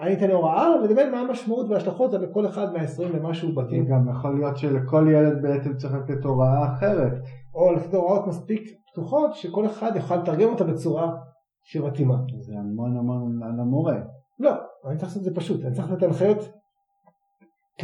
אני 0.00 0.14
אתן 0.14 0.30
הוראה 0.30 0.76
לדמיין 0.84 1.12
מה 1.12 1.20
המשמעות 1.20 1.66
וההשלכות 1.70 2.14
על 2.14 2.26
כל 2.32 2.46
אחד 2.46 2.72
מהעשרים 2.72 3.10
ומשהו 3.14 3.54
בתים. 3.54 3.86
גם 3.86 4.08
יכול 4.10 4.34
להיות 4.34 4.56
שלכל 4.56 5.06
ילד 5.12 5.42
בעצם 5.42 5.76
צריך 5.76 5.94
לתת 5.94 6.24
הוראה 6.24 6.72
אחרת. 6.72 7.12
או 7.54 7.72
לתת 7.72 7.94
הוראות 7.94 8.26
מספיק 8.26 8.62
פתוחות 8.92 9.34
שכל 9.34 9.66
אחד 9.66 9.92
יוכל 9.96 10.16
לתרגם 10.16 10.48
אותה 10.48 10.64
בצורה 10.64 11.16
שמתאימה. 11.62 12.16
זה 12.40 12.52
המון 12.58 12.96
המון 12.96 13.42
על 13.42 13.60
המורה. 13.60 13.96
לא, 14.38 14.50
אני 14.86 14.96
צריך 14.96 15.02
לעשות 15.02 15.18
את 15.18 15.24
זה 15.24 15.34
פשוט, 15.34 15.64
אני 15.64 15.74
צריך 15.74 15.92
לתת 15.92 16.02
הנחיות 16.02 16.38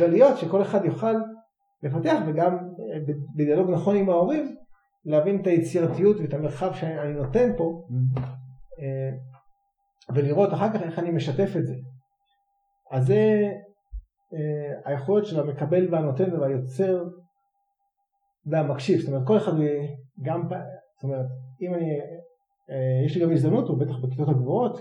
כלליות 0.00 0.38
שכל 0.38 0.62
אחד 0.62 0.84
יוכל 0.84 1.14
לפתח 1.82 2.18
וגם 2.26 2.54
אה, 2.54 3.14
בדיאלוג 3.36 3.70
נכון 3.70 3.96
עם 3.96 4.10
ההורים 4.10 4.56
להבין 5.04 5.40
את 5.40 5.46
היצירתיות 5.46 6.16
ואת 6.20 6.34
המרחב 6.34 6.74
שאני 6.74 7.12
נותן 7.12 7.56
פה 7.56 7.82
אה, 8.80 9.10
ולראות 10.14 10.52
אחר 10.52 10.72
כך 10.72 10.82
איך 10.82 10.98
אני 10.98 11.10
משתף 11.10 11.52
את 11.56 11.66
זה. 11.66 11.74
אז 12.90 13.06
זה 13.06 13.52
אה, 14.34 14.80
היכולת 14.84 15.26
של 15.26 15.40
המקבל 15.40 15.94
והנותן 15.94 16.40
והיוצר 16.40 17.04
והמקשיב, 18.46 19.00
זאת 19.00 19.08
אומרת 19.08 19.26
כל 19.26 19.36
אחד 19.36 19.52
גם, 20.22 20.48
זאת 20.94 21.04
אומרת 21.04 21.26
אם 21.62 21.74
אני, 21.74 21.98
יש 23.06 23.16
לי 23.16 23.22
גם 23.22 23.32
הזדמנות, 23.32 23.68
או 23.68 23.76
בטח 23.76 23.98
בכיתות 23.98 24.28
הגבוהות, 24.28 24.80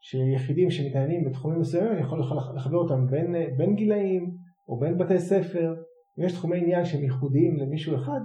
שיחידים 0.00 0.70
שמתעניינים 0.70 1.24
בתחומים 1.24 1.60
מסוימים 1.60 1.92
אני 1.92 2.00
יכול 2.00 2.20
לחבר 2.54 2.76
אותם 2.76 3.06
בין, 3.06 3.34
בין 3.56 3.74
גילאים 3.74 4.43
או 4.68 4.78
בין 4.78 4.98
בתי 4.98 5.18
ספר 5.18 5.74
אם 6.18 6.24
יש 6.24 6.32
תחומי 6.32 6.58
עניין 6.58 6.84
שהם 6.84 7.02
ייחודיים 7.02 7.56
למישהו 7.56 7.96
אחד, 7.96 8.20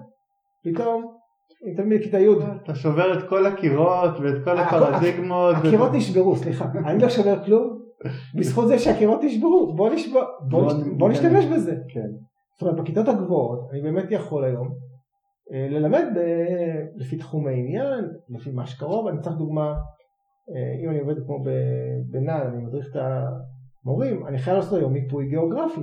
פתאום 0.63 1.15
עם 1.67 1.75
תלמיד 1.75 2.01
כיתה 2.03 2.19
י'. 2.19 2.27
אתה 2.63 2.75
שובר 2.75 3.19
את 3.19 3.29
כל 3.29 3.45
הקירות 3.45 4.11
ואת 4.19 4.43
כל 4.43 4.57
הכל- 4.57 4.75
הפרדיגמות. 4.83 5.55
הקירות 5.57 5.91
נשברו, 5.93 6.35
סליחה, 6.35 6.65
אני 6.85 7.01
לא 7.01 7.09
שובר 7.09 7.43
כלום, 7.45 7.79
בזכות 8.35 8.67
זה 8.67 8.79
שהקירות 8.79 9.23
נשברו, 9.23 9.73
בוא 9.75 9.89
בוא 10.97 11.09
נשתמש 11.09 11.45
בזה. 11.45 11.75
כן. 11.93 12.07
זאת 12.53 12.61
אומרת 12.61 12.75
בכיתות 12.75 13.07
הגבוהות 13.07 13.69
אני 13.71 13.81
באמת 13.81 14.11
יכול 14.11 14.43
היום 14.43 14.67
אה, 15.53 15.67
ללמד 15.69 16.03
ב- 16.15 16.85
לפי 17.01 17.17
תחומי 17.17 17.53
עניין, 17.59 18.05
לפי 18.29 18.51
מה 18.51 18.65
שקרוב, 18.65 19.07
אני 19.07 19.19
צריך 19.21 19.35
דוגמה, 19.35 19.67
אה, 20.55 20.83
אם 20.83 20.89
אני 20.89 20.99
עובד 20.99 21.15
כמו 21.25 21.43
בנעל, 22.11 22.47
אני 22.47 22.63
מדריך 22.63 22.87
את 22.91 23.01
המורים, 23.85 24.27
אני 24.27 24.37
חייב 24.37 24.57
לעשות 24.57 24.79
היום 24.79 24.93
מיפוי 24.93 25.27
גיאוגרפי, 25.29 25.81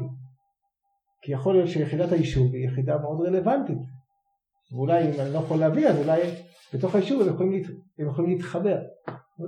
כי 1.27 1.33
יכול 1.33 1.55
להיות 1.55 1.69
שיחידת 1.69 2.13
היישוב 2.13 2.55
היא 2.55 2.69
יחידה 2.69 2.99
מאוד 2.99 3.21
רלוונטית, 3.21 3.79
ואולי 4.73 5.05
אם 5.05 5.21
אני 5.21 5.33
לא 5.33 5.39
יכול 5.39 5.59
להביא 5.59 5.89
אז 5.89 5.99
אולי 5.99 6.21
בתוך 6.75 6.95
היישוב 6.95 7.23
הם 7.23 7.35
יכולים, 7.35 7.53
להת... 7.53 7.71
הם 7.99 8.09
יכולים 8.09 8.31
להתחבר. 8.31 8.79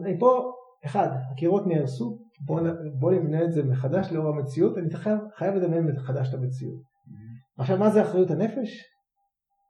אני 0.05 0.19
פה, 0.19 0.53
אחד, 0.85 1.09
הקירות 1.33 1.67
נהרסו, 1.67 2.19
בואו 2.47 2.65
בוא 2.99 3.13
נבנה 3.13 3.45
את 3.45 3.53
זה 3.53 3.63
מחדש 3.65 4.13
לאור 4.13 4.29
המציאות, 4.29 4.79
אני 4.79 4.91
חייב, 4.91 5.19
חייב 5.37 5.55
לדמיין 5.55 5.87
מחדש 5.87 6.29
את 6.29 6.35
המציאות. 6.35 6.83
עכשיו 7.59 7.79
מה 7.79 7.91
זה 7.91 8.03
אחריות 8.03 8.31
הנפש? 8.31 8.85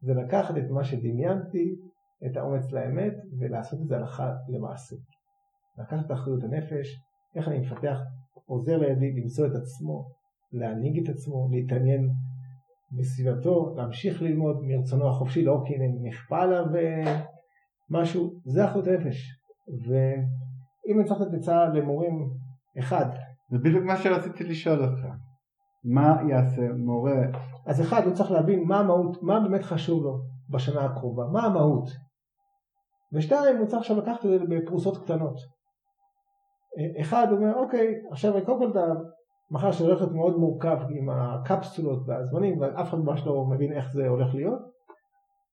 זה 0.02 0.14
לקחת 0.14 0.56
את 0.56 0.70
מה 0.70 0.84
שדמיינתי, 0.84 1.76
את 2.26 2.36
האומץ 2.36 2.72
לאמת, 2.72 3.14
ולעשות 3.40 3.80
את 3.82 3.88
זה 3.88 3.96
הלכה 3.96 4.32
למעשה. 4.48 4.96
לקחת 5.78 6.06
את 6.06 6.12
אחריות 6.12 6.44
הנפש, 6.44 7.00
איך 7.36 7.48
אני 7.48 7.58
מפתח, 7.58 7.98
עוזר 8.46 8.78
לידי 8.78 9.12
למצוא 9.12 9.46
את 9.46 9.52
עצמו, 9.54 10.17
להנהיג 10.52 11.02
את 11.02 11.14
עצמו, 11.14 11.48
להתעניין 11.50 12.10
בסביבתו, 12.92 13.74
להמשיך 13.76 14.22
ללמוד 14.22 14.56
מרצונו 14.62 15.08
החופשי, 15.08 15.44
לא 15.44 15.62
כי 15.66 15.74
נכפה 16.02 16.42
עליו 16.42 16.64
אה, 16.76 17.22
משהו, 17.90 18.40
זה 18.44 18.64
אחריות 18.64 18.86
הנפש. 18.86 19.38
ואם 19.88 21.04
צריך 21.04 21.20
לתת 21.20 21.34
עצה 21.34 21.64
למורים, 21.64 22.30
אחד, 22.78 23.06
זה 23.50 23.58
בדיוק 23.58 23.84
מה 23.84 23.96
שרציתי 23.96 24.44
לשאול 24.44 24.84
אותך. 24.84 25.06
מה 25.84 26.22
יעשה 26.30 26.72
מורה? 26.72 27.20
אז 27.66 27.80
אחד, 27.80 28.02
הוא 28.04 28.14
צריך 28.14 28.30
להבין 28.30 28.64
מה 28.64 28.80
המהות, 28.80 29.22
מה 29.22 29.40
באמת 29.40 29.62
חשוב 29.62 30.02
לו 30.02 30.18
בשנה 30.50 30.84
הקרובה, 30.84 31.24
מה 31.32 31.46
המהות. 31.46 31.90
ושתיים, 33.12 33.56
הוא 33.56 33.66
צריך 33.66 33.80
עכשיו 33.80 33.96
לקחת 33.96 34.24
את 34.24 34.30
זה 34.30 34.38
בפרוסות 34.48 35.04
קטנות. 35.04 35.36
אה, 36.78 37.00
אחד, 37.00 37.26
הוא 37.30 37.38
אומר, 37.38 37.54
אוקיי, 37.54 37.94
עכשיו 38.10 38.32
קודם 38.44 38.58
כל 38.58 38.70
אתה, 38.70 38.92
מחר 39.50 39.72
שזה 39.72 39.84
הולך 39.86 40.00
להיות 40.00 40.12
מאוד 40.14 40.36
מורכב 40.36 40.78
עם 40.90 41.10
הקפסולות 41.10 42.02
והזמנים, 42.06 42.60
ואף 42.60 42.88
אחד 42.88 42.98
ממש 42.98 43.26
לא 43.26 43.44
מבין 43.44 43.72
איך 43.72 43.92
זה 43.92 44.08
הולך 44.08 44.34
להיות, 44.34 44.58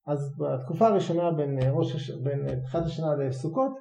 אז 0.07 0.35
בתקופה 0.39 0.87
הראשונה 0.87 1.31
בין 1.31 1.59
ראש, 1.71 1.95
הש- 1.95 2.11
בין 2.23 2.45
תחילת 2.63 2.85
השנה 2.85 3.15
לסוכות, 3.15 3.71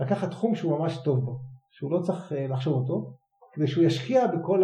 לקחת 0.00 0.30
תחום 0.30 0.54
שהוא 0.54 0.78
ממש 0.78 0.98
טוב 1.04 1.24
בו, 1.24 1.38
שהוא 1.70 1.92
לא 1.92 1.98
צריך 1.98 2.32
אה, 2.32 2.46
לחשוב 2.46 2.74
אותו, 2.74 3.10
כדי 3.52 3.66
שהוא 3.66 3.84
ישקיע 3.84 4.26
בכל 4.26 4.62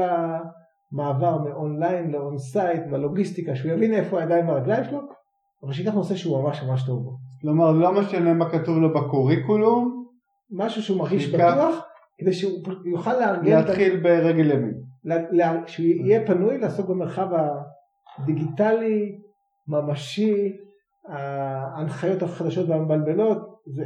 המעבר 0.92 1.38
מ 1.39 1.49
online 1.49 2.11
ל 2.11 2.39
on-site, 2.39 2.83
בלוגיסטיקה, 2.90 3.57
שהוא 3.57 3.72
יבין 3.72 3.94
איפה 3.94 4.20
הידיים 4.20 4.48
והרגליים 4.48 4.84
שלו, 4.84 5.00
אבל 5.62 5.72
שייקח 5.72 5.94
נושא 5.94 6.14
שהוא 6.14 6.42
ממש 6.42 6.62
ממש 6.62 6.86
טוב 6.86 7.05
בו. 7.05 7.11
כלומר 7.40 7.72
לא 7.72 7.92
משנה 7.92 8.34
מה 8.34 8.50
כתוב 8.50 8.78
לו 8.78 8.94
בקוריקולום, 8.94 10.07
משהו 10.50 10.82
שהוא 10.82 10.98
מרגיש 10.98 11.34
בטוח, 11.34 11.84
כדי 12.18 12.32
שהוא 12.32 12.53
יוכל 12.84 13.12
לארגן, 13.20 13.61
את 13.61 13.66
להתחיל 13.66 14.00
ברגל 14.03 14.50
ימין. 14.50 14.74
שהוא 15.66 15.86
יהיה 15.86 16.26
פנוי 16.26 16.59
לעסוק 16.59 16.88
במרחב 16.88 17.28
הדיגיטלי, 18.18 19.18
ממשי, 19.68 20.53
ההנחיות 21.09 22.22
החדשות 22.22 22.68
והמבלבלות, 22.68 23.38
זה. 23.66 23.84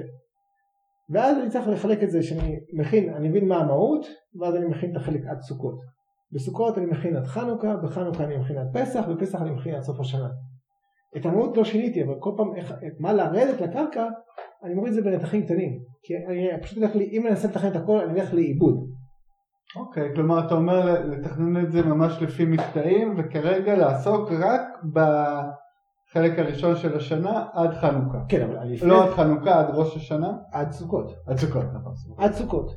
ואז 1.10 1.38
אני 1.38 1.50
צריך 1.50 1.68
לחלק 1.68 2.02
את 2.02 2.10
זה 2.10 2.22
שאני 2.22 2.56
מכין, 2.72 3.14
אני 3.14 3.28
מבין 3.28 3.48
מה 3.48 3.56
המהות, 3.56 4.06
ואז 4.40 4.56
אני 4.56 4.66
מכין 4.66 4.90
את 4.90 4.96
החלק 4.96 5.20
עד 5.26 5.40
סוכות. 5.40 5.74
בסוכות 6.32 6.78
אני 6.78 6.86
מכין 6.86 7.16
עד 7.16 7.26
חנוכה, 7.26 7.76
בחנוכה 7.76 8.24
אני 8.24 8.36
מכין 8.36 8.58
עד 8.58 8.66
פסח, 8.72 9.04
בפסח 9.08 9.42
אני 9.42 9.50
מכין 9.50 9.74
עד 9.74 9.82
סוף 9.82 10.00
השנה. 10.00 10.28
את 11.16 11.26
המהות 11.26 11.56
לא 11.56 11.64
שיניתי, 11.64 12.02
אבל 12.02 12.14
כל 12.18 12.30
פעם 12.36 12.56
איך, 12.56 12.74
מה 12.98 13.12
לרדת 13.12 13.60
לקרקע, 13.60 14.06
אני 14.64 14.74
מוריד 14.74 14.94
את 14.96 15.04
זה 15.04 15.10
בנתחים 15.10 15.42
קטנים. 15.42 15.78
כי 16.02 16.14
אני 16.16 16.62
פשוט 16.62 16.78
הולך 16.78 16.96
לי, 16.96 17.08
אם 17.12 17.22
אני 17.22 17.30
אנסה 17.30 17.48
לתכנן 17.48 17.70
את 17.70 17.76
הכל, 17.76 18.00
אני 18.00 18.20
אלך 18.20 18.34
לאיבוד. 18.34 18.90
אוקיי, 19.76 20.14
כלומר 20.14 20.46
אתה 20.46 20.54
אומר 20.54 21.04
לתכנן 21.06 21.64
את 21.64 21.72
זה 21.72 21.82
ממש 21.82 22.22
לפי 22.22 22.44
מקטעים 22.44 23.14
וכרגע 23.16 23.76
לעסוק 23.76 24.28
רק 24.32 24.62
בחלק 24.92 26.38
הראשון 26.38 26.76
של 26.76 26.96
השנה 26.96 27.44
עד 27.52 27.74
חנוכה. 27.74 28.18
כן, 28.28 28.42
אבל 28.50 28.64
לפני 28.66 28.88
לא 28.88 29.04
עד 29.04 29.10
חנוכה, 29.10 29.60
עד 29.60 29.66
ראש 29.74 29.96
השנה? 29.96 30.32
עד 30.52 30.72
סוכות. 30.72 31.12
עד 31.26 31.36
סוכות, 31.38 31.64
נכון. 31.74 31.92
עד 32.18 32.32
סוכות. 32.32 32.70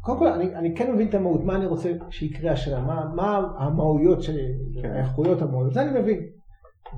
קודם 0.00 0.18
כל 0.18 0.26
אני, 0.28 0.54
אני 0.54 0.76
כן 0.76 0.92
מבין 0.92 1.08
את 1.08 1.14
המהות, 1.14 1.44
מה 1.44 1.54
אני 1.54 1.66
רוצה 1.66 1.88
שיקרה 2.10 2.52
השנה, 2.52 2.80
מה, 2.80 3.04
מה 3.14 3.48
המהויות, 3.58 4.22
של, 4.22 4.36
כן. 4.82 4.90
האיכויות 4.90 5.42
המהויות, 5.42 5.74
זה 5.74 5.82
אני 5.82 6.00
מבין. 6.00 6.20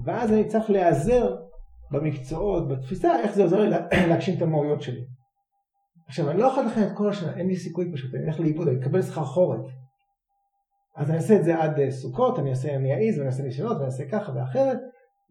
ואז 0.04 0.32
אני 0.32 0.44
צריך 0.44 0.70
להיעזר 0.70 1.36
במקצועות, 1.90 2.68
בתפיסה, 2.68 3.20
איך 3.20 3.34
זה 3.34 3.42
עוזר 3.42 3.60
לי 3.60 3.70
לה- 3.70 3.86
להגשים 4.08 4.36
את 4.36 4.42
המהויות 4.42 4.82
שלי. 4.82 5.00
עכשיו 6.08 6.30
אני 6.30 6.38
לא 6.40 6.46
יכול 6.46 6.64
לתכנן 6.64 6.86
את 6.86 6.96
כל 6.96 7.08
השנה, 7.08 7.36
אין 7.36 7.46
לי 7.46 7.56
סיכוי 7.56 7.92
פשוט, 7.92 8.14
אני 8.14 8.26
אלך 8.26 8.40
לאיבוד, 8.40 8.68
אני 8.68 8.80
אקבל 8.80 9.02
סחרחורת. 9.02 9.60
אז 10.96 11.10
אני 11.10 11.16
אעשה 11.16 11.36
את 11.36 11.44
זה 11.44 11.62
עד 11.62 11.80
אה, 11.80 11.90
סוכות, 11.90 12.38
אני 12.38 12.50
אעשה, 12.50 12.76
אני 12.76 12.94
אעז 12.94 13.18
ואני 13.18 13.26
אעשה 13.26 13.42
ניסיונות 13.42 13.76
ואני 13.76 13.86
אעשה 13.86 14.08
ככה 14.08 14.32
ואחרת, 14.32 14.78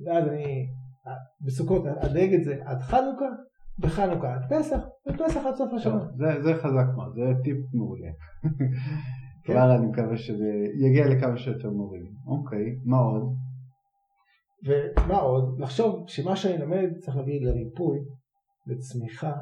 ואז 0.06 0.28
אני 0.28 0.68
אה, 1.08 1.14
בסוכות 1.42 1.86
אדייג 1.88 2.34
את 2.34 2.44
זה 2.44 2.56
עד 2.66 2.82
חנוכה, 2.82 3.30
בחנוכה 3.80 4.34
עד 4.34 4.42
פסח, 4.50 4.80
בפסח 5.08 5.46
עד 5.46 5.56
סוף 5.56 5.74
השנה. 5.74 6.06
זה, 6.16 6.44
זה 6.44 6.54
חזק 6.56 6.86
מאוד, 6.96 7.16
זה 7.16 7.44
טיפ 7.44 7.58
מעולה. 7.74 8.10
כן. 9.46 9.54
כבר 9.54 9.76
אני 9.76 9.88
מקווה 9.88 10.18
שזה 10.18 10.52
יגיע 10.76 11.08
לכמה 11.08 11.38
שיותר 11.38 11.70
מורים. 11.70 12.06
אוקיי, 12.28 12.66
מה 12.86 12.98
עוד? 12.98 13.36
ומה 14.66 15.18
עוד? 15.18 15.60
לחשוב 15.60 16.04
שמה 16.08 16.36
שאני 16.36 16.58
לומד 16.58 16.90
צריך 17.00 17.18
להביא 17.18 17.46
לריפוי, 17.46 18.00
לצמיחה, 18.68 19.34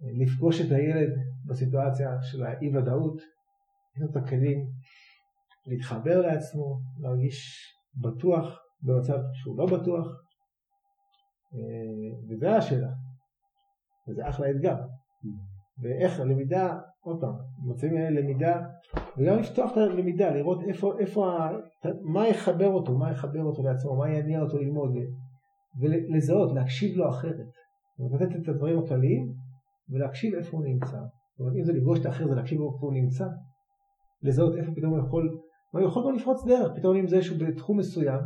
לפגוש 0.00 0.60
את 0.60 0.72
הילד 0.72 1.10
בסיטואציה 1.46 2.22
של 2.22 2.44
האי 2.44 2.76
ודאות, 2.76 3.20
לתת 3.96 4.10
את 4.10 4.16
הכלים, 4.16 4.66
להתחבר 5.66 6.20
לעצמו, 6.20 6.80
להרגיש 7.00 7.66
בטוח 7.94 8.58
במצב 8.82 9.18
שהוא 9.32 9.58
לא 9.58 9.66
בטוח, 9.66 10.06
אה, 11.54 11.58
וזה 12.28 12.56
השאלה, 12.56 12.90
וזה 14.08 14.28
אחלה 14.28 14.50
אתגר. 14.50 14.76
ואיך 15.82 16.20
הלמידה, 16.20 16.78
עוד 17.00 17.20
פעם, 17.20 17.34
האלה 17.96 18.20
למידה, 18.20 18.60
וגם 19.18 19.38
לפתוח 19.38 19.72
את 19.72 19.76
הלמידה, 19.76 20.30
לראות 20.30 20.62
איפה, 20.62 20.98
איפה, 20.98 21.38
מה 22.02 22.28
יחבר 22.28 22.68
אותו, 22.68 22.98
מה 22.98 23.10
יחבר 23.10 23.42
אותו 23.42 23.62
לעצמו, 23.62 23.96
מה 23.96 24.10
יניע 24.10 24.40
אותו 24.40 24.58
ללמוד, 24.58 24.94
ולזהות, 25.80 26.52
להקשיב 26.54 26.96
לו 26.96 27.10
אחרת. 27.10 27.46
זאת 27.98 28.12
אומרת, 28.12 28.20
לתת 28.20 28.42
את 28.42 28.48
הדברים 28.48 28.78
הכלליים, 28.78 29.32
ולהקשיב 29.90 30.34
איפה 30.34 30.56
הוא 30.56 30.64
נמצא. 30.64 30.96
זאת 30.96 31.40
אומרת, 31.40 31.54
אם 31.56 31.64
זה 31.64 31.72
לפגוש 31.72 32.00
את 32.00 32.06
האחר, 32.06 32.28
זה 32.28 32.34
להקשיב 32.34 32.60
איפה 32.60 32.86
הוא 32.86 32.92
נמצא, 32.92 33.26
לזהות 34.22 34.56
איפה 34.56 34.72
פתאום 34.76 34.92
הוא 34.92 35.06
יכול, 35.06 35.38
הוא 35.70 35.80
יכול 35.80 36.04
גם 36.06 36.14
לפרוץ 36.14 36.44
דרך, 36.44 36.72
פתאום 36.76 36.96
אם 36.96 37.08
זה 37.08 37.22
שהוא 37.22 37.38
בתחום 37.38 37.78
מסוים, 37.78 38.20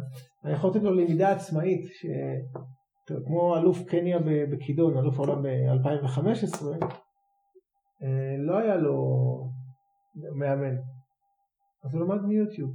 אני 0.44 0.52
יכול 0.52 0.70
לתת 0.70 0.82
לו 0.82 0.94
למידה 0.94 1.32
עצמאית, 1.32 1.84
ש... 1.84 2.06
כמו 3.26 3.56
אלוף 3.56 3.82
קניה 3.84 4.18
בכידון, 4.52 4.98
אלוף 4.98 5.18
העולם 5.18 5.42
ב-2015, 5.42 6.64
אה, 8.02 8.36
לא 8.38 8.58
היה 8.58 8.76
לו 8.76 8.94
מאמן, 10.34 10.76
אז 11.84 11.94
הוא 11.94 12.00
למד 12.00 12.22
מיוטיוב. 12.22 12.70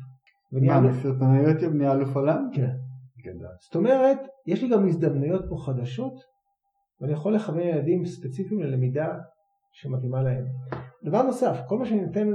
ונהיה 0.54 0.74
מה, 0.74 0.82
לו- 0.82 0.90
מסרטוני 0.90 1.40
יוטיוב 1.40 1.74
נהיה 1.74 1.92
אלוף 1.94 2.16
עולם? 2.16 2.50
כן. 2.54 2.72
גדול. 3.26 3.56
זאת 3.66 3.76
אומרת, 3.76 4.18
יש 4.48 4.64
לי 4.64 4.70
גם 4.70 4.88
הזדמנויות 4.88 5.42
פה 5.50 5.56
חדשות, 5.66 6.14
ואני 7.02 7.14
יכול 7.14 7.36
לכוון 7.36 7.60
ילדים 7.60 8.06
ספציפיים 8.06 8.62
ללמידה 8.62 9.08
שמתאימה 9.72 10.22
להם. 10.22 10.46
דבר 11.04 11.24
נוסף, 11.24 11.58
כל 11.68 11.78
מה 11.78 11.86
שאני 11.86 12.02
נותן 12.02 12.28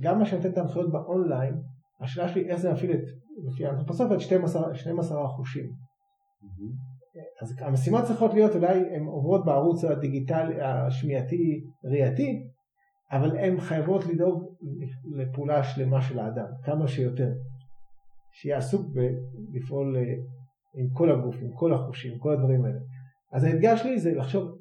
גם 0.00 0.18
מה 0.18 0.26
שאני 0.26 0.36
נותן 0.36 0.52
את 0.52 0.58
ההנחיות 0.58 0.92
באונליין, 0.92 1.54
השאלה 2.00 2.28
שלי 2.28 2.48
איך 2.48 2.58
זה 2.58 2.72
מפעיל 2.72 2.92
את, 2.92 3.04
לפי 3.46 3.66
האנתרופוסופיה, 3.66 4.16
את 4.16 4.20
12, 4.20 4.74
12 4.74 5.24
החושים. 5.24 5.70
אז 7.42 7.54
המשימות 7.60 8.04
צריכות 8.04 8.34
להיות, 8.34 8.54
אולי 8.54 8.96
הן 8.96 9.04
עוברות 9.04 9.44
בערוץ 9.44 9.84
הדיגיטלי, 9.84 10.60
השמיעתי, 10.62 11.64
ראייתי, 11.84 12.48
אבל 13.12 13.36
הן 13.36 13.60
חייבות 13.60 14.06
לדאוג 14.06 14.44
לפעולה 15.16 15.64
שלמה 15.64 16.02
של 16.02 16.18
האדם, 16.18 16.46
כמה 16.62 16.88
שיותר. 16.88 17.32
שיהיה 18.32 18.58
עסוק 18.58 18.86
בלפעול 18.92 19.96
אה, 19.96 20.02
עם 20.74 20.88
כל 20.92 21.10
הגוף, 21.10 21.36
עם 21.40 21.52
כל 21.52 21.74
החושים, 21.74 22.12
עם 22.12 22.18
כל 22.18 22.32
הדברים 22.32 22.64
האלה. 22.64 22.78
אז 23.36 23.44
האתגר 23.44 23.76
שלי 23.76 23.98
זה 23.98 24.14
לחשוב 24.14 24.58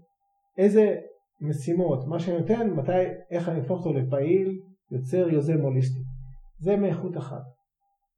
איזה 0.57 0.95
משימות, 1.41 2.07
מה 2.07 2.19
שאני 2.19 2.39
נותן, 2.39 2.69
מתי, 2.69 2.91
איך 3.31 3.49
אני 3.49 3.59
אהפוך 3.59 3.85
אותו 3.85 3.99
לפעיל, 3.99 4.59
יוצר, 4.91 5.29
יוזם, 5.29 5.61
הוליסטי. 5.61 5.99
זה 6.59 6.75
מאיכות 6.75 7.17
אחת. 7.17 7.41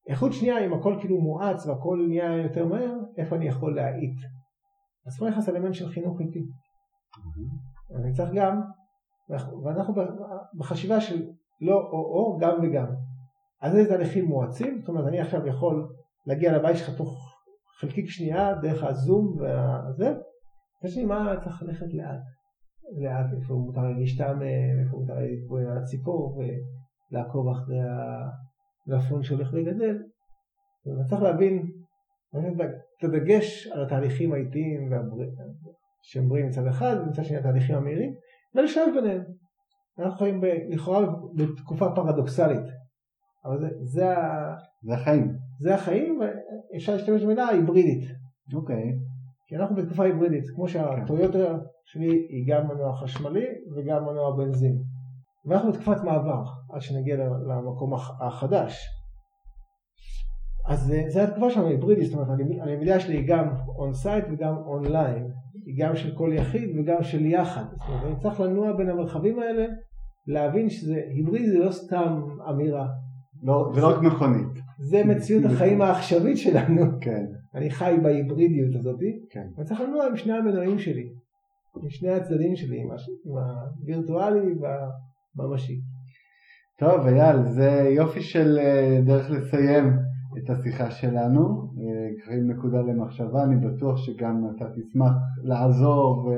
איכות 0.07 0.33
שנייה, 0.33 0.65
אם 0.65 0.73
הכל 0.73 0.95
כאילו 0.99 1.21
מואץ 1.21 1.65
והכל 1.65 2.05
נהיה 2.07 2.37
יותר 2.37 2.65
מהר, 2.65 2.93
איפה 3.17 3.35
אני 3.35 3.47
יכול 3.47 3.75
להאיט 3.75 4.17
אז 5.07 5.19
פה 5.19 5.29
נכנס 5.29 5.49
אלמנט 5.49 5.73
של 5.73 5.89
חינוך 5.89 6.21
איטי. 6.21 6.45
אני 7.95 8.13
צריך 8.13 8.29
גם, 8.35 8.61
ואנחנו 9.63 9.93
בחשיבה 10.57 11.01
של 11.01 11.27
לא 11.61 11.75
או-או, 11.75 12.37
גם 12.41 12.59
וגם. 12.63 12.85
אז 13.61 13.75
איזה 13.75 13.89
תהליכים 13.89 14.25
מואצים, 14.25 14.79
זאת 14.79 14.89
אומרת 14.89 15.07
אני 15.07 15.19
עכשיו 15.21 15.47
יכול 15.47 15.87
להגיע 16.25 16.57
לבית 16.57 16.77
שלך 16.77 16.97
תוך 16.97 17.35
חלקיק 17.79 18.09
שנייה 18.09 18.55
דרך 18.61 18.83
הזום 18.83 19.37
וזה, 19.39 20.13
יש 20.83 20.97
לי 20.97 21.05
מה 21.05 21.35
צריך 21.43 21.63
ללכת 21.63 21.93
לאט, 21.93 22.23
לאט, 22.97 23.25
איפה 23.41 23.53
מותר 23.53 23.81
להשתעמם, 23.99 24.79
איפה 24.85 24.97
מותר 24.97 25.19
להתבוא 25.19 25.59
על 25.59 25.77
הציפור 25.77 26.37
ולעקוב 27.11 27.47
אחרי 27.49 27.79
הגפון 28.87 29.23
שהולך 29.23 29.53
וגדל. 29.53 29.97
צריך 31.09 31.21
להבין 31.21 31.71
את 32.29 33.03
הדגש 33.03 33.67
על 33.67 33.85
התהליכים 33.85 34.33
האיטיים 34.33 34.89
שהם 36.01 36.29
בריאים 36.29 36.47
מצד 36.47 36.67
אחד, 36.67 36.95
ומצד 37.01 37.23
שני 37.23 37.37
התהליכים 37.37 37.75
המהירים, 37.75 38.13
ולשלב 38.55 38.93
ביניהם. 38.95 39.23
אנחנו 39.99 40.17
חיים 40.17 40.41
לכאורה 40.69 41.05
בתקופה 41.35 41.85
פרדוקסלית, 41.95 42.65
אבל 43.45 43.59
זה, 43.59 43.67
זה, 43.81 44.05
זה 44.83 44.93
החיים. 44.93 45.37
זה 45.59 45.75
החיים, 45.75 46.19
ואפשר 46.19 46.93
להשתמש 46.93 47.23
במילה 47.23 47.47
היברידית. 47.47 48.09
אוקיי. 48.53 48.93
כי 49.47 49.55
אנחנו 49.55 49.75
בתקופה 49.75 50.03
היברידית, 50.03 50.49
כמו 50.55 50.67
שהטויוטה 50.67 51.57
שלי 51.85 52.27
היא 52.29 52.47
גם 52.47 52.67
מנוע 52.67 52.95
חשמלי 52.95 53.45
וגם 53.75 54.05
מנוע 54.05 54.35
בנזין. 54.35 54.77
ואנחנו 55.45 55.71
בתקופת 55.71 56.03
מעבר, 56.03 56.43
עד 56.73 56.81
שנגיע 56.81 57.15
למקום 57.47 57.93
החדש. 58.19 58.87
אז 60.65 60.93
זה 61.07 61.23
התקופה 61.23 61.49
שלנו 61.49 61.67
היברידית, 61.67 62.05
זאת 62.05 62.13
אומרת 62.13 62.39
הלמידה 62.61 62.99
שלי 62.99 63.17
היא 63.17 63.27
גם 63.27 63.49
on-site 63.77 64.25
וגם 64.31 64.57
אונליין, 64.57 65.31
היא 65.65 65.75
גם 65.77 65.95
של 65.95 66.15
כל 66.15 66.31
יחיד 66.33 66.69
וגם 66.79 67.03
של 67.03 67.25
יחד, 67.25 67.65
זאת 67.71 67.89
אומרת 67.89 68.03
אני 68.05 68.15
צריך 68.19 68.39
לנוע 68.39 68.77
בין 68.77 68.89
המרחבים 68.89 69.39
האלה, 69.39 69.65
להבין 70.27 70.69
שזה 70.69 71.01
היברידי 71.09 71.49
זה 71.49 71.59
לא 71.59 71.71
סתם 71.71 72.21
אמירה. 72.49 72.87
לא, 73.43 73.71
זה 73.73 73.81
לא 73.81 73.87
רק 73.87 74.01
מכונית. 74.01 74.47
זה 74.79 75.03
מציאות 75.05 75.45
החיים 75.45 75.81
העכשווית 75.81 76.37
שלנו. 76.37 76.85
כן. 77.01 77.25
אני 77.57 77.69
חי 77.69 77.97
בהיברידיות 78.03 78.75
הזאת, 78.75 78.99
כן. 79.29 79.47
ואני 79.55 79.67
צריך 79.67 79.81
לנוע 79.81 80.05
עם 80.05 80.17
שני 80.17 80.33
המנועים 80.33 80.79
שלי, 80.79 81.09
עם 81.83 81.89
שני 81.89 82.09
הצדדים 82.09 82.55
שלי, 82.55 82.81
עם 82.81 82.89
הווירטואלי 83.81 84.53
והממשי. 85.37 85.81
טוב 86.79 87.07
אייל, 87.07 87.43
זה 87.43 87.89
יופי 87.95 88.21
של 88.21 88.57
אה, 88.59 89.01
דרך 89.05 89.31
לסיים 89.31 89.93
את 90.37 90.49
השיחה 90.49 90.91
שלנו, 90.91 91.67
קרים 92.25 92.51
נקודה 92.51 92.81
למחשבה, 92.81 93.43
אני 93.43 93.55
בטוח 93.55 93.97
שגם 93.97 94.43
אתה 94.55 94.65
תשמח 94.69 95.11
לעזור 95.43 96.31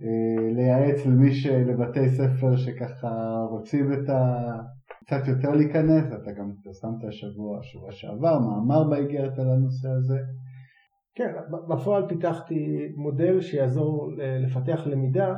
ולייעץ 0.00 1.06
למי 1.06 1.34
שלבתי 1.34 2.08
ספר 2.08 2.56
שככה 2.56 3.08
רוצים 3.50 3.92
את 3.92 4.08
ה... 4.08 4.42
קצת 5.06 5.28
יותר 5.28 5.50
להיכנס, 5.50 6.06
אתה 6.06 6.32
גם 6.32 6.52
פרסמת 6.64 7.04
השבוע, 7.08 7.58
השבוע 7.58 7.92
שעבר, 7.92 8.38
מאמר 8.38 8.90
באיגרת 8.90 9.38
על 9.38 9.50
הנושא 9.50 9.88
הזה. 9.88 10.18
כן, 11.14 11.32
בפועל 11.68 12.08
פיתחתי 12.08 12.88
מודל 12.96 13.40
שיעזור 13.40 14.10
לפתח 14.18 14.86
למידה 14.86 15.34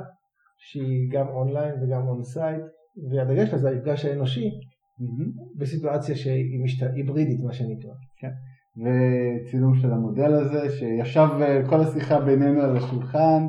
שהיא 0.59 1.11
גם 1.11 1.29
אונליין 1.29 1.75
וגם 1.83 2.09
on-site, 2.09 2.63
והדגש 3.11 3.55
לזה 3.55 3.71
המפגש 3.71 4.05
האנושי 4.05 4.49
mm-hmm. 4.49 5.59
בסיטואציה 5.59 6.15
שהיא 6.17 6.65
משת... 6.65 6.87
היברידית 6.95 7.41
מה 7.45 7.53
שנקרא. 7.53 7.93
כן. 8.17 8.31
וצילום 8.77 9.75
של 9.75 9.93
המודל 9.93 10.35
הזה 10.35 10.71
שישב 10.71 11.29
אה, 11.41 11.69
כל 11.69 11.81
השיחה 11.81 12.21
בינינו 12.21 12.61
על 12.61 12.77
השולחן 12.77 13.47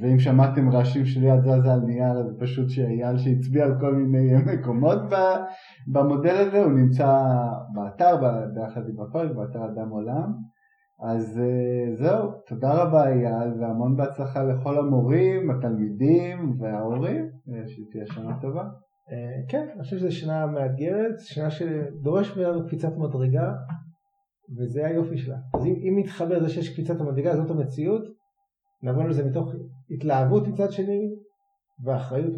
ואם 0.00 0.18
שמעתם 0.18 0.70
רעשים 0.70 1.06
של 1.06 1.22
יד 1.22 1.40
זזה 1.40 1.72
על 1.72 1.80
נייר 1.80 2.18
אז 2.18 2.36
פשוט 2.40 2.70
שאייל 2.70 3.18
שהצביע 3.18 3.64
על 3.64 3.74
כל 3.80 3.94
מיני 3.94 4.32
מקומות 4.52 4.98
במודל 5.92 6.36
הזה 6.36 6.64
הוא 6.64 6.72
נמצא 6.72 7.22
באתר 7.74 8.16
ביחד 8.54 8.88
עם 8.88 9.00
הפרק 9.00 9.36
באתר 9.36 9.64
אדם 9.64 9.88
עולם 9.90 10.32
אז 11.02 11.40
אה, 11.40 11.96
זהו 11.96 12.30
תודה 12.46 12.82
רבה 12.82 13.08
אייל 13.08 13.60
והמון 13.60 13.96
בהצלחה 13.96 14.44
לכל 14.44 14.78
המורים 14.78 15.50
התלמידים 15.50 16.56
וההורים 16.60 17.28
אה, 17.48 17.62
שתהיה 17.68 18.06
שנה 18.06 18.40
טובה 18.40 18.62
אה, 19.12 19.48
כן, 19.48 19.66
אני 19.74 19.82
חושב 19.82 19.98
שזו 19.98 20.12
שנה 20.12 20.46
מאתגרת, 20.46 21.14
שנה 21.18 21.50
שדורש 21.50 22.36
מאיתנו 22.36 22.66
קפיצת 22.66 22.96
מדרגה, 22.96 23.52
וזה 24.58 24.86
היופי 24.86 25.18
שלה. 25.18 25.36
אז 25.54 25.66
אם 25.66 25.96
מתחבר 25.96 26.38
לזה 26.38 26.48
שיש 26.48 26.72
קפיצת 26.72 27.00
המדרגה, 27.00 27.36
זאת 27.36 27.50
המציאות, 27.50 28.02
נבוא 28.82 29.04
לזה 29.04 29.24
מתוך 29.24 29.52
התלהבות 29.90 30.48
מצד 30.48 30.72
שני, 30.72 31.10
ואחריות, 31.84 32.32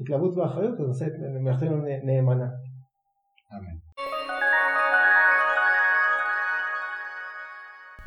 התלהבות 0.00 0.36
ואחריות, 0.36 0.80
אז 0.80 0.86
נעשה 0.86 1.06
את 1.06 1.12
מלאכתנו 1.40 1.76
נאמנה. 2.04 2.48
אמן. 3.52 3.76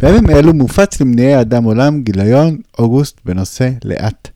בימים 0.02 0.30
אלו 0.30 0.54
מופץ 0.54 1.02
למניעי 1.02 1.34
האדם 1.34 1.64
עולם 1.64 2.04
גיליון 2.04 2.58
אוגוסט 2.80 3.26
בנושא 3.26 3.70
לאט. 3.86 4.30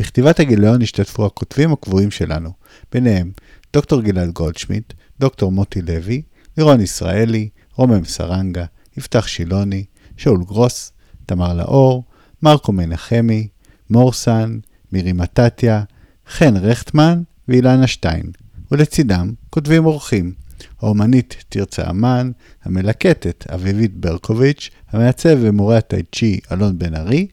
בכתיבת 0.00 0.40
הגיליון 0.40 0.82
השתתפו 0.82 1.26
הכותבים 1.26 1.72
הקבועים 1.72 2.10
שלנו, 2.10 2.50
ביניהם 2.92 3.32
דוקטור 3.72 4.02
גלעד 4.02 4.30
גולדשמיט, 4.30 4.92
דוקטור 5.20 5.52
מוטי 5.52 5.82
לוי, 5.82 6.22
לירון 6.58 6.80
ישראלי, 6.80 7.48
רומם 7.74 8.04
סרנגה, 8.04 8.64
יפתח 8.96 9.26
שילוני, 9.26 9.84
שאול 10.16 10.44
גרוס, 10.44 10.92
תמר 11.26 11.54
לאור, 11.54 12.04
מרקו 12.42 12.72
מנחמי, 12.72 13.48
מורסן, 13.90 14.58
מירי 14.92 15.12
מתתיה, 15.12 15.82
חן 16.28 16.56
רכטמן 16.56 17.22
ואילנה 17.48 17.86
שטיין, 17.86 18.30
ולצידם 18.70 19.32
כותבים 19.50 19.84
אורחים, 19.86 20.32
האומנית 20.80 21.44
תרצה 21.48 21.90
אמן, 21.90 22.30
המלקטת 22.64 23.44
אביבית 23.54 23.96
ברקוביץ', 23.96 24.70
המעצב 24.90 25.36
ומורה 25.40 25.76
הטאי 25.76 26.02
צ'י 26.14 26.40
אלון 26.52 26.78
בן 26.78 26.94
ארי, 26.94 27.26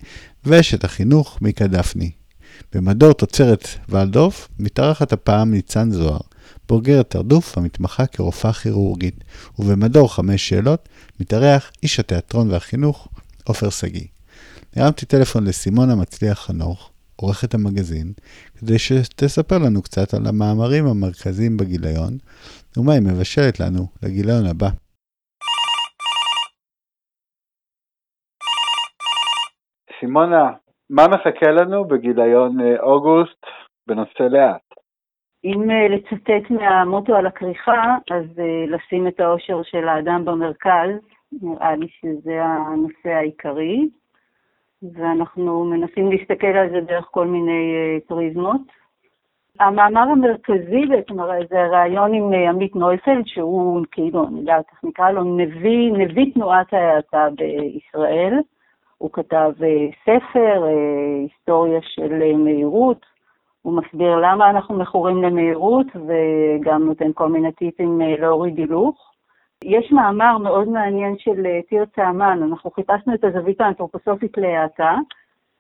ואשת 0.46 0.84
החינוך 0.84 1.42
מיקה 1.42 1.68
דפני. 1.68 2.12
במדור 2.74 3.14
תוצרת 3.14 3.68
ולדורף 3.90 4.48
מתארחת 4.60 5.14
הפעם 5.14 5.52
ניצן 5.52 5.92
זוהר, 5.92 6.20
בוגרת 6.70 7.10
תרדוף 7.10 7.58
המתמחה 7.58 8.06
כרופאה 8.06 8.54
כירורגית, 8.54 9.24
ובמדור 9.60 10.14
חמש 10.14 10.50
שאלות 10.50 10.90
מתארח 11.20 11.72
איש 11.84 12.00
התיאטרון 12.00 12.52
והחינוך 12.52 13.08
עופר 13.44 13.70
שגיא. 13.70 14.06
הרמתי 14.76 15.06
טלפון 15.06 15.44
לסימונה 15.44 15.94
מצליח 16.02 16.38
חנוך, 16.46 16.92
עורכת 17.22 17.54
המגזין, 17.54 18.08
כדי 18.58 18.80
שתספר 18.80 19.56
לנו 19.66 19.82
קצת 19.82 20.14
על 20.14 20.24
המאמרים 20.30 20.86
המרכזיים 20.86 21.58
בגיליון, 21.58 22.14
ומה 22.78 22.94
היא 22.94 23.02
מבשלת 23.02 23.60
לנו 23.60 23.84
לגיליון 24.04 24.46
הבא. 24.52 24.70
סימונה, 30.00 30.52
מה 30.90 31.08
מחכה 31.08 31.52
לנו 31.52 31.86
בגיליון 31.86 32.62
אה, 32.62 32.80
אוגוסט 32.80 33.44
בנושא 33.88 34.24
לאט? 34.24 34.68
אם 35.44 35.72
אה, 35.72 35.88
לצטט 35.96 36.52
מהמוטו 36.52 37.16
על 37.16 37.28
הכריכה, 37.28 37.98
אז 38.12 38.40
אה, 38.40 38.66
לשים 38.68 39.08
את 39.08 39.20
האושר 39.20 39.64
של 39.64 39.88
האדם 39.88 40.26
במרכז, 40.26 40.92
נראה 41.42 41.76
לי 41.76 41.88
שזה 41.88 42.44
הנושא 42.44 43.10
העיקרי, 43.10 43.90
ואנחנו 44.94 45.64
מנסים 45.64 46.12
להסתכל 46.12 46.48
על 46.48 46.70
זה 46.70 46.82
דרך 46.82 47.08
כל 47.12 47.28
מיני 47.28 47.74
פריזמות. 48.08 48.62
המאמר 49.60 50.02
המרכזי 50.02 50.86
בעצם, 50.86 51.16
זה 51.50 51.68
ראיון 51.68 52.14
עם 52.14 52.34
עמית 52.34 52.76
נויפלד, 52.76 53.24
שהוא 53.26 53.86
כאילו, 53.92 54.28
אני 54.28 54.40
יודעת 54.40 54.66
איך 54.72 54.84
נקרא 54.84 55.12
לו, 55.12 55.24
נביא, 55.24 55.92
נביא 55.94 56.34
תנועת 56.34 56.74
ההאטה 56.74 57.28
בישראל. 57.38 58.40
הוא 58.98 59.10
כתב 59.14 59.52
אה, 59.64 59.88
ספר, 60.04 60.64
אה, 60.66 61.22
היסטוריה 61.22 61.80
של 61.82 62.22
אה, 62.22 62.38
מהירות, 62.38 63.06
הוא 63.62 63.74
מסביר 63.74 64.16
למה 64.16 64.50
אנחנו 64.50 64.76
מכורים 64.76 65.24
למהירות 65.24 65.88
וגם 65.96 66.84
נותן 66.86 67.12
כל 67.14 67.30
מיני 67.30 67.52
טיפים 67.52 68.02
להוריד 68.20 68.58
הילוך. 68.58 69.13
יש 69.64 69.92
מאמר 69.92 70.38
מאוד 70.38 70.70
מעניין 70.70 71.16
של 71.18 71.46
תרצה 71.70 72.10
אמן, 72.10 72.44
אנחנו 72.44 72.72
חיפשנו 72.72 73.14
את 73.14 73.24
הזווית 73.24 73.62
האנתרופוסופית 73.62 74.38
להאטה, 74.38 74.96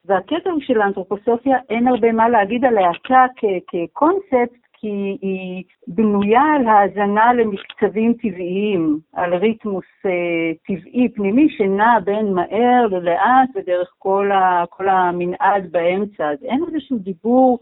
והקטע 0.05 0.49
של 0.59 0.81
האנתרופוסופיה, 0.81 1.57
אין 1.69 1.87
הרבה 1.87 2.11
מה 2.11 2.29
להגיד 2.29 2.65
על 2.65 2.77
האטה 2.77 3.25
כקונספט, 3.67 4.63
כי 4.73 5.17
היא 5.21 5.63
בנויה 5.87 6.41
על 6.55 6.67
האזנה 6.67 7.33
למקצבים 7.33 8.13
טבעיים, 8.13 8.99
על 9.13 9.35
ריתמוס 9.35 9.85
אה, 10.05 10.51
טבעי 10.67 11.09
פנימי 11.15 11.49
שנע 11.49 11.99
בין 12.03 12.33
מהר 12.33 12.87
ללאט 12.91 13.49
ודרך 13.55 13.93
כל, 13.99 14.31
ה, 14.31 14.63
כל 14.69 14.89
המנעד 14.89 15.71
באמצע. 15.71 16.31
אז 16.31 16.43
אין 16.43 16.63
איזשהו 16.67 16.97
דיבור 16.97 17.59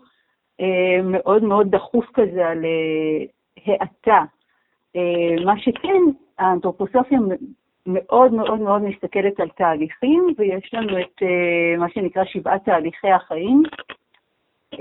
אה, 0.62 1.02
מאוד 1.04 1.44
מאוד 1.44 1.72
דחוף 1.72 2.06
כזה 2.14 2.48
על 2.48 2.66
אה, 2.66 3.26
האטה. 3.66 4.24
אה, 4.96 5.46
מה 5.46 5.54
שכן, 5.58 6.02
האנתרופוסופיה 6.42 7.20
מאוד 7.88 8.34
מאוד 8.34 8.60
מאוד 8.60 8.82
מסתכלת 8.82 9.40
על 9.40 9.50
תהליכים, 9.50 10.28
ויש 10.38 10.74
לנו 10.74 11.00
את 11.00 11.22
uh, 11.22 11.80
מה 11.80 11.90
שנקרא 11.90 12.24
שבעת 12.26 12.66
תהליכי 12.66 13.12
החיים, 13.12 13.64
uh, 14.76 14.78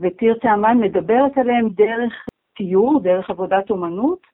ותרצה 0.00 0.54
אמן 0.54 0.78
מדברת 0.78 1.38
עליהם 1.38 1.68
דרך 1.68 2.26
ציור, 2.58 3.00
דרך 3.02 3.30
עבודת 3.30 3.70
אומנות, 3.70 4.26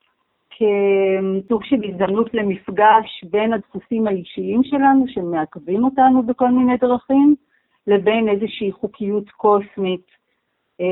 כסוג 0.51 1.65
של 1.65 1.85
הזדמנות 1.89 2.35
למפגש 2.35 3.25
בין 3.31 3.53
הדפוסים 3.53 4.07
האישיים 4.07 4.65
שלנו, 4.65 5.05
שמעכבים 5.09 5.85
אותנו 5.85 6.23
בכל 6.23 6.49
מיני 6.49 6.77
דרכים, 6.77 7.35
לבין 7.87 8.29
איזושהי 8.29 8.73
חוקיות 8.73 9.31
קוסמית, 9.31 10.07
uh, 10.81 10.85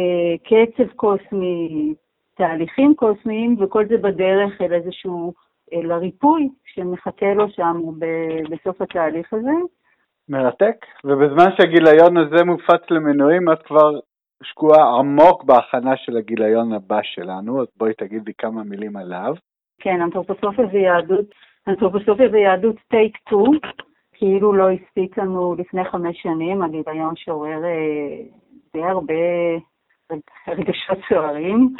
קצב 0.44 0.92
קוסמי, 0.96 1.94
תהליכים 2.34 2.94
קוסמיים, 2.94 3.56
וכל 3.60 3.86
זה 3.86 3.96
בדרך 3.96 4.60
אל 4.60 4.72
איזשהו, 4.72 5.32
אל 5.72 5.92
הריפוי 5.92 6.48
שמחכה 6.74 7.34
לו 7.34 7.48
שם 7.50 7.80
בסוף 8.50 8.82
התהליך 8.82 9.32
הזה. 9.32 9.50
מרתק, 10.28 10.76
ובזמן 11.04 11.50
שהגיליון 11.56 12.16
הזה 12.16 12.44
מופץ 12.44 12.90
למנויים, 12.90 13.52
את 13.52 13.62
כבר 13.62 13.90
שקועה 14.42 14.98
עמוק 14.98 15.44
בהכנה 15.44 15.96
של 15.96 16.16
הגיליון 16.16 16.72
הבא 16.72 17.00
שלנו, 17.02 17.62
אז 17.62 17.66
בואי 17.76 17.94
תגידי 17.94 18.32
כמה 18.38 18.62
מילים 18.62 18.96
עליו. 18.96 19.34
כן, 19.80 20.00
אנתרופוסופיה 20.00 20.64
ויהדות, 20.72 21.26
אנתרופוסופיה 21.68 22.28
ויהדות 22.32 22.76
טייק 22.88 23.16
2, 23.16 23.44
כאילו 24.12 24.52
לא 24.52 24.70
הספיק 24.70 25.18
לנו 25.18 25.54
לפני 25.58 25.84
חמש 25.84 26.22
שנים, 26.22 26.62
הגיליון 26.62 27.16
שעורר 27.16 27.64
אה, 27.64 28.16
די 28.74 28.82
הרבה 28.82 29.14
רגשות 30.48 30.98
סוערים. 31.08 31.74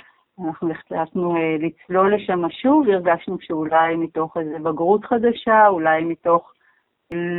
אנחנו 0.47 0.71
החלטנו 0.71 1.37
אה, 1.37 1.57
לצלול 1.59 2.15
לשם 2.15 2.51
שוב, 2.51 2.89
הרגשנו 2.89 3.37
שאולי 3.41 3.97
מתוך 3.97 4.37
איזו 4.37 4.65
בגרות 4.65 5.05
חדשה, 5.05 5.69
אולי 5.69 6.05
מתוך 6.05 6.53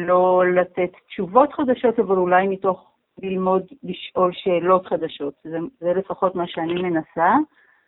לא 0.07 0.43
לתת 0.55 0.91
תשובות 1.07 1.53
חדשות, 1.53 1.99
אבל 1.99 2.17
אולי 2.17 2.47
מתוך 2.47 2.91
ללמוד 3.21 3.63
לשאול 3.83 4.31
שאלות 4.33 4.85
חדשות. 4.85 5.33
זה, 5.43 5.57
זה 5.79 5.93
לפחות 5.93 6.35
מה 6.35 6.47
שאני 6.47 6.81
מנסה 6.81 7.35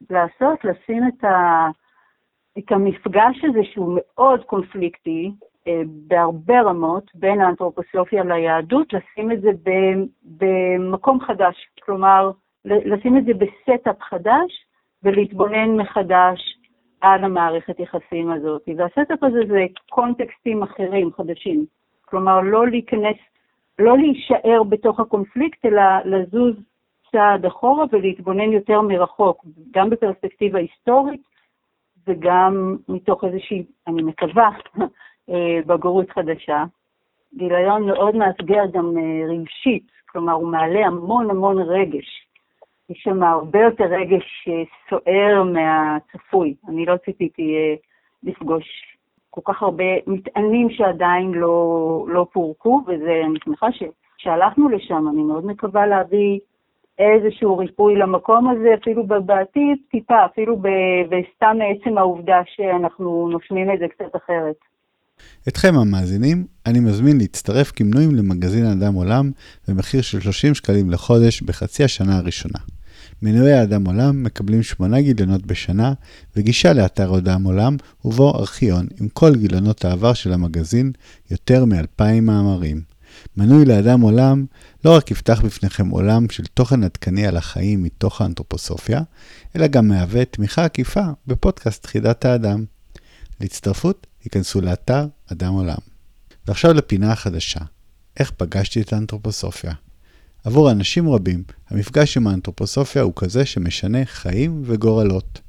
לעשות, 0.10 0.66
לשים 0.66 1.08
את, 1.08 1.24
ה, 1.24 1.68
את 2.58 2.72
המפגש 2.72 3.44
הזה 3.44 3.60
שהוא 3.64 3.98
מאוד 3.98 4.44
קונפליקטי, 4.44 5.32
אה, 5.68 5.82
בהרבה 6.08 6.62
רמות, 6.62 7.12
בין 7.16 7.42
האנתרופוסופיה 7.42 8.24
ליהדות, 8.24 8.94
לשים 8.94 9.32
את 9.32 9.42
זה 9.42 9.50
במקום 10.24 11.20
חדש. 11.20 11.56
כלומר, 11.84 12.32
לשים 12.66 13.18
את 13.18 13.26
זה 13.26 13.32
ב 13.34 13.45
setup 13.45 14.02
חדש, 14.02 14.66
ולהתבונן 15.06 15.76
מחדש 15.76 16.58
על 17.02 17.24
המערכת 17.24 17.80
יחסים 17.80 18.32
הזאת. 18.32 18.62
וה 18.78 18.91
setup 18.91 19.24
הזה 19.24 19.40
זה 19.48 19.66
קונטקסטים 19.90 20.64
אחרים, 20.64 21.12
חדשים. 21.14 21.66
כלומר, 22.06 22.42
לא 22.42 22.68
להיכנס, 22.68 23.18
לא 23.80 23.98
להישאר 23.98 24.64
בתוך 24.70 25.00
הקונפליקט, 25.00 25.66
אלא 25.66 25.82
לזוז 26.06 26.56
צעד 27.12 27.46
אחורה 27.46 27.86
ולהתבונן 27.92 28.52
יותר 28.52 28.82
מרחוק, 28.82 29.46
גם 29.72 29.90
בפרספקטיבה 29.90 30.60
היסטורית 30.60 31.22
וגם 32.08 32.76
מתוך 32.90 33.24
איזושהי, 33.24 33.66
אני 33.88 34.04
מקווה, 34.04 34.50
אה, 35.30 35.60
בגרות 35.66 36.12
חדשה. 36.12 36.64
גיליון 37.36 37.86
מאוד 37.86 38.16
מאתגר 38.16 38.64
גם 38.74 38.98
אה, 38.98 39.28
רגשית, 39.30 39.92
כלומר 40.10 40.34
הוא 40.34 40.48
מעלה 40.48 40.88
המון 40.88 41.30
המון 41.30 41.62
רגש. 41.62 42.25
יש 42.90 42.98
שם 43.04 43.24
הרבה 43.24 43.60
יותר 43.60 43.84
רגש 43.84 44.48
אה, 44.48 44.64
סוער 44.90 45.44
מהצפוי. 45.44 46.56
אני 46.68 46.86
לא 46.86 46.96
ציפיתי 47.06 47.56
אה, 47.56 47.76
לפגוש 48.24 48.66
כל 49.30 49.42
כך 49.46 49.64
הרבה 49.64 49.84
מטענים 50.08 50.70
שעדיין 50.70 51.32
לא, 51.32 52.06
לא 52.10 52.28
פורקו, 52.34 52.84
ואני 52.88 53.40
שמחה 53.46 53.68
שהלכנו 54.18 54.70
לשם, 54.70 55.06
אני 55.14 55.24
מאוד 55.24 55.46
מקווה 55.46 55.88
להביא 55.88 56.40
איזשהו 57.00 57.58
ריפוי 57.58 57.96
למקום 57.96 58.50
הזה, 58.50 58.70
אפילו 58.82 59.08
בעתיד, 59.08 59.78
טיפה, 59.92 60.26
אפילו 60.26 60.58
בסתם 61.10 61.58
מעצם 61.58 61.98
העובדה 61.98 62.42
שאנחנו 62.46 63.30
נושמים 63.32 63.72
את 63.72 63.80
זה 63.80 63.86
קצת 63.88 64.16
אחרת. 64.16 64.56
אתכם 65.48 65.74
המאזינים, 65.82 66.46
אני 66.66 66.80
מזמין 66.80 67.18
להצטרף 67.18 67.72
כמנויים 67.76 68.16
למגזין 68.16 68.66
אדם 68.66 68.94
עולם 68.94 69.32
במחיר 69.68 70.02
של 70.02 70.20
30 70.20 70.54
שקלים 70.54 70.90
לחודש 70.90 71.42
בחצי 71.42 71.84
השנה 71.84 72.18
הראשונה. 72.18 72.60
מנויי 73.26 73.64
אדם 73.64 73.86
עולם 73.86 74.24
מקבלים 74.24 74.64
8 74.64 75.02
גיליונות 75.02 75.46
בשנה 75.46 75.94
וגישה 76.36 76.74
לאתר 76.74 77.18
אדם 77.18 77.44
עולם 77.44 77.78
ובו 78.06 78.36
ארכיון 78.40 78.88
עם 79.00 79.10
כל 79.10 79.36
גיליונות 79.36 79.86
העבר 79.86 80.14
של 80.14 80.34
המגזין, 80.34 80.92
יותר 81.32 81.66
מ-2,000 81.66 82.22
מאמרים. 82.22 82.82
מנוי 83.38 83.66
לאדם 83.66 84.02
עולם 84.02 84.46
לא 84.86 84.96
רק 84.96 85.12
יפתח 85.12 85.42
בפניכם 85.46 85.90
עולם 85.90 86.30
של 86.30 86.44
תוכן 86.46 86.84
עדכני 86.84 87.28
על 87.28 87.38
החיים 87.38 87.84
מתוך 87.84 88.22
האנתרופוסופיה, 88.22 89.02
אלא 89.56 89.68
גם 89.68 89.88
מהווה 89.88 90.26
תמיכה 90.26 90.66
עקיפה 90.66 91.06
בפודקאסט 91.28 91.86
חידת 91.86 92.26
האדם. 92.26 92.66
להצטרפות, 93.42 94.08
היכנסו 94.24 94.62
לאתר 94.62 95.08
אדם 95.32 95.54
עולם. 95.54 95.78
ועכשיו 96.48 96.74
לפינה 96.74 97.12
החדשה, 97.12 97.60
איך 98.20 98.32
פגשתי 98.32 98.82
את 98.82 98.94
האנתרופוסופיה. 98.94 99.74
עבור 100.46 100.72
אנשים 100.72 101.10
רבים, 101.10 101.44
המפגש 101.70 102.18
עם 102.18 102.28
האנתרופוסופיה 102.28 103.02
הוא 103.02 103.14
כזה 103.16 103.46
שמשנה 103.46 104.06
חיים 104.06 104.62
וגורלות. 104.66 105.42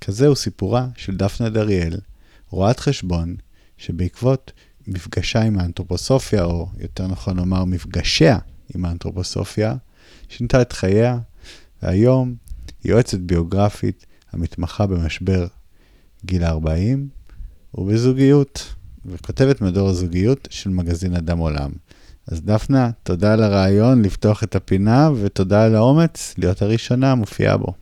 כזה 0.00 0.26
הוא 0.26 0.36
סיפורה 0.36 0.88
של 0.96 1.16
דפנה 1.16 1.48
דריאל, 1.48 1.96
רואת 2.50 2.80
חשבון, 2.80 3.36
שבעקבות 3.76 4.52
מפגשה 4.86 5.42
עם 5.42 5.58
האנתרופוסופיה, 5.58 6.44
או 6.44 6.68
יותר 6.78 7.06
נכון 7.06 7.36
לומר 7.36 7.64
מפגשיה 7.64 8.38
עם 8.74 8.84
האנתרופוסופיה, 8.84 9.74
שינתה 10.28 10.62
את 10.62 10.72
חייה, 10.72 11.18
והיום 11.82 12.34
היא 12.84 12.92
יועצת 12.92 13.18
ביוגרפית 13.18 14.06
המתמחה 14.32 14.86
במשבר 14.86 15.46
גיל 16.24 16.44
ה-40 16.44 16.98
ובזוגיות, 17.74 18.74
וכותבת 19.06 19.60
מדור 19.60 19.88
הזוגיות 19.88 20.48
של 20.50 20.70
מגזין 20.70 21.14
אדם 21.14 21.38
עולם. 21.38 21.70
אז 22.26 22.42
דפנה, 22.42 22.90
תודה 23.02 23.32
על 23.32 23.42
הרעיון 23.42 24.02
לפתוח 24.02 24.44
את 24.44 24.56
הפינה, 24.56 25.10
ותודה 25.22 25.64
על 25.64 25.74
האומץ 25.74 26.34
להיות 26.38 26.62
הראשונה 26.62 27.12
המופיעה 27.12 27.56
בו. 27.56 27.72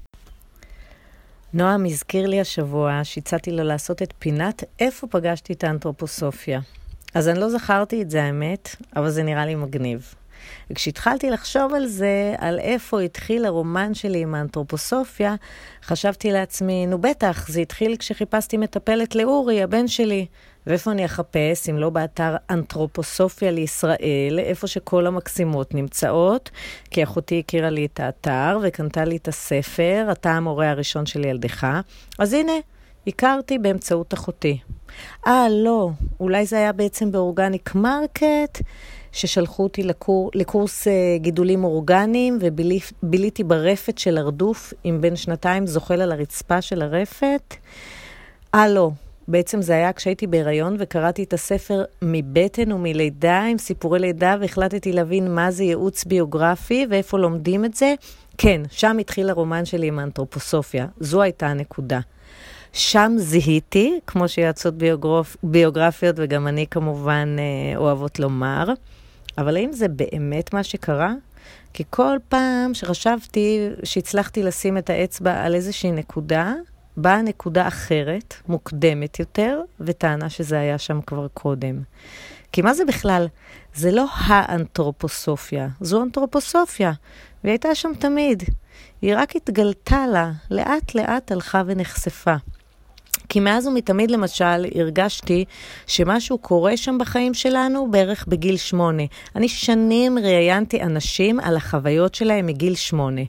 נועם 1.55 1.85
הזכיר 1.85 2.27
לי 2.27 2.41
השבוע 2.41 3.01
שהצעתי 3.03 3.51
לו 3.51 3.65
לעשות 3.65 4.03
את 4.03 4.15
פינת 4.19 4.65
איפה 4.81 5.07
פגשתי 5.07 5.53
את 5.53 5.65
האנתרופוסופיה. 5.65 6.61
אז 7.15 7.29
אני 7.29 7.39
לא 7.39 7.51
זכרתי 7.51 8.03
את 8.03 8.11
זה, 8.11 8.23
האמת, 8.23 8.77
אבל 8.97 9.11
זה 9.11 9.23
נראה 9.23 9.47
לי 9.47 9.55
מגניב. 9.55 10.15
וכשהתחלתי 10.71 11.31
לחשוב 11.31 11.75
על 11.75 11.87
זה, 11.87 12.35
על 12.39 12.59
איפה 12.59 13.01
התחיל 13.01 13.45
הרומן 13.45 13.95
שלי 13.95 14.23
עם 14.23 14.35
האנתרופוסופיה, 14.35 15.35
חשבתי 15.85 16.31
לעצמי, 16.33 16.87
נו 16.87 16.99
בטח, 16.99 17.49
זה 17.49 17.61
התחיל 17.61 17.97
כשחיפשתי 17.97 18.57
מטפלת 18.57 19.15
לאורי, 19.15 19.63
הבן 19.63 19.89
שלי. 19.89 20.27
ואיפה 20.67 20.91
אני 20.91 21.05
אחפש, 21.05 21.69
אם 21.69 21.79
לא 21.79 21.91
באתר 21.91 22.37
אנתרופוסופיה 22.51 23.51
לישראל, 23.51 24.39
איפה 24.39 24.67
שכל 24.67 25.07
המקסימות 25.07 25.75
נמצאות, 25.75 26.51
כי 26.91 27.03
אחותי 27.03 27.39
הכירה 27.39 27.71
לי 27.71 27.87
את 27.87 28.01
האתר 28.01 28.59
וקנתה 28.63 29.05
לי 29.05 29.17
את 29.17 29.29
הספר, 29.29 30.09
אתה 30.13 30.31
המורה 30.31 30.71
הראשון 30.71 31.07
של 31.07 31.25
ילדך. 31.25 31.67
אז 32.19 32.33
הנה, 32.33 32.53
הכרתי 33.07 33.59
באמצעות 33.59 34.15
אחותי. 34.15 34.59
אה, 35.27 35.47
לא, 35.51 35.91
אולי 36.21 36.47
זה 36.47 36.57
היה 36.57 36.73
בעצם 36.73 37.13
ב 37.13 37.21
organic 37.21 37.75
market, 37.75 38.59
ששלחו 39.13 39.63
אותי 39.63 39.83
לקור, 39.83 40.31
לקורס 40.35 40.87
uh, 40.87 40.91
גידולים 41.17 41.65
אורגניים, 41.65 42.39
וביליתי 42.41 43.45
ברפת 43.45 43.99
של 43.99 44.19
הרדוף 44.19 44.73
עם 44.85 45.01
בן 45.01 45.17
שנתיים 45.17 45.67
זוחל 45.67 46.01
על 46.01 46.13
הרצפה 46.13 46.63
של 46.63 46.83
הרפת. 46.83 47.55
אה, 48.55 48.69
לא, 48.69 48.91
בעצם 49.31 49.63
זה 49.63 49.73
היה 49.73 49.93
כשהייתי 49.93 50.27
בהיריון 50.27 50.77
וקראתי 50.79 51.23
את 51.23 51.33
הספר 51.33 51.85
מבטן 52.03 52.73
ומלידה 52.73 53.43
עם 53.43 53.59
סיפורי 53.59 53.99
לידה 53.99 54.37
והחלטתי 54.41 54.93
להבין 54.93 55.35
מה 55.35 55.51
זה 55.51 55.65
ייעוץ 55.65 56.05
ביוגרפי 56.05 56.87
ואיפה 56.91 57.19
לומדים 57.19 57.65
את 57.65 57.75
זה. 57.75 57.95
כן, 58.39 58.63
שם 58.71 58.99
התחיל 58.99 59.31
הרומן 59.31 59.65
שלי 59.65 59.87
עם 59.87 59.99
האנתרופוסופיה. 59.99 60.87
זו 61.01 61.23
הייתה 61.23 61.47
הנקודה. 61.47 62.01
שם 62.73 63.13
זיהיתי, 63.17 63.99
כמו 64.07 64.29
שיועצות 64.29 64.75
ביוגרפ... 64.75 65.37
ביוגרפיות 65.43 66.17
וגם 66.19 66.47
אני 66.47 66.67
כמובן 66.71 67.37
אה, 67.39 67.77
אוהבות 67.77 68.19
לומר, 68.19 68.69
אבל 69.39 69.57
האם 69.57 69.73
זה 69.73 69.89
באמת 69.89 70.55
מה 70.55 70.63
שקרה? 70.63 71.13
כי 71.73 71.85
כל 71.91 72.17
פעם 72.29 72.75
שחשבתי 72.75 73.69
שהצלחתי 73.85 74.43
לשים 74.43 74.79
את 74.79 74.91
האצבע 74.91 75.45
על 75.45 75.55
איזושהי 75.55 75.93
נקודה, 75.93 76.55
באה 77.03 77.23
נקודה 77.23 77.69
אחרת, 77.69 78.35
מוקדמת 78.49 79.19
יותר, 79.19 79.61
וטענה 79.81 80.31
שזה 80.31 80.59
היה 80.59 80.79
שם 80.79 81.01
כבר 81.01 81.27
קודם. 81.35 81.83
כי 82.53 82.63
מה 82.63 82.75
זה 82.75 82.85
בכלל? 82.85 83.27
זה 83.75 83.91
לא 83.91 84.07
האנתרופוסופיה, 84.17 85.69
זו 85.81 86.03
אנתרופוסופיה, 86.03 86.93
והיא 87.45 87.53
הייתה 87.53 87.75
שם 87.75 87.91
תמיד. 87.99 88.43
היא 89.03 89.15
רק 89.17 89.37
התגלתה 89.37 90.07
לה, 90.07 90.31
לאט 90.51 90.95
לאט 90.95 91.33
הלכה 91.33 91.63
ונחשפה. 91.67 92.35
כי 93.29 93.41
מאז 93.41 93.67
ומתמיד 93.67 94.11
למשל 94.11 94.65
הרגשתי 94.75 95.45
שמשהו 95.87 96.39
קורה 96.39 96.77
שם 96.77 96.99
בחיים 96.99 97.35
שלנו 97.35 97.91
בערך 97.91 98.27
בגיל 98.29 98.57
שמונה. 98.57 99.03
אני 99.37 99.49
שנים 99.49 100.19
ראיינתי 100.19 100.83
אנשים 100.83 101.41
על 101.41 101.57
החוויות 101.57 102.15
שלהם 102.15 102.47
מגיל 102.47 102.75
שמונה. 102.75 103.21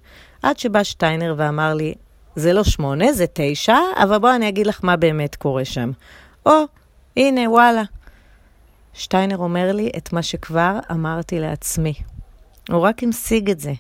עד 0.44 0.60
שבא 0.60 0.84
שטיינר 0.84 1.36
ואמר 1.38 1.74
לי, 1.74 1.94
זה 2.36 2.54
לא 2.54 2.64
שמונה, 2.64 3.14
זה 3.14 3.26
תשע, 3.34 3.78
אבל 4.04 4.18
בואו 4.18 4.36
אני 4.36 4.50
אגיד 4.50 4.68
לך 4.68 4.80
מה 4.84 4.96
באמת 4.98 5.36
קורה 5.36 5.66
שם. 5.66 5.92
או, 6.46 6.52
הנה, 7.18 7.50
וואלה. 7.50 7.84
שטיינר 8.94 9.38
אומר 9.38 9.72
לי 9.72 9.92
את 9.98 10.14
מה 10.14 10.24
שכבר 10.24 10.80
אמרתי 10.92 11.40
לעצמי. 11.40 11.94
הוא 12.70 12.80
רק 12.80 13.04
המשיג 13.04 13.50
את 13.50 13.60
זה. 13.60 13.74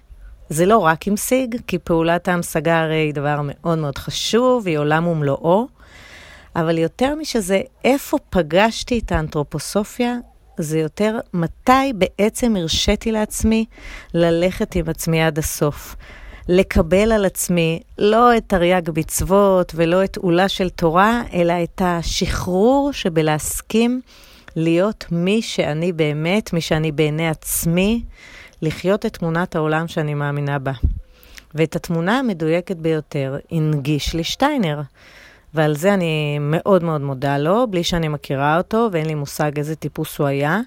זה 0.49 0.65
לא 0.65 0.77
רק 0.77 1.07
המשיג, 1.07 1.55
כי 1.67 1.79
פעולת 1.79 2.27
ההמשגה 2.27 2.81
הרי 2.81 2.95
היא 2.95 3.13
דבר 3.13 3.41
מאוד 3.43 3.77
מאוד 3.77 3.97
חשוב, 3.97 4.67
היא 4.67 4.77
עולם 4.77 5.07
ומלואו, 5.07 5.67
אבל 6.55 6.77
יותר 6.77 7.15
משזה, 7.15 7.61
איפה 7.83 8.17
פגשתי 8.29 8.99
את 8.99 9.11
האנתרופוסופיה, 9.11 10.15
זה 10.57 10.79
יותר 10.79 11.19
מתי 11.33 11.93
בעצם 11.95 12.55
הרשיתי 12.55 13.11
לעצמי 13.11 13.65
ללכת 14.13 14.75
עם 14.75 14.89
עצמי 14.89 15.23
עד 15.23 15.39
הסוף. 15.39 15.95
לקבל 16.47 17.11
על 17.11 17.25
עצמי 17.25 17.79
לא 17.97 18.37
את 18.37 18.43
תרי"ג 18.47 18.89
מצוות 18.97 19.71
ולא 19.75 20.03
את 20.03 20.17
עולה 20.17 20.49
של 20.49 20.69
תורה, 20.69 21.21
אלא 21.33 21.53
את 21.63 21.81
השחרור 21.85 22.89
שבלהסכים 22.93 24.01
להיות 24.55 25.05
מי 25.11 25.41
שאני 25.41 25.91
באמת, 25.93 26.53
מי 26.53 26.61
שאני 26.61 26.91
בעיני 26.91 27.29
עצמי, 27.29 28.03
לחיות 28.61 29.05
את 29.05 29.17
תמונת 29.17 29.55
העולם 29.55 29.87
שאני 29.87 30.13
מאמינה 30.13 30.59
בה. 30.59 30.71
ואת 31.55 31.75
התמונה 31.75 32.19
המדויקת 32.19 32.77
ביותר 32.77 33.37
הנגיש 33.51 34.13
לי 34.13 34.23
שטיינר. 34.23 34.81
ועל 35.53 35.75
זה 35.75 35.93
אני 35.93 36.37
מאוד 36.39 36.83
מאוד 36.83 37.01
מודה 37.01 37.37
לו, 37.37 37.67
בלי 37.67 37.83
שאני 37.83 38.07
מכירה 38.07 38.57
אותו 38.57 38.89
ואין 38.91 39.05
לי 39.05 39.15
מושג 39.15 39.57
איזה 39.57 39.75
טיפוס 39.75 40.17
הוא 40.17 40.27
היה, 40.27 40.59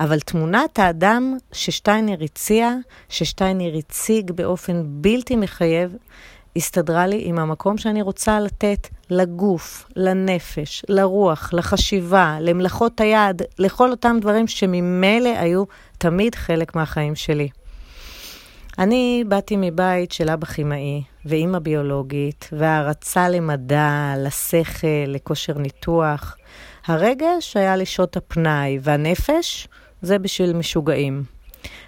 אבל 0.00 0.20
תמונת 0.20 0.78
האדם 0.78 1.36
ששטיינר 1.52 2.24
הציע, 2.24 2.74
ששטיינר 3.08 3.76
הציג 3.78 4.32
באופן 4.32 4.82
בלתי 4.86 5.36
מחייב, 5.36 5.96
הסתדרה 6.56 7.06
לי 7.06 7.22
עם 7.24 7.38
המקום 7.38 7.78
שאני 7.78 8.02
רוצה 8.02 8.40
לתת 8.40 8.88
לגוף, 9.10 9.88
לנפש, 9.96 10.84
לרוח, 10.88 11.50
לחשיבה, 11.52 12.38
למלאכות 12.40 13.00
היד, 13.00 13.42
לכל 13.58 13.90
אותם 13.90 14.16
דברים 14.20 14.46
שממילא 14.46 15.38
היו 15.38 15.64
תמיד 15.98 16.34
חלק 16.34 16.76
מהחיים 16.76 17.14
שלי. 17.14 17.48
אני 18.78 19.24
באתי 19.28 19.56
מבית 19.58 20.12
של 20.12 20.30
אבא 20.30 20.46
כימאי 20.46 21.02
ואימא 21.24 21.58
ביולוגית, 21.58 22.48
והערצה 22.52 23.28
למדע, 23.28 24.14
לשכל, 24.18 25.06
לכושר 25.06 25.58
ניתוח. 25.58 26.36
הרגש 26.86 27.56
היה 27.56 27.76
לשעות 27.76 28.16
הפנאי, 28.16 28.78
והנפש 28.82 29.68
זה 30.02 30.18
בשביל 30.18 30.52
משוגעים. 30.52 31.24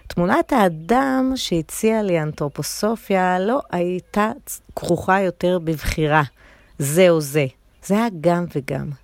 תמונת 0.06 0.52
האדם 0.52 1.32
שהציעה 1.36 2.02
לי 2.02 2.22
אנתרופוסופיה 2.22 3.38
לא 3.38 3.60
הייתה 3.70 4.30
כרוכה 4.76 5.20
יותר 5.20 5.58
בבחירה, 5.58 6.22
זה 6.78 7.10
או 7.10 7.20
זה. 7.20 7.46
זה 7.84 7.94
היה 7.94 8.08
גם 8.20 8.44
וגם. 8.54 9.03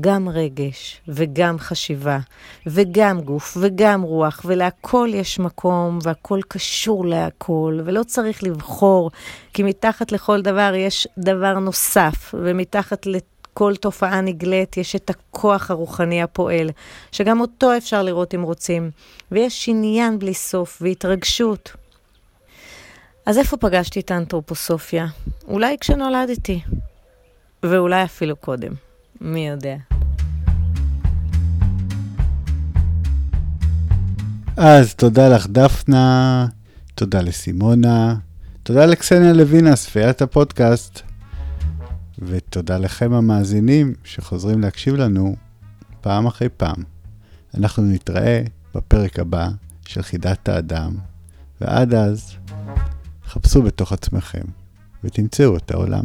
גם 0.00 0.28
רגש, 0.28 1.00
וגם 1.08 1.58
חשיבה, 1.58 2.18
וגם 2.66 3.20
גוף, 3.20 3.56
וגם 3.60 4.02
רוח, 4.02 4.40
ולהכל 4.44 5.08
יש 5.14 5.38
מקום, 5.38 5.98
והכל 6.02 6.40
קשור 6.48 7.06
להכל, 7.06 7.80
ולא 7.84 8.02
צריך 8.02 8.42
לבחור, 8.42 9.10
כי 9.52 9.62
מתחת 9.62 10.12
לכל 10.12 10.42
דבר 10.42 10.72
יש 10.74 11.08
דבר 11.18 11.58
נוסף, 11.58 12.34
ומתחת 12.38 13.06
לכל 13.06 13.76
תופעה 13.76 14.20
נגלית 14.20 14.76
יש 14.76 14.96
את 14.96 15.10
הכוח 15.10 15.70
הרוחני 15.70 16.22
הפועל, 16.22 16.70
שגם 17.12 17.40
אותו 17.40 17.76
אפשר 17.76 18.02
לראות 18.02 18.34
אם 18.34 18.42
רוצים, 18.42 18.90
ויש 19.32 19.68
עניין 19.68 20.18
בלי 20.18 20.34
סוף, 20.34 20.78
והתרגשות. 20.80 21.72
אז 23.26 23.38
איפה 23.38 23.56
פגשתי 23.56 24.00
את 24.00 24.10
האנתרופוסופיה? 24.10 25.06
אולי 25.48 25.76
כשנולדתי, 25.80 26.60
ואולי 27.62 28.04
אפילו 28.04 28.36
קודם. 28.36 28.87
מי 29.20 29.48
יודע. 29.48 29.76
אז 34.56 34.94
תודה 34.94 35.28
לך 35.28 35.46
דפנה, 35.46 36.46
תודה 36.94 37.20
לסימונה, 37.20 38.14
תודה 38.62 38.86
לקסניה 38.86 39.32
לוינה, 39.32 39.76
ספיית 39.76 40.22
הפודקאסט, 40.22 41.00
ותודה 42.18 42.78
לכם 42.78 43.12
המאזינים 43.12 43.94
שחוזרים 44.04 44.60
להקשיב 44.60 44.94
לנו 44.94 45.36
פעם 46.00 46.26
אחרי 46.26 46.48
פעם. 46.56 46.82
אנחנו 47.54 47.82
נתראה 47.82 48.42
בפרק 48.74 49.18
הבא 49.18 49.48
של 49.86 50.02
חידת 50.02 50.48
האדם, 50.48 50.96
ועד 51.60 51.94
אז 51.94 52.32
חפשו 53.26 53.62
בתוך 53.62 53.92
עצמכם 53.92 54.44
ותמצאו 55.04 55.56
את 55.56 55.70
העולם. 55.70 56.04